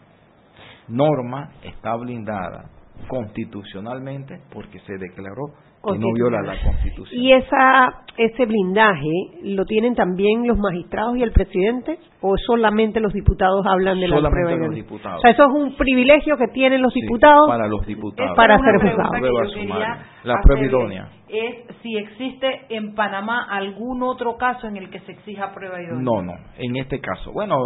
norma 0.87 1.49
está 1.63 1.95
blindada 1.95 2.69
constitucionalmente 3.07 4.41
porque 4.53 4.79
se 4.79 4.97
declaró 4.97 5.45
que 5.83 5.99
no 5.99 6.13
viola 6.13 6.41
la 6.41 6.55
Constitución. 6.63 7.21
¿Y 7.21 7.33
esa, 7.33 8.03
ese 8.17 8.45
blindaje 8.45 9.11
lo 9.43 9.65
tienen 9.65 9.95
también 9.95 10.47
los 10.47 10.57
magistrados 10.57 11.17
y 11.17 11.23
el 11.23 11.31
presidente? 11.33 11.99
¿O 12.21 12.35
solamente 12.37 13.01
los 13.01 13.11
diputados 13.11 13.65
hablan 13.67 13.99
de 13.99 14.07
la 14.07 14.15
Solamente 14.15 14.45
prueba 14.45 14.65
los 14.67 14.75
diputados. 14.75 15.17
O 15.17 15.21
sea, 15.21 15.31
eso 15.31 15.43
es 15.43 15.53
un 15.53 15.75
privilegio 15.75 16.37
que 16.37 16.47
tienen 16.53 16.81
los 16.81 16.93
Sí, 16.93 17.01
diputados 17.01 17.47
para 17.49 17.67
los 17.67 17.85
diputados. 17.85 18.35
para 18.37 18.57
ser 18.59 18.81
juzgados. 18.81 19.99
La 20.23 20.35
prueba 20.41 20.65
idónea. 20.65 21.09
Es 21.27 21.75
si 21.81 21.97
existe 21.97 22.61
en 22.69 22.95
Panamá 22.95 23.47
algún 23.49 24.03
otro 24.03 24.37
caso 24.37 24.67
en 24.67 24.77
el 24.77 24.89
que 24.89 24.99
se 25.01 25.11
exija 25.11 25.51
prueba 25.53 25.81
idónea. 25.81 26.01
No, 26.01 26.21
no, 26.21 26.33
en 26.57 26.77
este 26.77 27.01
caso. 27.01 27.33
Bueno, 27.33 27.57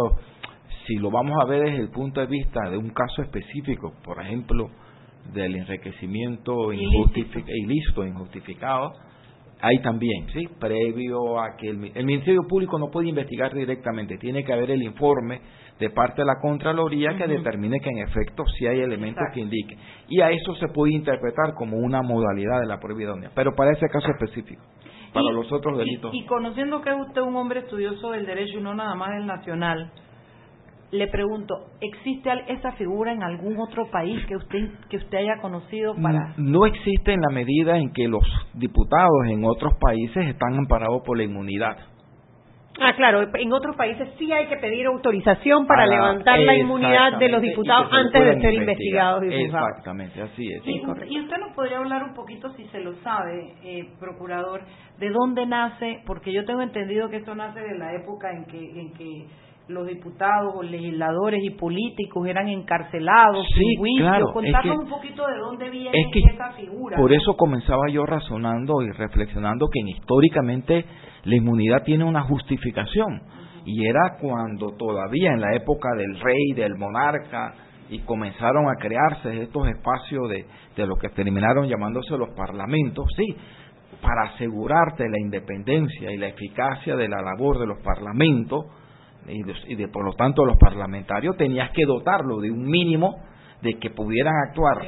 si 0.86 0.96
lo 0.96 1.10
vamos 1.10 1.36
a 1.40 1.44
ver 1.46 1.64
desde 1.64 1.82
el 1.82 1.90
punto 1.90 2.20
de 2.20 2.26
vista 2.26 2.68
de 2.70 2.78
un 2.78 2.90
caso 2.90 3.22
específico, 3.22 3.92
por 4.02 4.20
ejemplo, 4.20 4.70
del 5.32 5.56
enriquecimiento 5.56 6.72
injustifi- 6.72 7.44
ilícito, 7.46 8.04
injustificado, 8.04 8.92
hay 9.60 9.78
también, 9.82 10.28
¿sí? 10.32 10.46
Previo 10.60 11.40
a 11.40 11.56
que 11.56 11.68
el, 11.68 11.78
mi- 11.78 11.90
el 11.94 12.04
Ministerio 12.06 12.42
Público 12.48 12.78
no 12.78 12.90
puede 12.90 13.08
investigar 13.08 13.52
directamente, 13.54 14.16
tiene 14.18 14.44
que 14.44 14.52
haber 14.52 14.70
el 14.70 14.82
informe 14.82 15.40
de 15.80 15.90
parte 15.90 16.22
de 16.22 16.26
la 16.26 16.40
Contraloría 16.40 17.16
que 17.16 17.26
determine 17.26 17.80
que 17.80 17.90
en 17.90 17.98
efecto 17.98 18.44
sí 18.58 18.66
hay 18.66 18.80
elementos 18.80 19.20
Exacto. 19.20 19.34
que 19.34 19.40
indiquen. 19.40 19.78
Y 20.08 20.20
a 20.20 20.30
eso 20.30 20.54
se 20.56 20.68
puede 20.68 20.92
interpretar 20.92 21.54
como 21.54 21.76
una 21.76 22.02
modalidad 22.02 22.60
de 22.60 22.66
la 22.66 22.78
prueba 22.78 23.02
idónea, 23.02 23.30
pero 23.34 23.52
para 23.54 23.72
ese 23.72 23.86
caso 23.88 24.08
específico. 24.10 24.62
Para 25.12 25.30
Y- 25.30 25.34
los 25.34 25.50
otros 25.52 25.74
y- 25.74 25.78
delitos. 25.78 26.10
Y, 26.14 26.24
conociendo 26.26 26.80
que 26.80 26.90
es 26.90 26.96
usted 27.08 27.22
un 27.22 27.34
hombre 27.36 27.60
estudioso 27.60 28.10
del 28.12 28.26
derecho 28.26 28.58
y 28.58 28.62
no 28.62 28.74
nada 28.74 28.94
más 28.94 29.10
del 29.10 29.26
nacional, 29.26 29.90
le 30.90 31.06
pregunto, 31.08 31.54
¿existe 31.80 32.30
al- 32.30 32.44
esa 32.48 32.72
figura 32.72 33.12
en 33.12 33.22
algún 33.22 33.58
otro 33.58 33.90
país 33.90 34.24
que 34.26 34.36
usted 34.36 34.70
que 34.88 34.96
usted 34.96 35.18
haya 35.18 35.36
conocido 35.42 35.94
para 36.00 36.34
No 36.38 36.64
existe 36.66 37.12
en 37.12 37.20
la 37.20 37.28
medida 37.30 37.76
en 37.76 37.92
que 37.92 38.08
los 38.08 38.24
diputados 38.54 39.26
en 39.26 39.44
otros 39.44 39.74
países 39.80 40.26
están 40.28 40.54
amparados 40.56 41.02
por 41.04 41.16
la 41.18 41.24
inmunidad. 41.24 41.76
Ah, 42.80 42.92
claro, 42.94 43.22
en 43.34 43.52
otros 43.52 43.74
países 43.74 44.08
sí 44.20 44.30
hay 44.32 44.46
que 44.46 44.56
pedir 44.56 44.86
autorización 44.86 45.66
para 45.66 45.82
Para- 45.84 45.90
levantar 45.96 46.38
la 46.38 46.54
inmunidad 46.56 47.18
de 47.18 47.28
los 47.28 47.42
diputados 47.42 47.88
antes 47.90 48.24
de 48.24 48.40
ser 48.40 48.54
investigados 48.54 49.24
y 49.24 49.26
juzgados. 49.44 49.68
Exactamente, 49.70 50.22
así 50.22 50.52
es. 50.52 50.62
y, 50.64 50.70
y 51.08 51.20
usted 51.20 51.36
nos 51.38 51.54
podría 51.56 51.78
hablar 51.78 52.04
un 52.04 52.14
poquito, 52.14 52.50
si 52.54 52.64
se 52.68 52.78
lo 52.80 52.94
sabe, 53.02 53.52
eh, 53.64 53.88
procurador, 53.98 54.60
de 54.98 55.10
dónde 55.10 55.44
nace, 55.46 56.02
porque 56.06 56.32
yo 56.32 56.44
tengo 56.44 56.62
entendido 56.62 57.08
que 57.10 57.16
eso 57.16 57.34
nace 57.34 57.58
de 57.60 57.76
la 57.78 57.94
época 57.94 58.30
en 58.30 58.44
que, 58.44 58.80
en 58.80 58.92
que 58.94 59.26
los 59.68 59.86
diputados 59.86 60.54
o 60.56 60.62
legisladores 60.62 61.42
y 61.44 61.50
políticos 61.50 62.26
eran 62.26 62.48
encarcelados, 62.48 63.46
Sí, 63.54 63.60
sin 63.60 63.78
juicio. 63.78 64.04
claro, 64.06 64.26
es 64.28 64.32
Contarnos 64.32 64.76
que- 64.78 64.84
un 64.84 64.90
poquito 64.90 65.26
de 65.26 65.38
dónde 65.38 65.70
viene 65.70 65.90
es 65.92 66.06
que 66.12 66.20
esa 66.20 66.52
figura. 66.52 66.96
Por 66.96 67.12
eso 67.12 67.34
comenzaba 67.36 67.82
yo 67.90 68.06
razonando 68.06 68.80
y 68.82 68.90
reflexionando 68.92 69.68
que 69.70 69.80
históricamente 69.90 70.84
la 71.24 71.36
inmunidad 71.36 71.82
tiene 71.84 72.04
una 72.04 72.22
justificación. 72.22 73.20
Y 73.66 73.86
era 73.86 74.16
cuando 74.20 74.72
todavía 74.76 75.32
en 75.32 75.40
la 75.42 75.54
época 75.54 75.90
del 75.96 76.18
rey, 76.18 76.52
del 76.56 76.76
monarca, 76.76 77.54
y 77.90 77.98
comenzaron 78.00 78.68
a 78.68 78.76
crearse 78.76 79.42
estos 79.42 79.66
espacios 79.68 80.28
de, 80.28 80.46
de 80.76 80.86
lo 80.86 80.96
que 80.96 81.08
terminaron 81.10 81.66
llamándose 81.68 82.16
los 82.18 82.30
parlamentos, 82.34 83.06
sí, 83.16 83.34
para 84.02 84.30
asegurarte 84.34 85.04
la 85.08 85.18
independencia 85.18 86.10
y 86.12 86.16
la 86.18 86.28
eficacia 86.28 86.96
de 86.96 87.08
la 87.08 87.20
labor 87.22 87.58
de 87.58 87.66
los 87.66 87.78
parlamentos, 87.82 88.64
y 89.28 89.42
de, 89.42 89.54
y 89.68 89.74
de, 89.74 89.88
por 89.88 90.04
lo 90.04 90.12
tanto 90.14 90.44
los 90.44 90.56
parlamentarios 90.58 91.36
tenías 91.36 91.70
que 91.70 91.84
dotarlo 91.84 92.40
de 92.40 92.50
un 92.50 92.64
mínimo 92.64 93.16
de 93.62 93.74
que 93.78 93.90
pudieran 93.90 94.34
actuar 94.48 94.78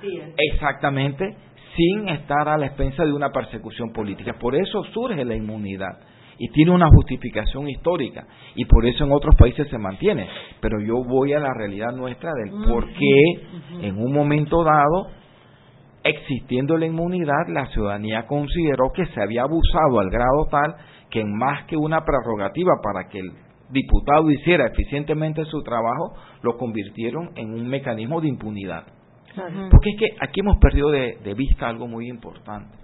De 0.00 0.34
exactamente 0.36 1.36
sin 1.76 2.08
estar 2.08 2.48
a 2.48 2.58
la 2.58 2.66
expensa 2.66 3.04
de 3.04 3.12
una 3.12 3.30
persecución 3.30 3.92
política. 3.92 4.34
Por 4.38 4.54
eso 4.54 4.82
surge 4.92 5.24
la 5.24 5.36
inmunidad 5.36 5.98
y 6.38 6.48
tiene 6.48 6.72
una 6.72 6.88
justificación 6.88 7.68
histórica 7.68 8.26
y 8.54 8.64
por 8.64 8.86
eso 8.86 9.04
en 9.04 9.12
otros 9.12 9.34
países 9.36 9.68
se 9.68 9.78
mantiene. 9.78 10.26
Pero 10.60 10.80
yo 10.80 11.04
voy 11.04 11.32
a 11.32 11.38
la 11.38 11.52
realidad 11.54 11.92
nuestra 11.92 12.30
del 12.32 12.50
por 12.66 12.86
qué 12.88 13.86
en 13.86 13.98
un 13.98 14.12
momento 14.12 14.64
dado, 14.64 15.08
existiendo 16.02 16.76
la 16.76 16.86
inmunidad, 16.86 17.46
la 17.48 17.66
ciudadanía 17.66 18.26
consideró 18.26 18.90
que 18.94 19.06
se 19.06 19.22
había 19.22 19.42
abusado 19.42 20.00
al 20.00 20.10
grado 20.10 20.46
tal 20.50 20.74
que 21.10 21.20
en 21.20 21.36
más 21.36 21.66
que 21.66 21.76
una 21.76 22.04
prerrogativa 22.04 22.72
para 22.82 23.08
que 23.08 23.18
el 23.18 23.32
diputado 23.70 24.30
hiciera 24.30 24.66
eficientemente 24.66 25.44
su 25.44 25.62
trabajo, 25.62 26.14
lo 26.42 26.56
convirtieron 26.56 27.30
en 27.36 27.52
un 27.52 27.68
mecanismo 27.68 28.20
de 28.20 28.28
impunidad. 28.28 28.84
Porque 29.70 29.90
es 29.90 29.98
que 29.98 30.06
aquí 30.20 30.40
hemos 30.40 30.58
perdido 30.58 30.90
de, 30.90 31.18
de 31.22 31.34
vista 31.34 31.68
algo 31.68 31.86
muy 31.86 32.08
importante. 32.08 32.76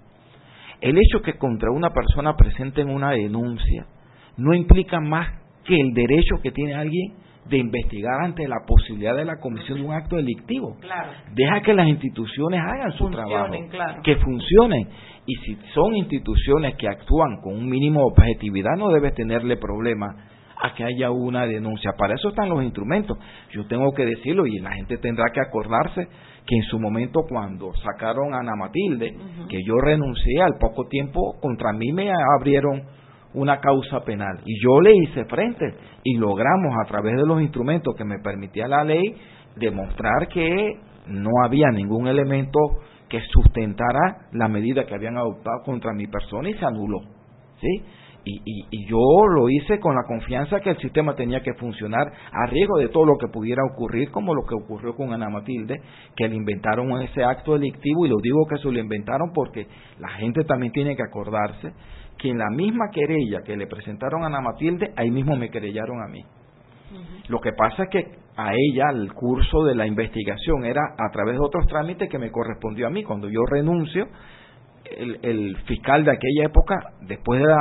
El 0.79 0.97
hecho 0.97 1.21
que 1.21 1.33
contra 1.33 1.71
una 1.71 1.89
persona 1.89 2.35
presenten 2.35 2.89
una 2.89 3.11
denuncia 3.11 3.85
no 4.37 4.53
implica 4.53 4.99
más 4.99 5.27
que 5.65 5.75
el 5.75 5.93
derecho 5.93 6.35
que 6.41 6.51
tiene 6.51 6.75
alguien 6.75 7.15
de 7.49 7.57
investigar 7.57 8.21
ante 8.21 8.47
la 8.47 8.57
posibilidad 8.65 9.15
de 9.15 9.25
la 9.25 9.37
comisión 9.39 9.79
de 9.79 9.85
un 9.85 9.93
acto 9.93 10.17
delictivo. 10.17 10.77
Claro. 10.79 11.11
Deja 11.33 11.61
que 11.61 11.73
las 11.73 11.87
instituciones 11.87 12.61
hagan 12.61 12.91
su 12.91 13.05
Funcionen, 13.05 13.29
trabajo, 13.29 13.69
claro. 13.69 14.01
que 14.03 14.15
funcionen. 14.17 14.89
Y 15.25 15.35
si 15.35 15.57
son 15.73 15.95
instituciones 15.95 16.75
que 16.75 16.87
actúan 16.87 17.41
con 17.41 17.55
un 17.55 17.67
mínimo 17.67 17.99
de 17.99 18.05
objetividad, 18.05 18.75
no 18.77 18.89
debes 18.89 19.13
tenerle 19.13 19.57
problema 19.57 20.07
a 20.61 20.73
que 20.73 20.83
haya 20.83 21.11
una 21.11 21.45
denuncia. 21.45 21.91
Para 21.97 22.15
eso 22.15 22.29
están 22.29 22.49
los 22.49 22.63
instrumentos. 22.63 23.17
Yo 23.51 23.67
tengo 23.67 23.91
que 23.93 24.05
decirlo 24.05 24.45
y 24.45 24.59
la 24.59 24.71
gente 24.71 24.97
tendrá 24.97 25.25
que 25.33 25.41
acordarse 25.41 26.07
que 26.45 26.55
en 26.55 26.63
su 26.63 26.79
momento 26.79 27.21
cuando 27.27 27.73
sacaron 27.75 28.33
a 28.33 28.39
Ana 28.39 28.55
Matilde, 28.55 29.15
que 29.49 29.63
yo 29.63 29.75
renuncié 29.79 30.41
al 30.41 30.57
poco 30.59 30.87
tiempo, 30.87 31.37
contra 31.41 31.73
mí 31.73 31.91
me 31.91 32.11
abrieron 32.39 32.83
una 33.33 33.59
causa 33.59 33.99
penal 34.03 34.39
y 34.45 34.63
yo 34.63 34.79
le 34.81 34.95
hice 34.95 35.25
frente 35.25 35.65
y 36.03 36.17
logramos 36.17 36.73
a 36.81 36.87
través 36.87 37.15
de 37.17 37.25
los 37.25 37.41
instrumentos 37.41 37.93
que 37.95 38.05
me 38.05 38.19
permitía 38.19 38.67
la 38.67 38.83
ley 38.83 39.15
demostrar 39.57 40.27
que 40.29 40.79
no 41.07 41.29
había 41.43 41.69
ningún 41.71 42.07
elemento 42.07 42.59
que 43.09 43.19
sustentara 43.31 44.27
la 44.33 44.47
medida 44.47 44.85
que 44.85 44.95
habían 44.95 45.17
adoptado 45.17 45.61
contra 45.65 45.93
mi 45.93 46.07
persona 46.07 46.49
y 46.49 46.53
se 46.53 46.65
anuló. 46.65 46.99
¿sí? 47.59 47.83
Y, 48.27 48.41
y, 48.43 48.65
y, 48.71 48.85
yo 48.87 49.25
lo 49.33 49.49
hice 49.49 49.79
con 49.79 49.95
la 49.95 50.03
confianza 50.03 50.59
que 50.59 50.71
el 50.71 50.77
sistema 50.79 51.15
tenía 51.15 51.41
que 51.41 51.53
funcionar 51.53 52.11
a 52.29 52.45
riesgo 52.47 52.77
de 52.77 52.89
todo 52.89 53.05
lo 53.05 53.17
que 53.17 53.29
pudiera 53.29 53.61
ocurrir, 53.71 54.11
como 54.11 54.35
lo 54.35 54.41
que 54.41 54.53
ocurrió 54.53 54.93
con 54.95 55.13
Ana 55.13 55.29
Matilde, 55.29 55.79
que 56.13 56.27
le 56.27 56.35
inventaron 56.35 56.91
ese 57.01 57.23
acto 57.23 57.53
delictivo, 57.53 58.05
y 58.05 58.09
lo 58.09 58.17
digo 58.21 58.45
que 58.49 58.57
se 58.57 58.69
lo 58.69 58.79
inventaron 58.79 59.31
porque 59.33 59.67
la 59.99 60.09
gente 60.09 60.43
también 60.43 60.73
tiene 60.73 60.97
que 60.97 61.03
acordarse 61.03 61.71
que 62.17 62.29
en 62.29 62.37
la 62.37 62.49
misma 62.49 62.89
querella 62.91 63.43
que 63.45 63.55
le 63.55 63.67
presentaron 63.67 64.23
a 64.23 64.27
Ana 64.27 64.41
Matilde, 64.41 64.91
ahí 64.97 65.09
mismo 65.09 65.37
me 65.37 65.49
querellaron 65.49 66.01
a 66.01 66.11
mí. 66.11 66.25
Lo 67.29 67.39
que 67.39 67.51
pasa 67.53 67.83
es 67.83 67.89
que 67.89 68.27
a 68.35 68.51
ella 68.53 68.89
el 68.93 69.13
curso 69.13 69.63
de 69.63 69.75
la 69.75 69.87
investigación 69.87 70.65
era 70.65 70.81
a 70.97 71.11
través 71.11 71.35
de 71.35 71.45
otros 71.45 71.65
trámites 71.67 72.09
que 72.09 72.19
me 72.19 72.31
correspondió 72.31 72.87
a 72.87 72.89
mí. 72.89 73.03
Cuando 73.03 73.29
yo 73.29 73.39
renuncio, 73.49 74.07
el, 74.97 75.19
el 75.21 75.57
fiscal 75.65 76.03
de 76.03 76.11
aquella 76.11 76.45
época, 76.45 76.75
después 77.01 77.41
de, 77.41 77.53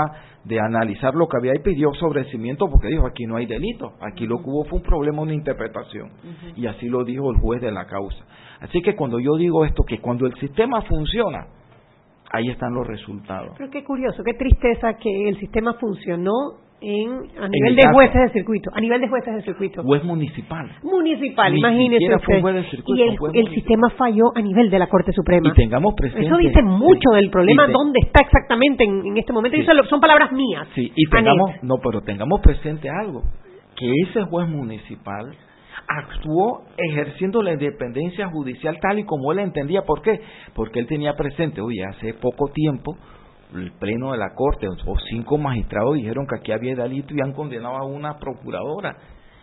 de 0.45 0.61
analizar 0.61 1.14
lo 1.14 1.29
que 1.29 1.37
había 1.39 1.53
ahí, 1.53 1.59
pidió 1.59 1.93
sobrecimiento 1.95 2.68
porque 2.70 2.89
dijo, 2.89 3.07
aquí 3.07 3.27
no 3.27 3.37
hay 3.37 3.47
delito, 3.47 3.95
aquí 4.01 4.27
lo 4.27 4.39
que 4.39 4.45
hubo 4.47 4.64
fue 4.64 4.79
un 4.79 4.85
problema, 4.85 5.22
una 5.22 5.35
interpretación. 5.35 6.11
Y 6.55 6.66
así 6.66 6.89
lo 6.89 7.05
dijo 7.05 7.31
el 7.31 7.39
juez 7.39 7.61
de 7.61 7.72
la 7.72 7.87
causa. 7.87 8.24
Así 8.61 8.81
que 8.83 8.95
cuando 8.95 9.18
yo 9.18 9.37
digo 9.37 9.64
esto, 9.64 9.83
que 9.85 10.01
cuando 10.01 10.27
el 10.27 10.35
sistema 10.39 10.83
funciona, 10.83 11.47
ahí 12.31 12.49
están 12.49 12.74
los 12.74 12.87
resultados. 12.87 13.55
Pero 13.59 13.70
qué 13.70 13.85
curioso, 13.85 14.22
qué 14.24 14.35
tristeza 14.35 14.95
que 14.95 15.29
el 15.29 15.39
sistema 15.39 15.74
funcionó 15.74 16.65
en, 16.81 17.09
a 17.41 17.49
nivel 17.49 17.77
de 17.77 17.83
jueces 17.91 18.20
de 18.22 18.29
circuito, 18.31 18.70
a 18.74 18.81
nivel 18.81 19.01
de 19.01 19.09
jueces 19.09 19.35
de 19.35 19.43
circuito. 19.43 19.83
Juez 19.83 20.05
municipal. 20.05 20.70
Municipal, 20.83 21.57
imagínese 21.57 22.14
usted. 22.14 22.43
y 22.87 23.03
el, 23.03 23.16
el 23.35 23.55
sistema 23.55 23.89
falló 23.97 24.24
a 24.35 24.43
nivel 24.43 24.70
de 24.70 24.79
la 24.79 24.87
Corte 24.87 25.12
Suprema. 25.12 25.49
Y 25.49 25.53
tengamos 25.53 25.95
presente. 25.95 26.27
Eso 26.27 26.37
dice 26.37 26.62
mucho 26.62 27.11
del 27.14 27.31
problema, 27.31 27.66
dónde 27.68 28.01
está 28.03 28.22
exactamente 28.22 28.85
en, 28.85 29.16
este 29.16 29.33
momento. 29.33 29.57
Y 29.57 29.64
son 29.89 30.01
palabras 30.01 30.33
mías. 30.33 30.68
Sí, 30.74 30.93
y 30.95 31.09
tengamos, 31.09 31.51
no, 31.62 31.77
pero 31.83 32.03
tengamos 32.03 32.41
presente 32.41 32.89
algo, 32.91 33.22
que 33.77 33.91
ese 34.09 34.22
juez 34.24 34.49
municipal 34.49 35.35
actuó 35.89 36.64
ejerciendo 36.77 37.43
la 37.43 37.53
independencia 37.53 38.29
judicial 38.29 38.79
tal 38.81 38.99
y 38.99 39.05
como 39.05 39.33
él 39.33 39.39
entendía. 39.39 39.83
¿Por 39.83 40.03
qué? 40.03 40.20
Porque 40.55 40.81
él 40.81 40.87
tenía 40.87 41.14
presente, 41.14 41.61
oye, 41.61 41.85
hace 41.85 42.14
poco 42.14 42.51
tiempo 42.53 42.97
el 43.55 43.72
pleno 43.72 44.12
de 44.12 44.18
la 44.18 44.34
corte 44.34 44.66
o 44.68 44.97
cinco 45.11 45.38
magistrados 45.38 45.94
dijeron 45.94 46.26
que 46.26 46.38
aquí 46.38 46.53
había 46.53 46.74
delito 46.74 47.14
y 47.14 47.20
han 47.20 47.32
condenado 47.32 47.76
a 47.76 47.84
una 47.84 48.18
procuradora. 48.18 48.97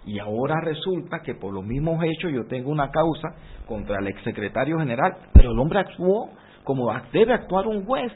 Y 0.05 0.19
ahora 0.19 0.59
resulta 0.61 1.19
que 1.23 1.35
por 1.35 1.53
los 1.53 1.63
mismos 1.63 2.03
hechos 2.03 2.31
yo 2.33 2.45
tengo 2.45 2.69
una 2.69 2.91
causa 2.91 3.29
contra 3.65 3.99
el 3.99 4.07
exsecretario 4.07 4.77
general, 4.77 5.15
pero 5.33 5.51
el 5.51 5.59
hombre 5.59 5.79
actuó 5.79 6.29
como 6.63 6.91
debe 7.11 7.33
actuar 7.33 7.67
un 7.67 7.85
juez, 7.85 8.11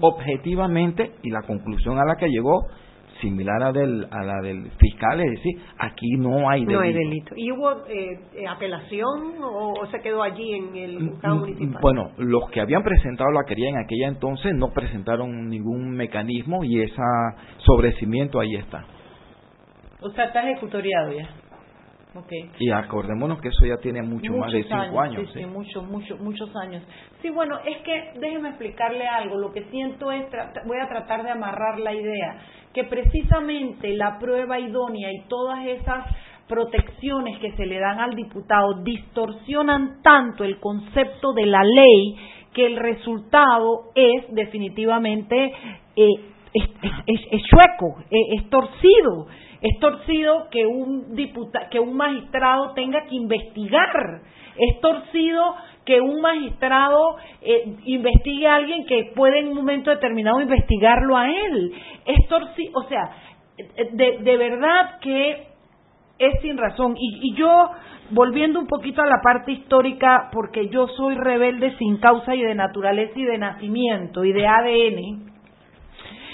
objetivamente, 0.00 1.12
y 1.22 1.30
la 1.30 1.42
conclusión 1.42 1.98
a 1.98 2.04
la 2.04 2.16
que 2.16 2.28
llegó 2.28 2.66
similar 3.20 3.62
a, 3.62 3.72
del, 3.72 4.06
a 4.10 4.24
la 4.24 4.40
del 4.42 4.70
fiscal, 4.78 5.20
es 5.20 5.30
decir, 5.30 5.60
aquí 5.78 6.10
no 6.18 6.48
hay 6.48 6.60
delito. 6.60 6.78
No 6.78 6.80
hay 6.80 6.92
delito. 6.92 7.34
¿Y 7.36 7.52
hubo 7.52 7.86
eh, 7.88 8.46
apelación 8.48 9.34
o, 9.42 9.74
se 9.90 10.00
quedó 10.00 10.22
allí 10.22 10.54
en 10.54 10.76
el 10.76 10.98
mm, 10.98 11.08
juzgado 11.10 11.36
mm, 11.36 11.40
municipal? 11.40 11.78
Bueno, 11.82 12.10
los 12.18 12.50
que 12.50 12.60
habían 12.60 12.82
presentado 12.82 13.30
la 13.30 13.44
querella 13.44 13.70
en 13.70 13.78
aquella 13.78 14.08
entonces 14.08 14.54
no 14.54 14.68
presentaron 14.72 15.48
ningún 15.48 15.90
mecanismo 15.90 16.64
y 16.64 16.80
ese 16.80 16.96
sobrecimiento 17.58 18.40
ahí 18.40 18.56
está. 18.56 18.84
O 20.00 20.10
sea, 20.10 20.26
está 20.26 20.48
ejecutoriado 20.48 21.12
ya. 21.12 21.28
Okay. 22.12 22.50
Y 22.58 22.70
acordémonos 22.72 23.40
que 23.40 23.48
eso 23.48 23.66
ya 23.66 23.76
tiene 23.76 24.02
mucho 24.02 24.32
más 24.32 24.52
de 24.52 24.64
cinco 24.64 25.00
años. 25.00 25.30
sí, 25.32 25.40
sí, 25.40 25.46
muchos, 25.46 25.86
muchos, 25.86 26.18
muchos 26.18 26.54
años. 26.56 26.82
Sí, 27.22 27.30
bueno, 27.30 27.58
es 27.64 27.78
que 27.82 28.18
déjeme 28.18 28.48
explicarle 28.48 29.06
algo. 29.06 29.38
Lo 29.38 29.52
que 29.52 29.62
siento 29.70 30.10
es, 30.10 30.26
voy 30.66 30.78
a 30.78 30.88
tratar 30.88 31.22
de 31.22 31.30
amarrar 31.30 31.78
la 31.78 31.94
idea, 31.94 32.38
que 32.74 32.82
precisamente 32.84 33.94
la 33.94 34.18
prueba 34.18 34.58
idónea 34.58 35.12
y 35.12 35.28
todas 35.28 35.64
esas 35.66 36.04
protecciones 36.48 37.38
que 37.38 37.52
se 37.52 37.64
le 37.64 37.78
dan 37.78 38.00
al 38.00 38.16
diputado 38.16 38.82
distorsionan 38.82 40.02
tanto 40.02 40.42
el 40.42 40.58
concepto 40.58 41.32
de 41.32 41.46
la 41.46 41.62
ley 41.62 42.16
que 42.52 42.66
el 42.66 42.76
resultado 42.76 43.92
es 43.94 44.24
definitivamente 44.34 45.52
eh, 45.94 46.08
es, 46.52 46.64
es, 47.06 47.20
es, 47.30 47.42
chueco, 47.44 48.00
es, 48.10 48.40
es 48.40 48.50
torcido 48.50 49.28
es 49.62 49.78
torcido 49.78 50.48
que 50.50 50.66
un 50.66 51.14
diputado, 51.14 51.66
que 51.70 51.80
un 51.80 51.94
magistrado 51.96 52.72
tenga 52.74 53.04
que 53.04 53.14
investigar. 53.14 54.22
Es 54.56 54.80
torcido 54.80 55.54
que 55.84 56.00
un 56.00 56.20
magistrado 56.20 57.16
eh, 57.42 57.76
investigue 57.84 58.46
a 58.46 58.56
alguien 58.56 58.86
que 58.86 59.12
puede 59.14 59.40
en 59.40 59.48
un 59.48 59.56
momento 59.56 59.90
determinado 59.90 60.40
investigarlo 60.40 61.16
a 61.16 61.28
él. 61.30 61.72
Es 62.06 62.28
torcido, 62.28 62.72
o 62.78 62.84
sea, 62.84 63.10
de, 63.92 64.18
de 64.18 64.36
verdad 64.36 64.98
que 65.00 65.46
es 66.20 66.40
sin 66.42 66.56
razón. 66.56 66.94
Y, 66.98 67.30
y 67.30 67.34
yo, 67.34 67.50
volviendo 68.10 68.60
un 68.60 68.66
poquito 68.66 69.02
a 69.02 69.06
la 69.06 69.20
parte 69.22 69.52
histórica, 69.52 70.30
porque 70.32 70.68
yo 70.68 70.86
soy 70.88 71.14
rebelde 71.16 71.76
sin 71.78 71.98
causa 71.98 72.34
y 72.34 72.42
de 72.42 72.54
naturaleza 72.54 73.18
y 73.18 73.24
de 73.24 73.38
nacimiento 73.38 74.24
y 74.24 74.32
de 74.32 74.46
ADN, 74.46 75.30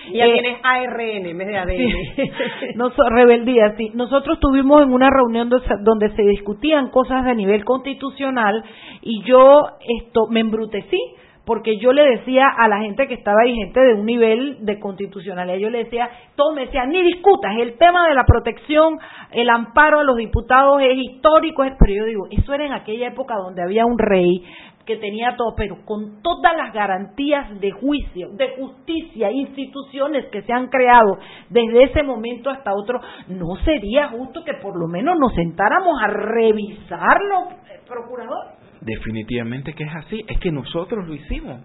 y 0.08 0.18
ya 0.18 0.26
eh, 0.26 0.32
tienes 0.32 0.60
ARN 0.62 1.26
en 1.26 1.38
vez 1.38 1.48
de 1.48 1.56
ADN. 1.58 2.76
no, 2.76 2.90
rebeldía, 3.10 3.74
sí. 3.76 3.90
Nosotros 3.94 4.38
tuvimos 4.40 4.82
en 4.82 4.92
una 4.92 5.10
reunión 5.10 5.48
donde 5.48 6.10
se 6.14 6.22
discutían 6.22 6.90
cosas 6.90 7.24
de 7.24 7.34
nivel 7.34 7.64
constitucional 7.64 8.62
y 9.02 9.22
yo 9.24 9.62
esto 9.80 10.26
me 10.28 10.40
embrutecí 10.40 10.98
porque 11.46 11.78
yo 11.78 11.92
le 11.92 12.02
decía 12.02 12.48
a 12.48 12.66
la 12.66 12.80
gente 12.80 13.06
que 13.06 13.14
estaba 13.14 13.42
ahí, 13.42 13.54
gente 13.54 13.80
de 13.80 13.94
un 13.94 14.04
nivel 14.04 14.66
de 14.66 14.80
constitucionalidad, 14.80 15.58
yo 15.58 15.70
le 15.70 15.84
decía, 15.84 16.10
todos 16.34 16.52
me 16.52 16.62
decían, 16.62 16.90
ni 16.90 17.00
discutas, 17.04 17.52
el 17.56 17.78
tema 17.78 18.08
de 18.08 18.14
la 18.16 18.24
protección, 18.24 18.98
el 19.30 19.48
amparo 19.48 20.00
a 20.00 20.04
los 20.04 20.16
diputados 20.16 20.82
es 20.82 20.98
histórico, 20.98 21.62
pero 21.78 21.94
yo 21.94 22.04
digo, 22.04 22.26
eso 22.32 22.52
era 22.52 22.66
en 22.66 22.72
aquella 22.72 23.08
época 23.08 23.36
donde 23.36 23.62
había 23.62 23.86
un 23.86 23.96
rey, 23.96 24.42
que 24.86 24.96
tenía 24.96 25.34
todo, 25.36 25.54
pero 25.56 25.84
con 25.84 26.22
todas 26.22 26.56
las 26.56 26.72
garantías 26.72 27.60
de 27.60 27.72
juicio, 27.72 28.30
de 28.30 28.56
justicia, 28.56 29.32
instituciones 29.32 30.26
que 30.26 30.42
se 30.42 30.52
han 30.52 30.68
creado 30.68 31.18
desde 31.50 31.82
ese 31.84 32.02
momento 32.04 32.48
hasta 32.50 32.72
otro, 32.72 33.00
no 33.28 33.56
sería 33.64 34.08
justo 34.08 34.44
que 34.44 34.54
por 34.62 34.78
lo 34.78 34.86
menos 34.86 35.18
nos 35.18 35.34
sentáramos 35.34 36.00
a 36.00 36.06
revisarlo, 36.06 37.50
eh, 37.50 37.80
procurador. 37.86 38.46
Definitivamente 38.80 39.74
que 39.74 39.84
es 39.84 39.94
así, 39.94 40.24
es 40.28 40.38
que 40.38 40.52
nosotros 40.52 41.06
lo 41.06 41.14
hicimos, 41.14 41.60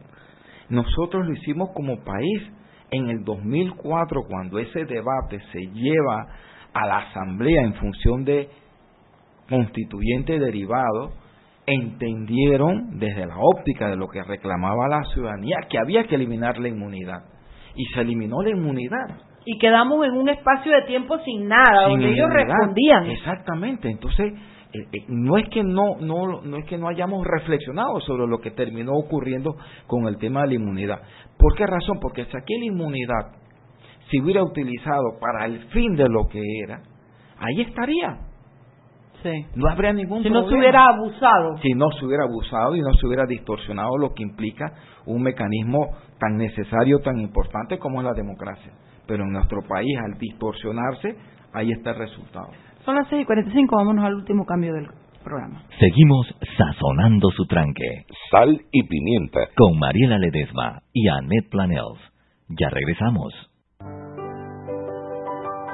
nosotros 0.70 1.26
lo 1.28 1.34
hicimos 1.34 1.70
como 1.76 2.04
país 2.04 2.42
en 2.90 3.10
el 3.10 3.24
2004 3.24 4.24
cuando 4.28 4.58
ese 4.58 4.86
debate 4.86 5.40
se 5.52 5.60
lleva 5.74 6.28
a 6.74 6.88
la 6.88 6.98
asamblea 6.98 7.62
en 7.62 7.76
función 7.76 8.26
de 8.26 8.50
constituyente 9.48 10.40
derivado 10.40 11.21
entendieron 11.74 13.00
desde 13.00 13.26
la 13.26 13.38
óptica 13.38 13.88
de 13.90 13.96
lo 13.96 14.08
que 14.08 14.24
reclamaba 14.24 14.88
la 14.88 15.04
ciudadanía 15.14 15.58
que 15.70 15.78
había 15.78 16.06
que 16.06 16.16
eliminar 16.16 16.58
la 16.60 16.68
inmunidad. 16.68 17.24
Y 17.76 17.86
se 17.94 18.02
eliminó 18.02 18.42
la 18.42 18.52
inmunidad. 18.52 19.22
Y 19.46 19.58
quedamos 19.58 20.06
en 20.06 20.14
un 20.14 20.30
espacio 20.30 20.72
de 20.72 20.84
tiempo 20.84 21.18
sin 21.20 21.48
nada, 21.48 21.88
donde 21.88 22.12
ellos 22.12 22.30
respondían. 22.30 23.10
Exactamente. 23.10 23.90
Entonces, 23.90 24.34
eh, 24.74 24.80
eh, 24.92 25.06
no 25.08 25.38
es 25.38 25.50
que 25.50 25.64
no, 25.64 25.98
no, 26.00 26.42
no 26.42 26.58
es 26.58 26.66
que 26.66 26.78
no 26.78 26.88
hayamos 26.88 27.26
reflexionado 27.26 28.00
sobre 28.02 28.28
lo 28.28 28.40
que 28.40 28.52
terminó 28.52 28.94
ocurriendo 28.94 29.56
con 29.88 30.08
el 30.08 30.18
tema 30.18 30.42
de 30.42 30.48
la 30.48 30.54
inmunidad. 30.56 31.02
¿Por 31.38 31.56
qué 31.56 31.66
razón? 31.66 32.00
Porque 32.00 32.26
si 32.26 32.38
aquella 32.38 32.66
inmunidad 32.66 33.32
se 34.10 34.22
hubiera 34.22 34.44
utilizado 34.44 35.18
para 35.20 35.46
el 35.46 35.60
fin 35.70 35.96
de 35.96 36.08
lo 36.08 36.28
que 36.28 36.42
era, 36.64 36.82
ahí 37.40 37.62
estaría 37.62 38.31
no 39.56 39.70
habría 39.70 39.94
ningún 39.94 40.24
si 40.24 40.30
problema. 40.30 40.42
no 40.46 40.50
se 40.50 40.56
hubiera 40.58 40.86
abusado. 40.86 41.58
Si 41.62 41.74
no 41.74 41.92
se 41.92 42.06
hubiera 42.06 42.24
abusado 42.24 42.76
y 42.76 42.82
no 42.82 42.94
se 42.94 43.08
hubiera 43.08 43.26
distorsionado 43.26 43.98
lo 43.98 44.14
que 44.14 44.24
implica 44.24 44.74
un 45.06 45.22
mecanismo 45.22 45.96
tan 46.20 46.38
necesario, 46.38 47.00
tan 47.00 47.20
importante 47.20 47.78
como 47.80 48.00
es 48.02 48.06
la 48.06 48.14
democracia. 48.14 48.72
Pero 49.08 49.24
en 49.24 49.32
nuestro 49.32 49.62
país, 49.68 49.98
al 50.04 50.18
distorsionarse, 50.18 51.16
ahí 51.54 51.72
está 51.72 51.92
el 51.92 51.98
resultado. 51.98 52.48
Son 52.86 52.96
las 52.96 53.08
6 53.10 53.24
y 53.24 53.26
45, 53.26 53.76
vámonos 53.76 54.06
al 54.06 54.16
último 54.16 54.46
cambio 54.46 54.74
del 54.74 54.88
programa. 55.24 55.64
Seguimos 55.80 56.28
sazonando 56.58 57.30
su 57.32 57.46
tranque. 57.46 58.06
Sal 58.32 58.62
y 58.72 58.84
pimienta. 58.84 59.42
Con 59.56 59.78
Mariela 59.78 60.18
Ledesma 60.18 60.80
y 60.94 61.08
Annette 61.08 61.50
Planels. 61.50 62.00
Ya 62.50 62.70
regresamos. 62.70 63.51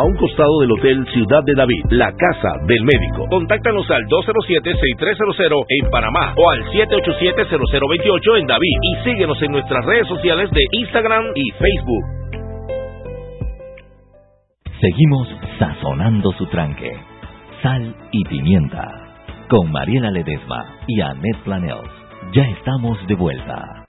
a 0.00 0.04
un 0.04 0.16
costado 0.16 0.60
del 0.60 0.72
Hotel 0.72 1.06
Ciudad 1.12 1.44
de 1.44 1.54
David, 1.54 1.84
la 1.90 2.10
casa 2.12 2.56
del 2.66 2.82
médico. 2.84 3.26
Contáctanos 3.28 3.88
al 3.90 4.02
207-6300 4.06 5.64
en 5.68 5.90
Panamá 5.90 6.34
o 6.36 6.50
al 6.50 6.64
787-0028 6.72 8.40
en 8.40 8.46
David 8.46 8.76
y 8.80 9.04
síguenos 9.04 9.42
en 9.42 9.52
nuestras 9.52 9.84
redes 9.84 10.08
sociales 10.08 10.50
de 10.52 10.62
Instagram 10.72 11.24
y 11.34 11.50
Facebook. 11.50 12.04
Seguimos 14.80 15.28
sazonando 15.58 16.32
su 16.32 16.46
tranque. 16.46 16.92
Sal 17.62 17.94
y 18.12 18.24
pimienta. 18.24 18.88
Con 19.50 19.70
Mariela 19.70 20.10
Ledesma 20.10 20.78
y 20.86 21.02
Annette 21.02 21.42
Planels. 21.44 21.90
Ya 22.32 22.44
estamos 22.44 22.96
de 23.06 23.14
vuelta. 23.14 23.79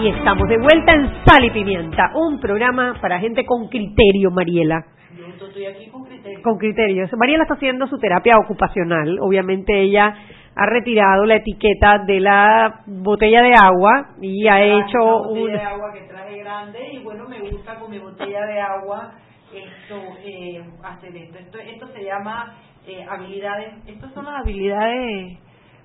Y 0.00 0.08
estamos 0.08 0.48
de 0.48 0.56
vuelta 0.56 0.92
en 0.94 1.24
Sal 1.26 1.44
y 1.44 1.50
Pimienta, 1.50 2.12
un 2.14 2.40
programa 2.40 2.96
para 3.02 3.18
gente 3.18 3.44
con 3.44 3.68
criterio, 3.68 4.30
Mariela. 4.30 4.82
Yo 5.14 5.26
estoy 5.26 5.66
aquí 5.66 5.88
con 5.88 6.04
criterio. 6.04 6.40
Con 6.42 6.56
criterio. 6.56 7.06
Mariela 7.18 7.42
está 7.42 7.54
haciendo 7.54 7.86
su 7.86 7.98
terapia 7.98 8.32
ocupacional. 8.42 9.18
Obviamente 9.20 9.78
ella 9.78 10.14
ha 10.56 10.66
retirado 10.66 11.26
la 11.26 11.34
etiqueta 11.36 11.98
de 12.06 12.18
la 12.18 12.80
botella 12.86 13.42
de 13.42 13.52
agua 13.52 14.14
y 14.22 14.48
ha 14.48 14.62
hecho 14.62 14.98
una 15.02 15.28
un... 15.28 15.40
botella 15.40 15.58
de 15.58 15.66
agua 15.66 15.92
que 15.92 16.00
traje 16.00 16.38
grande 16.38 16.92
y 16.94 16.98
bueno, 17.04 17.28
me 17.28 17.40
gusta 17.50 17.74
con 17.78 17.90
mi 17.90 17.98
botella 17.98 18.46
de 18.46 18.58
agua 18.58 19.12
esto 19.52 19.96
eh, 20.24 20.64
hacer 20.82 21.14
esto. 21.14 21.38
Esto, 21.38 21.58
esto 21.58 21.86
se 21.88 22.04
llama 22.04 22.54
eh, 22.86 23.04
habilidades, 23.06 23.74
estas 23.86 24.14
son 24.14 24.24
las 24.24 24.40
habilidades 24.40 25.38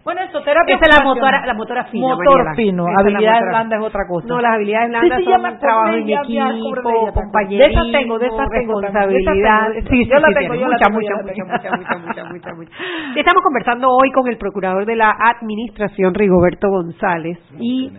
bueno, 0.05 0.21
esto, 0.21 0.41
terapia 0.43 0.75
Esa 0.75 0.85
es 0.87 0.97
la 0.99 1.03
motora, 1.03 1.45
la 1.45 1.53
motora 1.55 1.83
fina, 1.85 2.07
Motor 2.07 2.25
Mariela. 2.45 2.55
fino, 2.55 2.83
Esa 2.83 2.91
es 2.91 2.95
la 2.95 3.01
habilidades 3.01 3.41
motora- 3.41 3.49
blandas 3.49 3.79
es 3.81 3.85
otra 3.87 4.01
cosa. 4.07 4.27
No, 4.29 4.39
las 4.39 4.53
habilidades 4.53 4.85
Sí, 4.85 4.91
blandas 4.91 5.17
sí, 5.17 5.25
son 5.25 5.59
trabajo 5.59 5.87
en 5.89 6.09
equipo, 6.09 7.13
compañerismo, 7.13 7.65
De 7.65 7.65
esas 7.73 7.91
tengo, 7.91 8.19
de 8.19 8.27
esas 8.27 8.49
tengo 8.49 8.73
también, 8.79 9.09
de 9.09 9.17
esas 9.17 9.33
responsabilidad. 9.33 9.59
tengo. 9.73 9.89
Sí, 9.89 10.03
sí, 10.05 10.09
Yo 10.09 10.19
la 10.19 10.27
sí, 10.27 10.33
tengo, 10.35 10.53
sí, 10.53 10.59
yo 10.59 10.67
la 10.67 10.75
mucha, 10.75 10.85
tengo, 10.85 10.99
mucha, 11.01 11.15
la 11.15 11.17
mucha, 11.17 11.33
tengo. 11.33 11.51
mucha, 11.51 11.69
mucha, 11.75 11.97
mucha, 12.05 12.23
mucha, 12.31 12.53
mucha. 12.53 12.71
Estamos 13.19 13.41
conversando 13.43 13.87
hoy 13.89 14.11
con 14.11 14.27
el 14.29 14.37
procurador 14.37 14.85
de 14.85 14.95
la 14.95 15.09
Administración, 15.11 16.13
Rigoberto 16.13 16.69
González, 16.69 17.39
y 17.59 17.89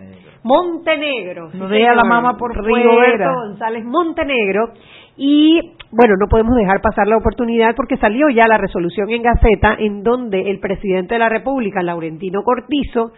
Montenegro. 0.43 1.51
sí, 1.51 1.57
No 1.57 1.67
diga 1.67 1.93
la 1.93 2.03
mamá 2.05 2.37
por 2.37 2.55
Rigoberto 2.55 3.17
fuera. 3.17 3.33
González 3.33 3.83
Montenegro. 3.85 4.69
Y 5.17 5.73
bueno, 5.91 6.15
no 6.19 6.27
podemos 6.27 6.55
dejar 6.55 6.81
pasar 6.81 7.07
la 7.07 7.17
oportunidad 7.17 7.75
porque 7.75 7.97
salió 7.97 8.29
ya 8.29 8.47
la 8.47 8.57
resolución 8.57 9.09
en 9.09 9.23
Gaceta 9.23 9.75
en 9.79 10.03
donde 10.03 10.49
el 10.49 10.59
presidente 10.59 11.15
de 11.15 11.19
la 11.19 11.29
República, 11.29 11.81
Laurentino 11.81 12.43
Cortizo, 12.43 13.13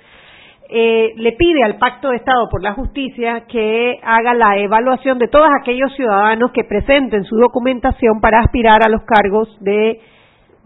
eh, 0.72 1.14
le 1.16 1.32
pide 1.32 1.64
al 1.64 1.78
Pacto 1.78 2.10
de 2.10 2.18
Estado 2.18 2.48
por 2.48 2.62
la 2.62 2.74
Justicia 2.74 3.46
que 3.48 4.00
haga 4.04 4.36
la 4.36 4.56
evaluación 4.58 5.18
de 5.18 5.28
todos 5.28 5.50
aquellos 5.60 5.92
ciudadanos 5.96 6.52
que 6.52 6.64
presenten 6.64 7.24
su 7.24 7.38
documentación 7.38 8.22
para 8.22 8.42
aspirar 8.42 8.86
a 8.86 8.90
los 8.90 9.02
cargos 9.02 9.50
de 9.62 10.00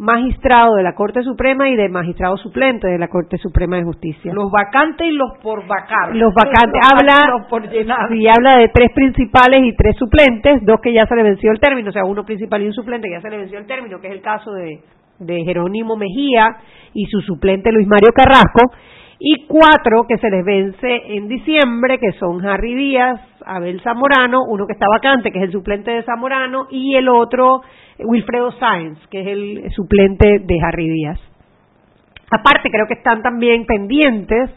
magistrado 0.03 0.75
de 0.75 0.83
la 0.83 0.93
Corte 0.93 1.23
Suprema 1.23 1.69
y 1.69 1.77
de 1.77 1.87
magistrado 1.87 2.35
suplente 2.35 2.87
de 2.89 2.99
la 2.99 3.07
Corte 3.07 3.37
Suprema 3.37 3.77
de 3.77 3.83
Justicia. 3.83 4.33
Los 4.33 4.51
vacantes 4.51 5.07
y 5.07 5.11
los 5.11 5.37
por 5.41 5.65
vacar. 5.65 6.13
Los 6.13 6.33
vacantes. 6.33 6.73
Los 6.73 6.91
Habla, 6.91 7.37
los 7.39 7.47
por 7.47 7.69
llenar. 7.69 8.09
sí, 8.09 8.27
habla 8.27 8.57
de 8.57 8.67
tres 8.67 8.91
principales 8.93 9.61
y 9.63 9.75
tres 9.77 9.95
suplentes, 9.97 10.65
dos 10.65 10.81
que 10.81 10.91
ya 10.91 11.07
se 11.07 11.15
le 11.15 11.23
venció 11.23 11.51
el 11.51 11.59
término, 11.59 11.89
o 11.89 11.93
sea, 11.93 12.03
uno 12.03 12.25
principal 12.25 12.61
y 12.61 12.67
un 12.67 12.73
suplente 12.73 13.07
que 13.07 13.13
ya 13.13 13.21
se 13.21 13.29
le 13.29 13.37
venció 13.37 13.57
el 13.57 13.65
término, 13.65 14.01
que 14.01 14.07
es 14.07 14.13
el 14.13 14.21
caso 14.21 14.51
de, 14.51 14.81
de 15.19 15.43
Jerónimo 15.45 15.95
Mejía 15.95 16.47
y 16.93 17.05
su 17.05 17.21
suplente 17.21 17.71
Luis 17.71 17.87
Mario 17.87 18.11
Carrasco, 18.13 18.75
y 19.19 19.47
cuatro 19.47 20.03
que 20.07 20.17
se 20.17 20.29
les 20.29 20.43
vence 20.43 21.15
en 21.15 21.29
diciembre, 21.29 21.97
que 21.97 22.11
son 22.19 22.45
Harry 22.45 22.75
Díaz, 22.75 23.21
Abel 23.45 23.81
Zamorano, 23.81 24.39
uno 24.49 24.65
que 24.67 24.73
está 24.73 24.85
vacante, 24.91 25.31
que 25.31 25.39
es 25.39 25.45
el 25.45 25.51
suplente 25.51 25.91
de 25.91 26.03
Zamorano, 26.03 26.67
y 26.69 26.95
el 26.95 27.07
otro, 27.09 27.61
Wilfredo 27.99 28.51
Sáenz, 28.53 28.99
que 29.09 29.21
es 29.21 29.27
el 29.27 29.71
suplente 29.71 30.39
de 30.43 30.59
Harry 30.61 30.89
Díaz. 30.89 31.19
Aparte, 32.31 32.69
creo 32.71 32.87
que 32.87 32.95
están 32.95 33.21
también 33.21 33.65
pendientes 33.65 34.49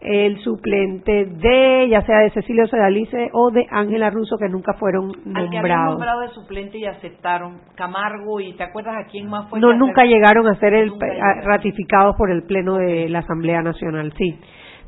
el 0.00 0.38
suplente 0.40 1.24
de, 1.24 1.88
ya 1.88 2.02
sea 2.02 2.18
de 2.18 2.30
Cecilio 2.30 2.66
Sedalice 2.66 3.30
o 3.32 3.50
de 3.50 3.66
Ángela 3.70 4.10
Russo, 4.10 4.36
que 4.38 4.50
nunca 4.50 4.74
fueron 4.74 5.12
Al 5.34 5.48
que 5.48 5.56
habían 5.56 5.62
nombrados. 5.62 5.90
nombrado 5.92 6.20
de 6.20 6.28
suplente 6.28 6.76
y 6.78 6.84
aceptaron. 6.84 7.60
Camargo 7.74 8.38
y 8.38 8.52
¿te 8.54 8.64
acuerdas 8.64 8.96
a 9.02 9.06
quién 9.10 9.28
más 9.30 9.48
fue? 9.48 9.60
No, 9.60 9.72
nunca 9.72 10.04
llegaron 10.04 10.46
a 10.46 10.56
ser 10.56 10.74
el, 10.74 10.92
a- 10.92 11.40
ratificados 11.46 12.16
por 12.16 12.30
el 12.30 12.42
Pleno 12.42 12.76
de 12.76 13.08
la 13.08 13.20
Asamblea 13.20 13.62
Nacional, 13.62 14.12
sí. 14.18 14.38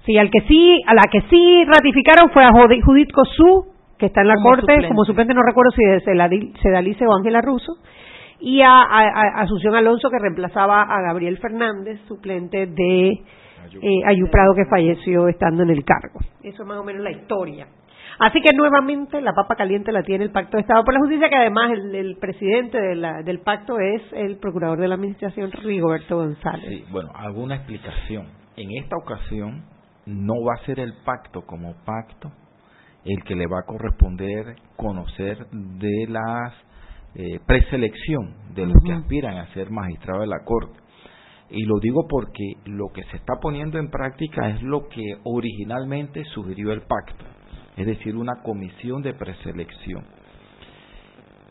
Sí, 0.07 0.17
al 0.19 0.31
que 0.31 0.41
sí, 0.49 0.83
a 0.87 0.95
la 0.95 1.03
que 1.11 1.21
sí 1.23 1.65
ratificaron 1.67 2.31
fue 2.31 2.45
a 2.45 2.49
Judith 2.85 3.11
Cosú, 3.13 3.67
que 3.99 4.07
está 4.07 4.21
en 4.23 4.29
la 4.29 4.35
Como 4.37 4.51
Corte, 4.51 4.61
suplente. 4.63 4.89
como 4.89 5.05
suplente, 5.05 5.35
no 5.35 5.43
recuerdo 5.43 5.73
si 5.73 5.83
de 5.85 6.01
Sedalice 6.63 7.05
o 7.07 7.17
Ángela 7.17 7.41
Russo, 7.43 7.73
y 8.39 8.61
a, 8.61 8.71
a- 8.83 9.39
a 9.39 9.43
Asunción 9.43 9.75
Alonso, 9.75 10.09
que 10.11 10.19
reemplazaba 10.21 10.83
a 10.83 11.01
Gabriel 11.03 11.39
Fernández, 11.39 11.99
suplente 12.07 12.67
de 12.67 13.09
eh, 13.83 14.03
Ayuprado, 14.07 14.55
que 14.55 14.65
falleció 14.67 15.27
estando 15.29 15.65
en 15.65 15.71
el 15.71 15.85
cargo. 15.85 16.21
Eso 16.43 16.63
es 16.63 16.69
más 16.69 16.79
o 16.79 16.85
menos 16.85 17.03
la 17.03 17.11
historia. 17.11 17.67
Así 18.21 18.41
que 18.41 18.55
nuevamente 18.57 19.21
la 19.21 19.33
papa 19.33 19.57
caliente 19.57 19.91
la 19.93 20.03
tiene 20.03 20.25
el 20.25 20.31
Pacto 20.31 20.57
de 20.57 20.63
Estado 20.63 20.85
por 20.85 20.95
la 20.95 21.01
Justicia, 21.01 21.29
que 21.29 21.37
además 21.37 21.73
el, 21.73 21.95
el 21.95 22.17
presidente 22.19 22.79
de 22.81 22.95
la- 22.95 23.23
del 23.23 23.41
pacto 23.41 23.79
es 23.81 24.03
el 24.13 24.37
procurador 24.39 24.79
de 24.79 24.89
la 24.89 24.95
Administración, 24.95 25.51
Rigoberto 25.53 26.17
González. 26.17 26.65
Sí, 26.69 26.85
bueno, 26.93 27.11
alguna 27.15 27.57
explicación. 27.57 28.27
En 28.57 28.71
esta 28.83 28.97
ocasión 28.97 29.65
no 30.07 30.35
va 30.43 30.55
a 30.55 30.65
ser 30.67 30.81
el 30.81 30.95
pacto 31.05 31.43
como 31.43 31.75
pacto 31.85 32.33
el 33.05 33.23
que 33.23 33.37
le 33.37 33.47
va 33.47 33.61
a 33.61 33.67
corresponder 33.67 34.57
conocer 34.77 35.47
de 35.51 36.07
las 36.09 36.53
eh, 37.15 37.41
preselección 37.47 38.35
de 38.55 38.67
los 38.67 38.83
que 38.85 38.93
aspiran 38.93 39.37
a 39.39 39.53
ser 39.55 39.71
magistrado 39.71 40.21
de 40.21 40.27
la 40.27 40.45
Corte. 40.45 40.79
Y 41.51 41.65
lo 41.65 41.79
digo 41.81 42.07
porque 42.09 42.55
lo 42.65 42.89
que 42.93 43.05
se 43.05 43.17
está 43.17 43.35
poniendo 43.41 43.79
en 43.79 43.91
práctica 43.91 44.49
es 44.51 44.63
lo 44.63 44.89
que 44.89 45.19
originalmente 45.23 46.25
sugirió 46.35 46.73
el 46.73 46.83
pacto, 46.83 47.25
es 47.77 47.87
decir, 47.87 48.17
una 48.17 48.43
comisión 48.43 49.03
de 49.03 49.15
preselección. 49.15 50.05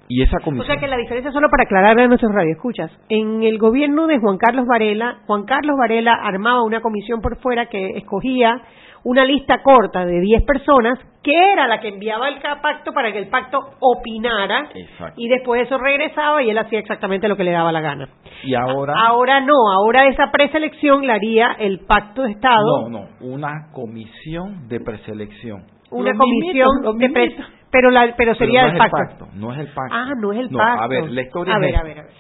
Y 0.08 0.22
esa 0.22 0.38
O 0.38 0.44
comisión... 0.44 0.68
sea 0.68 0.78
que 0.80 0.88
la 0.88 0.98
diferencia, 0.98 1.32
solo 1.32 1.48
para 1.50 1.64
aclararle 1.64 2.04
a 2.04 2.08
nuestros 2.08 2.32
radioescuchas, 2.34 2.92
en 3.10 3.44
el 3.44 3.58
gobierno 3.58 4.06
de 4.08 4.20
Juan 4.20 4.38
Carlos 4.38 4.66
Varela, 4.68 5.20
Juan 5.26 5.46
Carlos 5.46 5.76
Varela 5.80 6.14
armaba 6.14 6.64
una 6.64 6.82
comisión 6.82 7.22
por 7.22 7.38
fuera 7.40 7.66
que 7.68 7.98
escogía 7.98 8.62
una 9.04 9.24
lista 9.24 9.62
corta 9.62 10.04
de 10.04 10.20
10 10.20 10.44
personas, 10.46 10.98
que 11.22 11.32
era 11.54 11.68
la 11.68 11.80
que 11.80 11.90
enviaba 11.90 12.28
el 12.28 12.36
pacto 12.42 12.92
para 12.92 13.12
que 13.12 13.20
el 13.20 13.28
pacto 13.30 13.60
opinara, 13.80 14.68
Exacto. 14.74 15.14
y 15.18 15.28
después 15.28 15.62
eso 15.64 15.78
regresaba 15.78 16.42
y 16.42 16.50
él 16.50 16.58
hacía 16.58 16.80
exactamente 16.80 17.28
lo 17.28 17.38
que 17.38 17.44
le 17.44 17.52
daba 17.52 17.72
la 17.72 17.82
gana. 17.82 18.10
Y 18.44 18.56
ahora... 18.56 18.94
Ahora 18.98 19.42
no, 19.42 19.54
ahora 19.72 20.08
esa 20.08 20.32
preselección 20.32 21.06
la 21.06 21.16
haría 21.16 21.56
el 21.60 21.82
pacto 21.82 22.24
de 22.24 22.32
Estado, 22.32 22.90
No, 22.90 22.90
no, 22.90 23.08
una 23.22 23.72
comisión 23.74 24.68
de 24.68 24.80
preselección. 24.80 25.66
una 25.92 26.10
Los 26.12 26.18
comisión 26.20 26.98
de 26.98 27.10
pre-. 27.10 27.36
Pero 27.76 27.92
la, 27.92 28.14
pero 28.16 28.34
sería 28.36 28.62
Pero 28.62 28.78
no 28.78 28.84
el 28.86 28.90
pacto. 28.90 29.28
No 29.34 29.54
es 29.54 29.60
el 29.60 29.68
pacto. 29.68 29.94
Ah, 29.94 30.12
no 30.18 30.32
es 30.32 30.40
el 30.40 30.52
No, 30.52 30.58
pacto. 30.60 30.84
A 30.84 30.88
ver, 30.88 31.12
la 31.12 31.22
historia 31.22 31.54
a 31.56 31.58
es 31.58 31.62
ver, 31.62 31.70
esta. 31.72 31.82
a 31.82 31.84
ver, 31.84 32.00
a 32.00 32.04
ver. 32.04 32.12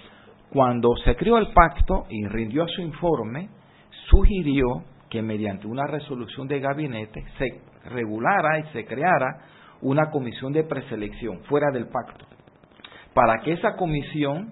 Cuando 0.49 0.95
se 0.97 1.15
creó 1.15 1.37
el 1.37 1.47
pacto 1.53 2.03
y 2.09 2.27
rindió 2.27 2.67
su 2.67 2.81
informe, 2.81 3.47
sugirió 4.09 4.83
que 5.09 5.21
mediante 5.21 5.65
una 5.67 5.87
resolución 5.87 6.47
de 6.49 6.59
gabinete 6.59 7.23
se 7.37 7.61
regulara 7.89 8.59
y 8.59 8.63
se 8.73 8.85
creara 8.85 9.37
una 9.81 10.09
comisión 10.09 10.51
de 10.51 10.63
preselección 10.65 11.39
fuera 11.43 11.67
del 11.71 11.87
pacto, 11.87 12.25
para 13.13 13.37
que 13.43 13.53
esa 13.53 13.75
comisión, 13.77 14.51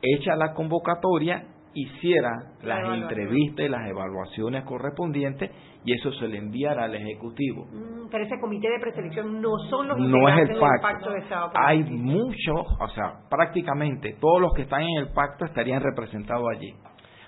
hecha 0.00 0.36
la 0.36 0.54
convocatoria, 0.54 1.44
hiciera 1.74 2.30
las 2.62 2.94
entrevistas 2.94 3.66
y 3.66 3.68
las 3.68 3.86
evaluaciones 3.88 4.64
correspondientes 4.64 5.50
y 5.84 5.92
eso 5.92 6.12
se 6.12 6.28
le 6.28 6.38
enviara 6.38 6.84
al 6.84 6.94
Ejecutivo. 6.94 7.66
Mm, 7.66 8.08
pero 8.10 8.24
ese 8.24 8.40
comité 8.40 8.68
de 8.70 8.78
preselección 8.80 9.40
no 9.40 9.58
son 9.68 9.88
los 9.88 9.98
No 9.98 10.28
es 10.28 10.48
el 10.48 10.58
pacto. 10.58 11.10
de 11.10 11.18
Estado. 11.18 11.50
Hay 11.54 11.84
muchos, 11.84 12.66
o 12.80 12.88
sea, 12.94 13.20
prácticamente 13.28 14.16
todos 14.20 14.40
los 14.40 14.52
que 14.54 14.62
están 14.62 14.82
en 14.82 14.96
el 14.98 15.08
pacto 15.12 15.44
estarían 15.44 15.82
representados 15.82 16.44
allí. 16.56 16.74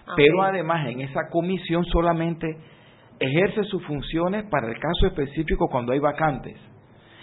Ah, 0.06 0.14
Pero 0.16 0.42
además 0.42 0.88
en 0.88 1.00
esa 1.00 1.28
comisión 1.30 1.84
solamente 1.84 2.46
ejerce 3.18 3.64
sus 3.64 3.84
funciones 3.86 4.44
para 4.50 4.68
el 4.68 4.78
caso 4.78 5.06
específico 5.06 5.68
cuando 5.68 5.92
hay 5.92 5.98
vacantes. 5.98 6.58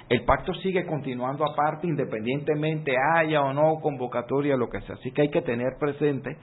El 0.10 0.26
pacto 0.26 0.54
sigue 0.56 0.86
continuando 0.86 1.46
aparte 1.50 1.88
independientemente 1.88 2.94
haya 3.16 3.42
o 3.42 3.54
no 3.54 3.80
convocatoria, 3.82 4.56
lo 4.58 4.70
que 4.70 4.82
sea. 4.82 4.96
Así 4.96 5.12
que 5.12 5.24
hay 5.24 5.30
que 5.30 5.42
tener 5.42 5.78
presente 5.80 6.38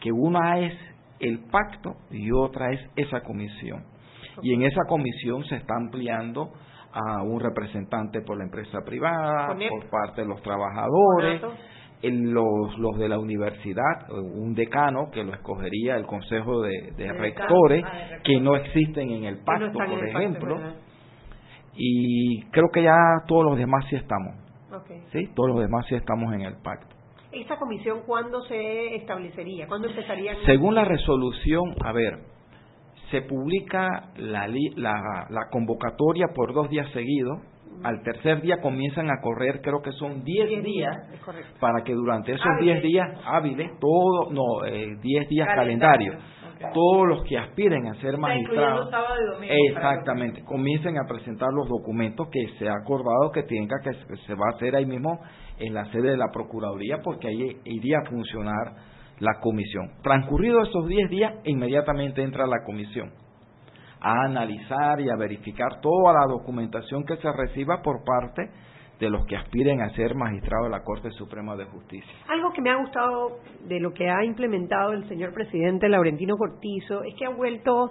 que 0.00 0.12
una 0.12 0.60
es 0.60 0.72
el 1.18 1.40
pacto 1.50 1.96
y 2.10 2.30
otra 2.32 2.72
es 2.72 2.80
esa 2.96 3.20
comisión. 3.22 3.84
Y 4.42 4.54
en 4.54 4.62
esa 4.62 4.82
comisión 4.88 5.44
se 5.44 5.56
está 5.56 5.74
ampliando 5.76 6.52
a 6.92 7.22
un 7.22 7.40
representante 7.40 8.20
por 8.22 8.38
la 8.38 8.44
empresa 8.44 8.80
privada, 8.84 9.56
por 9.68 9.90
parte 9.90 10.22
de 10.22 10.28
los 10.28 10.42
trabajadores, 10.42 11.42
en 12.02 12.32
los, 12.32 12.78
los 12.78 12.98
de 12.98 13.08
la 13.08 13.18
universidad, 13.18 14.10
un 14.10 14.54
decano 14.54 15.10
que 15.12 15.22
lo 15.22 15.34
escogería 15.34 15.96
el 15.96 16.06
Consejo 16.06 16.62
de, 16.62 16.92
Rectores. 16.96 17.84
Ah, 17.84 17.90
rectores. 17.90 18.22
que 18.24 18.40
no 18.40 18.56
existen 18.56 19.10
en 19.10 19.24
el 19.24 19.38
no 19.38 19.44
pacto, 19.44 19.72
por 19.72 19.86
pacto, 19.86 20.06
ejemplo, 20.06 20.58
y 21.74 22.42
creo 22.50 22.70
que 22.72 22.82
ya 22.82 22.96
todos 23.26 23.44
los 23.44 23.58
demás 23.58 23.84
sí 23.88 23.96
estamos. 23.96 24.34
¿sí? 25.12 25.28
Todos 25.34 25.50
los 25.50 25.60
demás 25.60 25.86
sí 25.88 25.94
estamos 25.94 26.32
en 26.34 26.42
el 26.42 26.56
pacto. 26.62 26.96
¿Esa 27.32 27.56
comisión 27.56 28.00
cuándo 28.06 28.42
se 28.42 28.96
establecería? 28.96 29.66
¿Cuándo 29.68 29.88
empezaría? 29.88 30.34
Según 30.46 30.74
la 30.74 30.84
resolución, 30.84 31.74
a 31.84 31.92
ver, 31.92 32.18
se 33.10 33.22
publica 33.22 34.10
la, 34.16 34.46
la, 34.76 35.26
la 35.30 35.48
convocatoria 35.50 36.26
por 36.34 36.52
dos 36.54 36.68
días 36.70 36.88
seguidos, 36.92 37.38
al 37.82 38.02
tercer 38.02 38.42
día 38.42 38.60
comienzan 38.60 39.08
a 39.10 39.20
correr, 39.22 39.60
creo 39.62 39.80
que 39.80 39.90
son 39.92 40.22
10 40.22 40.48
Diez 40.48 40.62
días, 40.64 40.96
para 41.60 41.82
que 41.82 41.94
durante 41.94 42.32
esos 42.32 42.44
Hábiles. 42.46 42.82
10 42.82 42.82
días 42.82 43.08
hábiles, 43.24 43.70
todo, 43.80 44.30
no, 44.32 44.64
eh, 44.66 44.96
10 45.00 45.28
días 45.28 45.48
Calendario, 45.54 46.12
todos 46.74 47.08
los 47.08 47.22
que 47.24 47.38
aspiren 47.38 47.86
a 47.86 47.94
ser 48.02 48.18
magistrados, 48.18 48.90
exactamente, 49.66 50.44
comiencen 50.44 50.98
a 50.98 51.06
presentar 51.08 51.48
los 51.54 51.68
documentos 51.68 52.28
que 52.30 52.48
se 52.58 52.68
ha 52.68 52.74
acordado 52.74 53.30
que 53.32 53.44
tenga 53.44 53.76
que 53.82 53.94
se- 53.94 54.16
se 54.26 54.34
va 54.34 54.44
a 54.52 54.56
hacer 54.56 54.76
ahí 54.76 54.84
mismo 54.84 55.18
en 55.58 55.72
la 55.72 55.84
sede 55.86 56.10
de 56.10 56.16
la 56.18 56.28
Procuraduría, 56.32 56.98
porque 57.02 57.28
ahí 57.28 57.56
iría 57.64 57.98
a 58.04 58.10
funcionar 58.10 58.74
la 59.20 59.38
comisión. 59.40 59.90
Transcurridos 60.02 60.68
esos 60.68 60.88
10 60.88 61.10
días, 61.10 61.34
inmediatamente 61.44 62.22
entra 62.22 62.46
la 62.46 62.64
comisión 62.64 63.12
a 64.00 64.24
analizar 64.24 65.00
y 65.00 65.10
a 65.10 65.16
verificar 65.16 65.80
toda 65.80 66.14
la 66.14 66.26
documentación 66.26 67.04
que 67.04 67.16
se 67.16 67.30
reciba 67.32 67.82
por 67.82 68.02
parte 68.02 68.50
de 68.98 69.10
los 69.10 69.24
que 69.26 69.36
aspiren 69.36 69.80
a 69.80 69.90
ser 69.90 70.14
magistrados 70.14 70.66
de 70.66 70.76
la 70.76 70.84
Corte 70.84 71.10
Suprema 71.12 71.56
de 71.56 71.64
Justicia. 71.66 72.12
Algo 72.28 72.52
que 72.52 72.60
me 72.60 72.70
ha 72.70 72.76
gustado 72.76 73.38
de 73.66 73.80
lo 73.80 73.92
que 73.92 74.08
ha 74.08 74.24
implementado 74.24 74.92
el 74.92 75.08
señor 75.08 75.32
presidente 75.32 75.88
Laurentino 75.88 76.36
Cortizo 76.36 77.02
es 77.04 77.14
que 77.18 77.26
ha 77.26 77.30
vuelto 77.30 77.90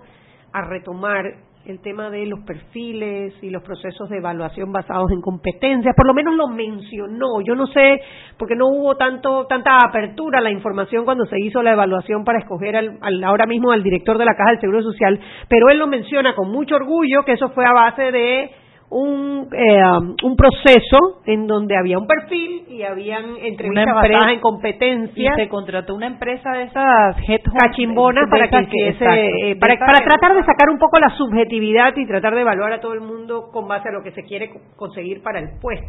a 0.51 0.61
retomar 0.61 1.25
el 1.65 1.81
tema 1.81 2.09
de 2.09 2.25
los 2.25 2.39
perfiles 2.45 3.33
y 3.43 3.49
los 3.49 3.61
procesos 3.61 4.09
de 4.09 4.17
evaluación 4.17 4.71
basados 4.71 5.11
en 5.11 5.21
competencias, 5.21 5.93
por 5.95 6.07
lo 6.07 6.13
menos 6.13 6.35
lo 6.35 6.47
mencionó. 6.47 7.41
Yo 7.41 7.53
no 7.53 7.67
sé, 7.67 8.01
porque 8.37 8.55
no 8.55 8.67
hubo 8.69 8.95
tanto 8.97 9.45
tanta 9.45 9.77
apertura 9.77 10.39
a 10.39 10.41
la 10.41 10.51
información 10.51 11.05
cuando 11.05 11.25
se 11.25 11.35
hizo 11.39 11.61
la 11.61 11.73
evaluación 11.73 12.23
para 12.23 12.39
escoger 12.39 12.75
al, 12.75 12.97
al- 13.01 13.23
ahora 13.23 13.45
mismo 13.45 13.71
al 13.71 13.83
director 13.83 14.17
de 14.17 14.25
la 14.25 14.35
Caja 14.35 14.51
del 14.51 14.61
Seguro 14.61 14.81
Social, 14.81 15.19
pero 15.47 15.69
él 15.69 15.77
lo 15.77 15.87
menciona 15.87 16.33
con 16.33 16.49
mucho 16.49 16.75
orgullo 16.75 17.23
que 17.23 17.33
eso 17.33 17.49
fue 17.49 17.65
a 17.65 17.73
base 17.73 18.11
de 18.11 18.49
un, 18.91 19.47
eh, 19.53 19.81
um, 19.99 20.15
un 20.23 20.35
proceso 20.35 21.21
en 21.25 21.45
donde 21.45 21.77
había 21.77 21.99
un 21.99 22.07
perfil 22.07 22.65
y 22.69 22.81
habían 22.83 23.23
entrevistas 23.37 23.69
Una 23.69 23.81
empresa- 23.83 23.93
basadas 24.17 24.29
en 24.33 24.37
Y 24.37 24.41
competencias 24.41 25.35
se 25.35 25.47
contrató 25.47 25.93
una 25.95 26.07
empresa 26.07 26.51
de 26.53 26.63
esas 26.63 27.15
cachimbonas 27.59 28.27
para 28.29 28.47
que 28.49 28.57
exacto, 28.89 29.13
eh, 29.13 29.55
para, 29.59 29.75
para 29.77 29.99
que- 29.99 30.05
tratar 30.05 30.33
de 30.35 30.43
sacar 30.43 30.69
un 30.71 30.79
poco 30.79 30.97
la 30.99 31.09
subjetividad 31.17 31.95
y 31.97 32.07
tratar 32.07 32.33
de 32.33 32.41
evaluar 32.41 32.73
a 32.73 32.79
todo 32.81 32.93
el 32.93 33.01
mundo 33.01 33.49
con 33.53 33.67
base 33.67 33.89
a 33.89 33.91
lo 33.91 34.01
que 34.01 34.11
se 34.11 34.23
quiere 34.23 34.49
co- 34.49 34.59
conseguir 34.75 35.21
para 35.21 35.39
el 35.39 35.59
puesto. 35.61 35.87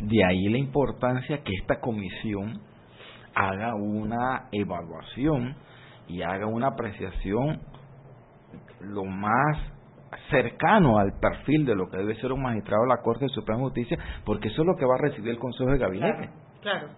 De 0.00 0.24
ahí 0.24 0.48
la 0.48 0.58
importancia 0.58 1.38
que 1.44 1.52
esta 1.54 1.80
comisión 1.80 2.60
haga 3.34 3.74
una 3.76 4.48
evaluación 4.50 5.54
y 6.08 6.22
haga 6.22 6.46
una 6.46 6.68
apreciación 6.68 7.60
lo 8.80 9.04
más 9.04 9.58
cercano 10.30 10.98
al 10.98 11.18
perfil 11.18 11.64
de 11.64 11.74
lo 11.74 11.88
que 11.88 11.98
debe 11.98 12.14
ser 12.16 12.32
un 12.32 12.42
magistrado 12.42 12.82
de 12.82 12.88
la 12.88 13.02
Corte 13.02 13.28
Suprema 13.28 13.58
de 13.58 13.64
Justicia, 13.64 13.98
porque 14.24 14.48
eso 14.48 14.62
es 14.62 14.66
lo 14.66 14.76
que 14.76 14.84
va 14.84 14.94
a 14.94 14.98
recibir 14.98 15.30
el 15.30 15.38
Consejo 15.38 15.70
de 15.70 15.78
Gabinete. 15.78 16.30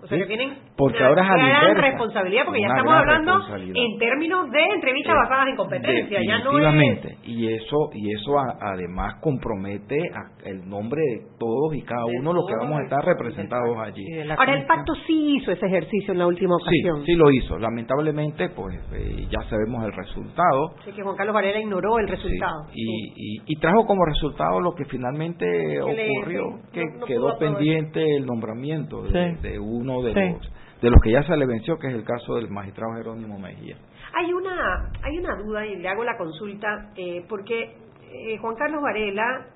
O 0.03 0.07
sea 0.07 0.17
Sí, 0.19 0.23
que 0.23 0.27
tienen 0.27 0.59
porque 0.77 0.99
una 0.99 1.07
ahora 1.09 1.23
es 1.23 1.31
a 1.31 1.37
la 1.37 1.49
gran 1.49 1.69
inversa, 1.69 1.89
responsabilidad 1.91 2.45
porque 2.45 2.61
ya 2.61 2.67
estamos 2.69 2.93
hablando 2.95 3.41
en 3.75 3.99
términos 3.99 4.51
de 4.51 4.65
entrevistas 4.65 5.15
Eh, 5.15 5.19
basadas 5.19 5.47
en 5.49 5.57
competencia, 5.57 6.21
ya 6.27 6.39
no 6.39 6.59
es. 6.59 7.19
Y 7.25 7.53
eso, 7.53 7.91
y 7.93 8.13
eso 8.13 8.39
a- 8.39 8.57
además 8.61 9.15
compromete 9.21 9.99
a- 10.15 10.49
el 10.49 10.69
nombre 10.69 11.01
de 11.03 11.21
todos 11.39 11.75
y 11.75 11.83
cada 11.83 12.05
De 12.07 12.19
uno 12.21 12.31
de 12.31 12.35
los 12.37 12.47
que 12.47 12.55
vamos 12.57 12.81
a 12.81 12.83
estar 12.85 13.05
representados 13.05 13.77
allí. 13.79 14.05
Ahora 14.37 14.55
el 14.55 14.67
pacto 14.67 14.95
sí 15.07 15.37
hizo 15.37 15.53
ese 15.53 15.67
ejercicio 15.67 16.13
en 16.13 16.19
la 16.19 16.27
última 16.27 16.55
Sí, 16.59 16.81
ocasión. 16.83 17.05
sí 17.07 17.15
lo 17.15 17.31
hizo. 17.31 17.59
Lamentablemente, 17.59 18.49
pues 18.51 18.75
eh, 18.93 19.27
ya 19.31 19.41
sabemos 19.49 19.85
el 19.85 19.93
resultado. 19.93 20.75
Así 20.81 20.93
que 20.93 21.03
Juan 21.03 21.17
Carlos 21.17 21.35
Varela 21.35 21.59
ignoró 21.61 21.99
el 21.99 22.07
Sí, 22.07 22.13
resultado. 22.13 22.67
y, 22.73 23.13
y- 23.17 23.43
y 23.47 23.57
trajo 23.61 23.85
como 23.87 24.05
resultado 24.05 24.61
lo 24.61 24.75
que 24.75 24.85
finalmente 24.87 25.81
ocurrió, 25.81 26.59
sí, 26.65 26.71
que 26.73 26.81
no- 26.85 26.93
no 26.93 26.97
pudo 26.99 27.07
quedó 27.07 27.39
pendiente 27.39 28.17
el 28.17 28.27
nombramiento 28.27 29.03
de, 29.03 29.11
Sí. 29.37 29.49
De 29.59 29.61
uno 29.61 30.03
de 30.03 30.15
Sí. 30.15 30.21
los 30.21 30.53
de 30.81 30.91
los 30.91 31.01
que 31.03 31.11
ya 31.11 31.25
se 31.25 31.37
le 31.37 31.45
venció, 31.45 31.77
que 31.77 31.89
es 31.89 31.95
el 31.95 32.05
caso 32.05 32.37
del 32.37 32.49
magistrado 32.51 32.95
Jerónimo 32.95 33.37
Mejía. 33.37 33.77
Hay 34.17 34.33
una, 34.33 34.91
hay 35.03 35.19
una 35.19 35.35
duda 35.37 35.67
y 35.67 35.75
le 35.77 35.89
hago 35.89 36.05
la 36.05 36.17
consulta 36.17 36.93
eh, 36.97 37.25
porque 37.29 37.77
eh, 38.13 38.39
Juan 38.41 38.55
Carlos 38.55 38.81
Varela 38.81 39.47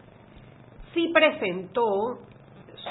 sí 0.92 1.12
presentó 1.14 2.18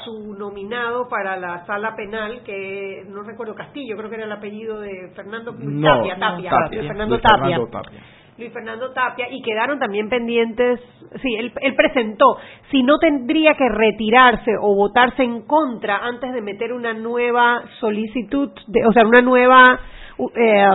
su 0.05 0.34
nominado 0.36 1.09
para 1.09 1.36
la 1.36 1.66
sala 1.66 1.93
penal, 1.97 2.41
que 2.45 3.03
no 3.09 3.24
recuerdo 3.24 3.53
Castillo, 3.53 3.97
creo 3.97 4.09
que 4.09 4.16
era 4.16 4.26
el 4.26 4.32
apellido 4.32 4.80
de 4.80 5.12
Fernando 5.14 5.51
No, 5.57 5.97
Tapia, 5.97 6.18
Tapia, 6.18 6.49
Tapia, 6.49 6.78
Luis 6.78 6.88
Fernando 6.88 7.16
Luis 7.16 7.22
Tapia. 7.22 7.39
Fernando 7.43 7.68
Tapia. 7.68 8.01
Luis 8.42 8.52
Fernando 8.54 8.92
Tapia 8.92 9.28
y 9.32 9.42
quedaron 9.44 9.78
también 9.80 10.10
pendientes, 10.10 10.80
sí, 11.22 11.36
él, 11.38 11.54
él 11.62 11.76
presentó, 11.76 12.26
si 12.72 12.82
no 12.82 12.98
tendría 12.98 13.54
que 13.54 13.70
retirarse 13.70 14.52
o 14.60 14.76
votarse 14.76 15.24
en 15.24 15.44
contra 15.46 15.98
antes 15.98 16.34
de 16.34 16.42
meter 16.42 16.74
una 16.74 16.94
nueva 16.94 17.62
solicitud, 17.80 18.50
de, 18.68 18.86
o 18.88 18.92
sea, 18.94 19.06
una 19.06 19.22
nueva 19.22 19.80
uh, 20.18 20.30
eh, 20.36 20.66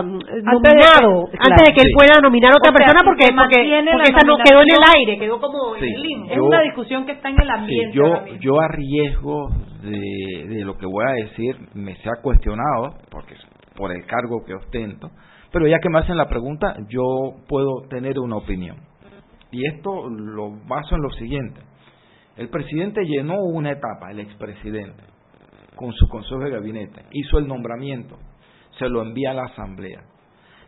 nominado, 0.43 1.27
antes 1.39 1.67
de 1.67 1.73
que 1.73 1.81
él 1.81 1.87
Sí. 1.87 1.93
pueda 1.93 2.19
nominar 2.21 2.51
a 2.53 2.55
otra 2.57 2.71
O 2.71 2.77
sea, 2.77 2.85
persona 2.87 2.99
si 3.01 3.05
porque, 3.05 3.25
porque, 3.35 3.57
mantiene 3.57 3.91
porque 3.91 4.11
la 4.11 4.17
esa 4.17 4.27
no 4.27 4.37
quedó 4.37 4.61
en 4.61 4.71
el 4.71 4.83
aire, 4.97 5.19
quedó 5.19 5.39
como 5.39 5.75
Sí. 5.75 5.85
en 5.87 5.93
el 5.95 6.01
limbo. 6.01 6.31
Es 6.31 6.39
una 6.39 6.61
discusión 6.61 7.05
que 7.05 7.11
está 7.13 7.29
en 7.29 7.41
el 7.41 7.47
Sí, 7.47 7.51
ambiente. 7.53 7.97
yo, 7.97 8.25
yo 8.39 8.59
a 8.61 8.67
riesgo 8.69 9.49
de, 9.83 10.47
de 10.55 10.65
lo 10.65 10.77
que 10.77 10.85
voy 10.85 11.03
a 11.05 11.23
decir 11.25 11.55
me 11.73 11.95
sea 11.97 12.13
cuestionado, 12.21 12.95
porque 13.11 13.35
por 13.75 13.91
el 13.91 14.05
cargo 14.05 14.43
que 14.45 14.53
ostento, 14.55 15.09
pero 15.51 15.67
ya 15.67 15.79
que 15.79 15.89
me 15.89 15.99
hacen 15.99 16.17
la 16.17 16.27
pregunta, 16.27 16.75
yo 16.89 17.35
puedo 17.47 17.87
tener 17.89 18.19
una 18.19 18.37
opinión. 18.37 18.77
Y 19.51 19.65
esto 19.67 20.09
lo 20.09 20.51
baso 20.67 20.95
en 20.95 21.01
lo 21.01 21.09
siguiente. 21.11 21.61
El 22.35 22.49
presidente 22.49 23.03
llenó 23.05 23.41
una 23.41 23.71
etapa, 23.71 24.11
el 24.11 24.19
expresidente, 24.19 25.03
con 25.75 25.93
su 25.93 26.07
consejo 26.07 26.39
de 26.39 26.51
gabinete, 26.51 27.05
hizo 27.11 27.39
el 27.39 27.47
nombramiento, 27.47 28.17
se 28.77 28.89
lo 28.89 29.01
envía 29.01 29.31
a 29.31 29.35
la 29.35 29.45
asamblea. 29.45 30.03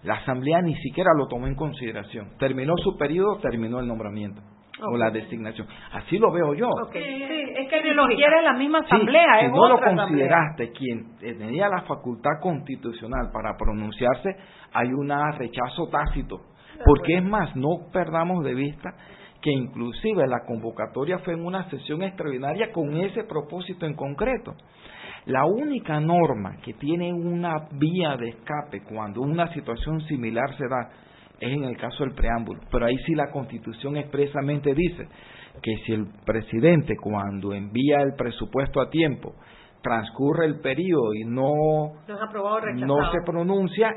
La 0.04 0.16
asamblea 0.16 0.62
ni 0.62 0.76
siquiera 0.76 1.12
lo 1.16 1.28
tomó 1.28 1.48
en 1.48 1.56
consideración. 1.56 2.30
Terminó 2.40 2.74
su 2.78 2.98
periodo, 2.98 3.38
terminó 3.40 3.80
el 3.80 3.88
nombramiento 3.88 4.42
o 4.82 4.98
la 4.98 5.10
designación. 5.12 5.68
Así 5.94 6.18
lo 6.18 6.32
veo 6.32 6.54
yo. 6.54 6.68
Ok. 6.68 6.94
Sí, 6.94 7.00
Sí, 7.02 7.54
es 7.58 7.70
que 7.70 7.82
ni 7.84 7.90
siquiera 8.10 8.38
es 8.40 8.44
la 8.44 8.54
misma 8.54 8.80
Sí, 8.80 8.86
asamblea, 8.88 9.40
si 9.40 9.46
es 9.46 9.52
no 9.52 9.68
lo 9.70 9.76
asamblea. 9.78 10.06
consideraste 10.06 10.72
quien 10.72 11.18
tenía 11.20 11.68
la 11.70 11.82
facultad 11.84 12.40
constitucional 12.42 13.30
para 13.34 13.56
pronunciarse, 13.58 14.36
hay 14.74 14.94
un 14.94 15.10
rechazo 15.38 15.88
tácito. 15.90 16.42
Porque 16.86 17.18
es 17.18 17.24
más, 17.24 17.56
no 17.56 17.90
perdamos 17.92 18.44
de 18.46 18.54
vista 18.54 18.94
que 19.42 19.52
inclusive 19.52 20.28
la 20.28 20.46
convocatoria 20.46 21.20
fue 21.20 21.34
en 21.34 21.46
una 21.46 21.70
sesión 21.70 22.04
extraordinaria 22.04 22.72
con 22.72 22.96
ese 22.98 23.24
propósito 23.24 23.86
en 23.86 23.96
concreto. 23.96 24.54
La 25.26 25.46
única 25.46 26.00
norma 26.00 26.58
que 26.64 26.74
tiene 26.74 27.14
una 27.14 27.68
vía 27.72 28.16
de 28.18 28.30
escape 28.30 28.82
cuando 28.90 29.22
una 29.22 29.52
situación 29.54 30.02
similar 30.08 30.56
se 30.58 30.64
da 30.68 30.90
es 31.40 31.52
en 31.52 31.64
el 31.64 31.78
caso 31.78 32.04
del 32.04 32.14
preámbulo, 32.14 32.62
pero 32.72 32.86
ahí 32.86 32.98
sí 33.06 33.16
la 33.16 33.32
Constitución 33.32 33.98
expresamente 33.98 34.74
dice 34.74 35.08
que 35.62 35.78
si 35.86 35.94
el 35.94 36.08
presidente 36.26 36.96
cuando 37.02 37.54
envía 37.54 38.02
el 38.02 38.14
presupuesto 38.16 38.82
a 38.82 38.90
tiempo 38.90 39.36
transcurre 39.82 40.46
el 40.46 40.60
periodo 40.60 41.14
y 41.14 41.26
no, 41.26 41.54
no 42.86 43.12
se 43.12 43.22
pronuncia, 43.26 43.90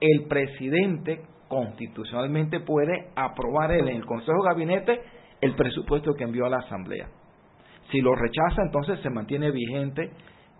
el 0.00 0.26
presidente 0.28 1.22
constitucionalmente 1.48 2.60
puede 2.60 3.10
aprobar 3.14 3.72
en 3.72 3.88
el 3.88 4.04
Consejo 4.04 4.42
de 4.42 4.48
Gabinete 4.48 5.00
el 5.40 5.54
presupuesto 5.54 6.14
que 6.14 6.24
envió 6.24 6.46
a 6.46 6.50
la 6.50 6.58
Asamblea. 6.58 7.08
Si 7.90 8.00
lo 8.00 8.14
rechaza, 8.14 8.62
entonces 8.62 9.00
se 9.00 9.10
mantiene 9.10 9.50
vigente 9.50 10.10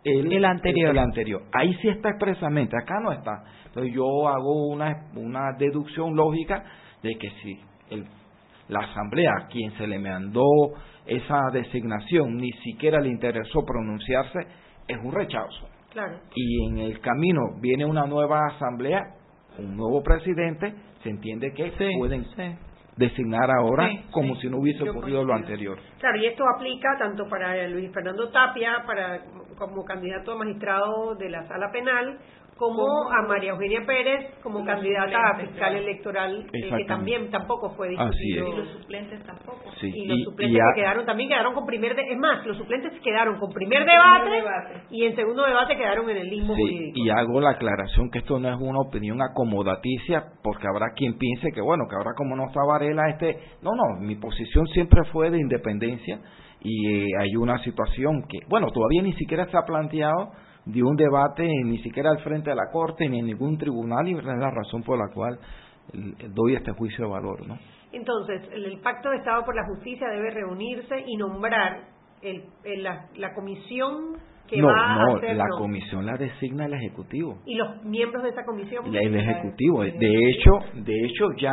el, 0.07 0.45
anterior. 0.45 0.91
el, 0.91 0.99
anterior. 0.99 1.43
Ahí 1.53 1.73
sí 1.83 1.89
está 1.89 2.11
expresamente, 2.11 2.77
acá 2.77 3.01
no 3.01 3.13
está. 3.13 3.43
Entonces 3.67 3.93
yo 3.93 4.29
hago 4.29 4.69
una, 4.69 5.09
una 5.15 5.53
deducción 5.59 6.15
lógica 6.15 6.63
de 7.03 7.17
que 7.17 7.29
si 7.43 7.61
el, 7.91 8.07
la 8.69 8.81
Asamblea, 8.81 9.31
a 9.43 9.47
quien 9.49 9.73
se 9.77 9.87
le 9.87 9.99
mandó 9.99 10.45
esa 11.07 11.51
designación, 11.53 12.37
ni 12.37 12.51
siquiera 12.65 13.01
le 13.01 13.09
interesó 13.09 13.65
pronunciarse, 13.65 14.41
es 14.89 14.99
un 15.03 15.13
rechazo. 15.13 15.69
Claro. 15.93 16.19
Y 16.35 16.67
en 16.67 16.79
el 16.79 17.01
camino 17.01 17.41
viene 17.61 17.85
una 17.85 18.07
nueva 18.07 18.41
Asamblea, 18.55 19.01
un 19.59 19.77
nuevo 19.77 20.03
presidente, 20.03 20.75
se 21.03 21.11
entiende 21.11 21.53
que 21.53 21.73
pueden 21.99 22.25
designar 22.97 23.51
ahora 23.51 23.89
como 24.11 24.37
si 24.37 24.49
no 24.49 24.59
hubiese 24.59 24.89
ocurrido 24.89 25.23
lo 25.23 25.35
anterior. 25.35 25.79
Claro, 25.99 26.19
y 26.19 26.27
esto 26.27 26.45
aplica 26.49 26.97
tanto 26.99 27.29
para 27.29 27.67
Luis 27.69 27.93
Fernando 27.93 28.31
Tapia, 28.31 28.85
para 28.87 29.21
como 29.59 29.85
candidato 29.85 30.33
a 30.33 30.37
magistrado 30.37 31.15
de 31.15 31.31
la 31.31 31.47
sala 31.47 31.71
penal, 31.71 32.19
como 32.57 33.11
a 33.13 33.23
María 33.29 33.51
Eugenia 33.51 33.85
Pérez 33.87 34.35
como 34.43 34.65
candidata 34.65 35.31
a 35.31 35.37
fiscal 35.37 35.77
electoral, 35.77 36.47
eh, 36.53 36.71
que 36.77 36.85
también 36.87 37.31
tampoco 37.31 37.75
fue 37.77 37.91
discutido. 37.91 38.49
Y 38.49 38.57
los 38.57 38.69
suplentes 38.69 39.23
tampoco. 39.25 39.61
Y 39.83 40.07
los 40.07 40.23
suplentes 40.25 40.63
quedaron 40.75 41.05
también 41.05 41.29
quedaron 41.29 41.53
con 41.53 41.67
primer 41.67 41.95
de, 41.95 42.03
es 42.11 42.19
más, 42.19 42.47
los 42.47 42.57
suplentes 42.57 42.93
quedaron 43.03 43.39
con 43.39 43.53
primer, 43.53 43.85
debate, 43.85 44.85
y 44.91 45.05
en 45.05 45.15
segundo 45.15 45.45
debate 45.45 45.77
quedaron 45.77 46.09
en 46.09 46.17
el 46.17 46.31
limbo 46.31 46.55
jurídico. 46.55 46.99
Y 46.99 47.11
hago 47.11 47.41
la 47.41 47.51
aclaración 47.51 48.11
que 48.11 48.21
esto 48.21 48.39
no 48.39 48.49
es 48.49 48.57
una 48.59 48.81
opinión 48.81 49.21
acomodaticia, 49.21 50.25
porque 50.43 50.67
habrá 50.67 50.95
quien 50.95 51.19
piense 51.19 51.53
que 51.53 51.61
bueno, 51.61 51.85
que 51.89 51.97
ahora 51.97 52.13
como 52.17 52.37
no 52.37 52.47
está 52.47 52.61
Varela 52.65 53.11
este, 53.11 53.39
no, 53.61 53.73
no, 53.75 54.01
mi 54.01 54.17
posición 54.17 54.67
siempre 54.69 55.05
fue 55.13 55.31
de 55.31 55.39
independencia 55.39 56.21
y 56.61 56.89
eh, 56.89 57.07
hay 57.21 57.37
una 57.37 57.59
situación 57.63 58.25
que, 58.29 58.39
bueno, 58.49 58.69
todavía 58.73 59.03
ni 59.03 59.13
siquiera 59.15 59.47
se 59.51 59.57
ha 59.57 59.63
planteado 59.67 60.33
de 60.67 60.83
un 60.83 60.97
debate 60.97 61.49
ni 61.64 61.79
siquiera 61.79 62.11
al 62.11 62.19
frente 62.19 62.51
de 62.51 62.57
la 62.57 62.71
Corte 62.73 63.09
ni 63.09 63.21
en 63.21 63.27
ningún 63.27 63.57
tribunal 63.57 64.09
y 64.09 64.17
es 64.17 64.25
la 64.25 64.51
razón 64.51 64.83
por 64.83 64.99
la 64.99 65.12
cual 65.14 65.39
doy 66.35 66.57
este 66.57 66.73
juicio 66.73 67.05
de 67.05 67.11
valor. 67.11 67.47
¿no? 67.47 67.57
Entonces, 67.93 68.43
el, 68.53 68.79
Pacto 68.81 69.11
de 69.11 69.19
Estado 69.19 69.45
por 69.45 69.55
la 69.55 69.64
Justicia 69.67 70.09
debe 70.09 70.31
reunirse 70.31 71.05
y 71.07 71.17
nombrar 71.17 71.85
el, 72.21 72.45
la, 72.83 73.07
la 73.17 73.33
comisión 73.35 74.17
no, 74.57 74.69
no, 74.69 75.21
la 75.21 75.47
comisión 75.59 76.07
la 76.07 76.17
designa 76.17 76.67
el 76.67 76.75
ejecutivo. 76.75 77.39
¿Y 77.47 77.55
los 77.57 77.83
miembros 77.85 78.23
de 78.23 78.31
esa 78.31 78.45
comisión? 78.45 78.85
el 78.95 79.17
ejecutivo. 79.17 79.83
De 79.83 80.31
hecho, 80.31 80.51
de 80.75 81.07
hecho 81.07 81.29
ya 81.39 81.51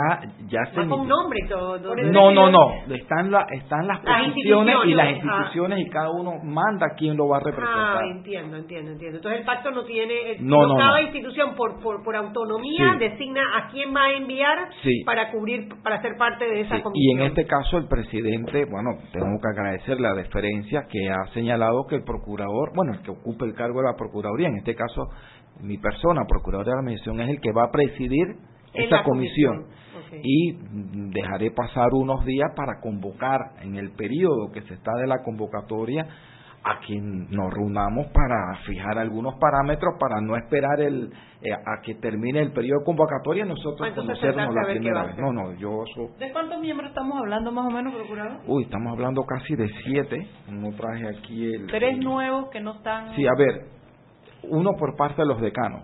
ya 0.47 0.65
se 0.73 0.87
con 0.87 1.07
nombre 1.07 1.39
todo. 1.49 1.95
No, 1.95 2.31
no, 2.31 2.49
no, 2.49 2.93
están 2.93 3.31
la, 3.31 3.45
están 3.51 3.87
las, 3.87 3.99
posiciones 3.99 4.75
y 4.85 4.93
las 4.93 5.15
instituciones 5.15 5.79
y 5.79 5.89
cada 5.89 6.11
uno 6.11 6.33
manda 6.43 6.87
quién 6.97 7.17
lo 7.17 7.27
va 7.27 7.37
a 7.37 7.39
representar. 7.39 7.97
Ah, 7.97 8.07
entiendo, 8.11 8.57
entiendo, 8.57 8.91
entiendo. 8.91 9.17
Entonces 9.17 9.39
el 9.39 9.45
pacto 9.45 9.71
no 9.71 9.83
tiene 9.85 10.13
eh, 10.31 10.37
no, 10.39 10.75
cada 10.77 11.01
institución 11.01 11.55
por 11.55 11.81
por, 11.81 12.03
por 12.03 12.15
autonomía 12.15 12.95
designa 12.99 13.41
a 13.57 13.69
quién 13.71 13.93
va 13.95 14.05
a 14.05 14.13
enviar 14.13 14.69
para 15.05 15.31
cubrir 15.31 15.69
para 15.83 16.01
ser 16.01 16.17
parte 16.17 16.45
de 16.45 16.61
esa 16.61 16.81
comisión. 16.81 16.93
Y 16.95 17.11
en 17.11 17.21
este 17.27 17.45
caso 17.45 17.77
el 17.77 17.87
presidente, 17.87 18.65
bueno, 18.65 18.91
tengo 19.11 19.39
que 19.41 19.47
agradecer 19.47 19.99
la 19.99 20.13
deferencia 20.13 20.83
que 20.89 21.09
ha 21.09 21.33
señalado 21.33 21.85
que 21.87 21.95
el 21.95 22.03
procurador, 22.03 22.71
bueno, 22.75 22.82
el 22.89 23.01
que 23.01 23.11
ocupe 23.11 23.45
el 23.45 23.53
cargo 23.53 23.79
de 23.79 23.87
la 23.87 23.95
Procuraduría, 23.95 24.49
en 24.49 24.57
este 24.57 24.75
caso 24.75 25.09
mi 25.61 25.77
persona, 25.77 26.25
Procurador 26.27 26.65
de 26.65 26.71
la 26.71 26.79
Administración, 26.79 27.21
es 27.21 27.29
el 27.29 27.41
que 27.41 27.51
va 27.51 27.65
a 27.65 27.71
presidir 27.71 28.35
esa 28.73 29.03
comisión. 29.03 29.67
Y 30.23 30.57
dejaré 31.11 31.51
pasar 31.51 31.89
unos 31.93 32.25
días 32.25 32.51
para 32.55 32.79
convocar 32.81 33.39
en 33.61 33.75
el 33.75 33.91
periodo 33.91 34.51
que 34.51 34.61
se 34.63 34.75
está 34.75 34.91
de 34.99 35.07
la 35.07 35.23
convocatoria 35.23 36.07
a 36.63 36.79
quien 36.79 37.29
nos 37.29 37.53
reunamos 37.53 38.07
para 38.07 38.55
fijar 38.65 38.97
algunos 38.97 39.35
parámetros 39.35 39.95
para 39.99 40.21
no 40.21 40.37
esperar 40.37 40.79
el 40.79 41.11
eh, 41.41 41.51
a 41.51 41.81
que 41.81 41.95
termine 41.95 42.39
el 42.39 42.53
periodo 42.53 42.79
de 42.79 42.85
convocatoria 42.85 43.43
nosotros 43.43 43.91
conocernos 43.93 44.55
la 44.55 44.65
primera 44.65 45.03
vez. 45.03 45.17
No, 45.17 45.33
no, 45.33 45.53
yo 45.55 45.83
¿De 46.17 46.31
cuántos 46.31 46.61
miembros 46.61 46.89
estamos 46.89 47.17
hablando 47.17 47.51
más 47.51 47.65
o 47.67 47.69
menos, 47.69 47.93
procurador? 47.93 48.39
Uy, 48.47 48.63
estamos 48.63 48.93
hablando 48.93 49.25
casi 49.25 49.55
de 49.55 49.67
siete. 49.83 50.25
No 50.49 50.71
traje 50.71 51.05
aquí 51.09 51.53
el... 51.53 51.67
Tres 51.67 51.97
nuevos 51.97 52.49
que 52.49 52.61
no 52.61 52.75
están... 52.75 53.13
Sí, 53.15 53.25
a 53.27 53.37
ver, 53.37 53.65
uno 54.43 54.71
por 54.79 54.95
parte 54.95 55.21
de 55.21 55.27
los 55.27 55.41
decanos, 55.41 55.83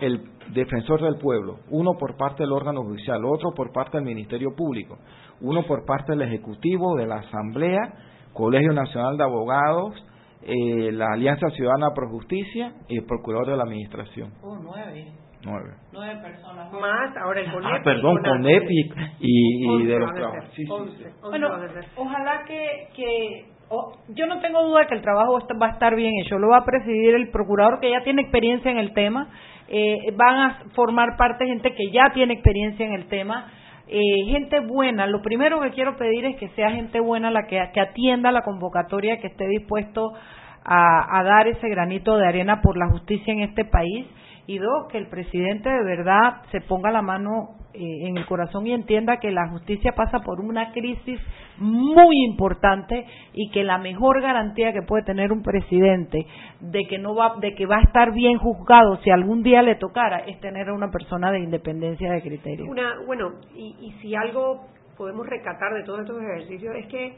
el 0.00 0.22
defensor 0.52 1.02
del 1.02 1.16
pueblo, 1.16 1.58
uno 1.70 1.94
por 1.98 2.16
parte 2.16 2.44
del 2.44 2.52
órgano 2.52 2.82
judicial, 2.82 3.24
otro 3.24 3.50
por 3.56 3.72
parte 3.72 3.96
del 3.98 4.06
Ministerio 4.06 4.54
Público, 4.54 4.96
uno 5.40 5.64
por 5.66 5.84
parte 5.84 6.12
del 6.12 6.22
Ejecutivo, 6.22 6.96
de 6.96 7.06
la 7.06 7.16
Asamblea, 7.16 7.94
Colegio 8.38 8.72
Nacional 8.72 9.16
de 9.16 9.24
Abogados, 9.24 9.94
eh, 10.42 10.92
la 10.92 11.06
Alianza 11.12 11.50
Ciudadana 11.50 11.92
por 11.92 12.08
Justicia 12.08 12.72
y 12.88 12.98
el 12.98 13.04
Procurador 13.04 13.48
de 13.48 13.56
la 13.56 13.64
Administración. 13.64 14.30
Oh, 14.42 14.56
nueve. 14.62 15.06
Nueve. 15.44 15.70
Nueve 15.92 16.20
personas. 16.22 16.72
Más, 16.72 17.16
ahora 17.16 17.40
el 17.40 17.50
CONEP. 17.50 17.72
Ah, 17.72 17.80
perdón, 17.82 18.22
CONEP 18.22 18.70
y, 19.18 19.86
de 19.86 19.98
los 19.98 20.14
trabajos. 20.14 20.44
bueno, 21.22 21.48
ojalá 21.96 22.44
que, 22.46 22.88
que 22.94 23.46
yo 24.14 24.26
no 24.28 24.40
tengo 24.40 24.62
duda 24.62 24.86
que 24.86 24.94
el 24.94 25.02
trabajo 25.02 25.40
va 25.60 25.66
a 25.66 25.72
estar 25.72 25.96
bien 25.96 26.12
hecho. 26.24 26.38
Lo 26.38 26.48
va 26.48 26.58
a 26.58 26.64
presidir 26.64 27.16
el 27.16 27.30
procurador 27.30 27.80
que 27.80 27.90
ya 27.90 28.04
tiene 28.04 28.22
experiencia 28.22 28.70
en 28.70 28.78
el 28.78 28.94
tema. 28.94 29.30
Eh, 29.66 30.12
van 30.14 30.38
a 30.38 30.62
formar 30.76 31.16
parte 31.16 31.44
gente 31.44 31.74
que 31.74 31.90
ya 31.92 32.12
tiene 32.14 32.34
experiencia 32.34 32.86
en 32.86 32.92
el 32.92 33.08
tema 33.08 33.50
eh, 33.88 34.24
gente 34.26 34.60
buena. 34.60 35.06
Lo 35.06 35.22
primero 35.22 35.60
que 35.60 35.70
quiero 35.70 35.96
pedir 35.96 36.24
es 36.24 36.36
que 36.36 36.48
sea 36.50 36.70
gente 36.70 37.00
buena 37.00 37.30
la 37.30 37.46
que, 37.46 37.58
atienda 37.60 38.32
la 38.32 38.42
convocatoria, 38.42 39.18
que 39.18 39.28
esté 39.28 39.46
dispuesto 39.46 40.12
a, 40.64 41.18
a 41.18 41.22
dar 41.24 41.48
ese 41.48 41.68
granito 41.68 42.16
de 42.16 42.26
arena 42.26 42.60
por 42.62 42.76
la 42.76 42.88
justicia 42.88 43.32
en 43.32 43.40
este 43.40 43.64
país. 43.64 44.06
Y 44.46 44.58
dos, 44.58 44.86
que 44.90 44.98
el 44.98 45.08
presidente 45.08 45.68
de 45.68 45.84
verdad 45.84 46.42
se 46.50 46.60
ponga 46.62 46.90
la 46.90 47.02
mano 47.02 47.56
eh, 47.80 48.08
en 48.08 48.18
el 48.18 48.26
corazón 48.26 48.66
y 48.66 48.72
entienda 48.72 49.18
que 49.18 49.30
la 49.30 49.48
justicia 49.50 49.92
pasa 49.92 50.18
por 50.18 50.40
una 50.40 50.72
crisis 50.72 51.20
muy 51.58 52.24
importante 52.24 53.06
y 53.32 53.50
que 53.50 53.62
la 53.62 53.78
mejor 53.78 54.20
garantía 54.20 54.72
que 54.72 54.82
puede 54.82 55.04
tener 55.04 55.30
un 55.30 55.44
presidente 55.44 56.26
de 56.58 56.86
que 56.88 56.98
no 56.98 57.14
va 57.14 57.36
de 57.40 57.54
que 57.54 57.66
va 57.66 57.76
a 57.76 57.82
estar 57.82 58.12
bien 58.12 58.36
juzgado 58.38 58.96
si 59.04 59.10
algún 59.10 59.44
día 59.44 59.62
le 59.62 59.76
tocara 59.76 60.24
es 60.26 60.40
tener 60.40 60.70
a 60.70 60.74
una 60.74 60.90
persona 60.90 61.30
de 61.30 61.38
independencia 61.38 62.10
de 62.10 62.20
criterio. 62.20 62.66
Una, 62.68 62.96
bueno, 63.06 63.34
y, 63.54 63.76
y 63.80 63.92
si 64.02 64.12
algo 64.16 64.66
podemos 64.96 65.24
recatar 65.28 65.72
de 65.74 65.84
todos 65.84 66.00
estos 66.00 66.20
ejercicios 66.20 66.74
es 66.74 66.86
que 66.88 67.14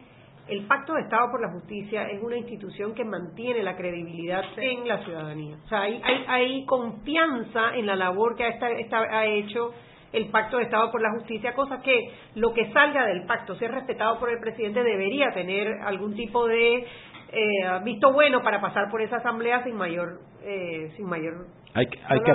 el 0.48 0.66
Pacto 0.66 0.92
de 0.92 1.02
Estado 1.02 1.30
por 1.30 1.40
la 1.40 1.52
Justicia 1.52 2.02
es 2.10 2.22
una 2.22 2.36
institución 2.36 2.92
que 2.92 3.04
mantiene 3.04 3.62
la 3.62 3.76
credibilidad 3.76 4.42
en 4.58 4.86
la 4.86 5.02
ciudadanía. 5.04 5.56
O 5.64 5.68
sea, 5.68 5.82
hay, 5.82 6.02
hay, 6.04 6.24
hay 6.26 6.66
confianza 6.66 7.74
en 7.76 7.86
la 7.86 7.96
labor 7.96 8.36
que 8.36 8.44
ha, 8.44 8.98
ha 9.10 9.24
hecho 9.24 9.72
el 10.12 10.28
Pacto 10.28 10.56
de 10.56 10.64
Estado 10.64 10.90
por 10.90 11.00
la 11.00 11.12
Justicia, 11.12 11.54
cosa 11.54 11.80
que 11.82 12.10
lo 12.34 12.52
que 12.52 12.72
salga 12.72 13.06
del 13.06 13.24
pacto, 13.26 13.54
sea 13.56 13.68
respetado 13.68 14.18
por 14.18 14.30
el 14.30 14.40
presidente, 14.40 14.82
debería 14.82 15.30
tener 15.32 15.68
algún 15.84 16.14
tipo 16.14 16.46
de 16.46 16.86
eh, 17.32 17.80
visto 17.84 18.12
bueno 18.12 18.42
para 18.42 18.60
pasar 18.60 18.90
por 18.90 19.00
esa 19.02 19.16
asamblea 19.16 19.62
sin 19.64 19.76
mayor 19.76 20.20
eh, 20.42 20.92
sin 20.96 21.06
mayor 21.06 21.46
hay, 21.72 21.86
hay 22.08 22.20
que 22.20 22.32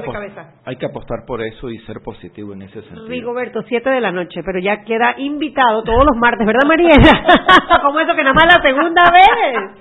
hay 0.63 0.75
que 0.77 0.85
apostar 0.85 1.25
por 1.27 1.41
eso 1.41 1.69
y 1.69 1.77
ser 1.79 1.99
positivo 2.01 2.53
en 2.53 2.61
ese 2.61 2.81
sentido. 2.83 3.05
Rigoberto, 3.07 3.63
siete 3.63 3.89
de 3.89 3.99
la 3.99 4.13
noche, 4.13 4.41
pero 4.45 4.59
ya 4.59 4.83
queda 4.83 5.15
invitado 5.17 5.83
todos 5.83 6.05
los 6.05 6.15
martes, 6.15 6.47
¿verdad, 6.47 6.61
Mariela? 6.65 7.81
Como 7.83 7.99
eso 7.99 8.15
que 8.15 8.23
nada 8.23 8.33
más 8.33 8.45
la 8.45 8.61
segunda 8.61 9.03
vez. 9.11 9.71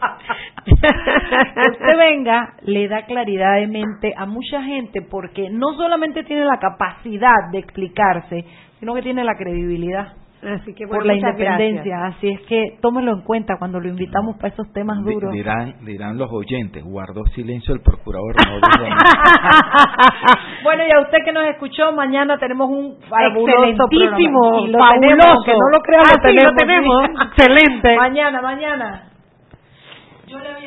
usted 1.71 1.97
venga, 1.97 2.55
le 2.63 2.89
da 2.89 3.07
claridad 3.07 3.61
de 3.61 3.69
mente 3.69 4.13
a 4.17 4.27
mucha 4.27 4.61
gente 4.63 5.03
porque 5.03 5.49
no 5.51 5.75
solamente 5.75 6.25
tiene 6.25 6.45
la 6.45 6.59
capacidad 6.59 7.51
de 7.53 7.59
explicarse, 7.59 8.45
sino 8.81 8.93
que 8.95 9.03
tiene 9.03 9.23
la 9.23 9.37
credibilidad. 9.37 10.15
Así 10.47 10.75
que, 10.75 10.87
por 10.87 11.07
la 11.07 11.15
independencia. 11.15 12.05
Así 12.07 12.29
es 12.29 12.41
que 12.43 12.77
tómelo 12.83 13.13
en 13.13 13.23
cuenta 13.23 13.57
cuando 13.59 13.81
lo 13.81 13.89
invitamos 13.89 14.37
para 14.37 14.49
esos 14.49 14.71
temas 14.73 15.03
duros. 15.03 15.33
Dirán, 15.33 15.77
dirán 15.85 16.19
los 16.19 16.31
oyentes, 16.31 16.85
guardó 16.85 17.25
silencio 17.35 17.75
el 17.75 17.81
procurador. 17.81 18.37
bueno, 20.63 20.83
y 20.87 20.91
a 20.93 21.01
usted 21.01 21.25
que 21.25 21.33
nos 21.33 21.49
escuchó, 21.49 21.93
mañana 21.93 22.37
tenemos 22.39 22.69
un 22.69 22.99
excelentísimo, 22.99 24.69
fabuloso. 24.79 25.45
que 25.45 25.53
no 25.53 25.71
lo 25.73 25.81
crean, 25.81 26.05
ah, 26.07 26.19
lo 26.31 26.55
tenemos. 26.55 27.05
Excelente. 27.27 27.97
Mañana, 28.05 28.43
mañana. 28.43 29.09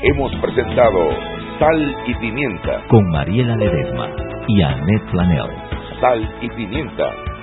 Hemos 0.01 0.33
presentado 0.37 1.09
Sal 1.59 1.95
y 2.05 2.13
Pimienta 2.15 2.81
con 2.89 3.07
Mariela 3.09 3.55
Ledesma 3.55 4.09
y 4.47 4.61
Annette 4.61 5.09
Flanell. 5.11 5.49
Sal 5.99 6.29
y 6.41 6.49
Pimienta 6.49 7.11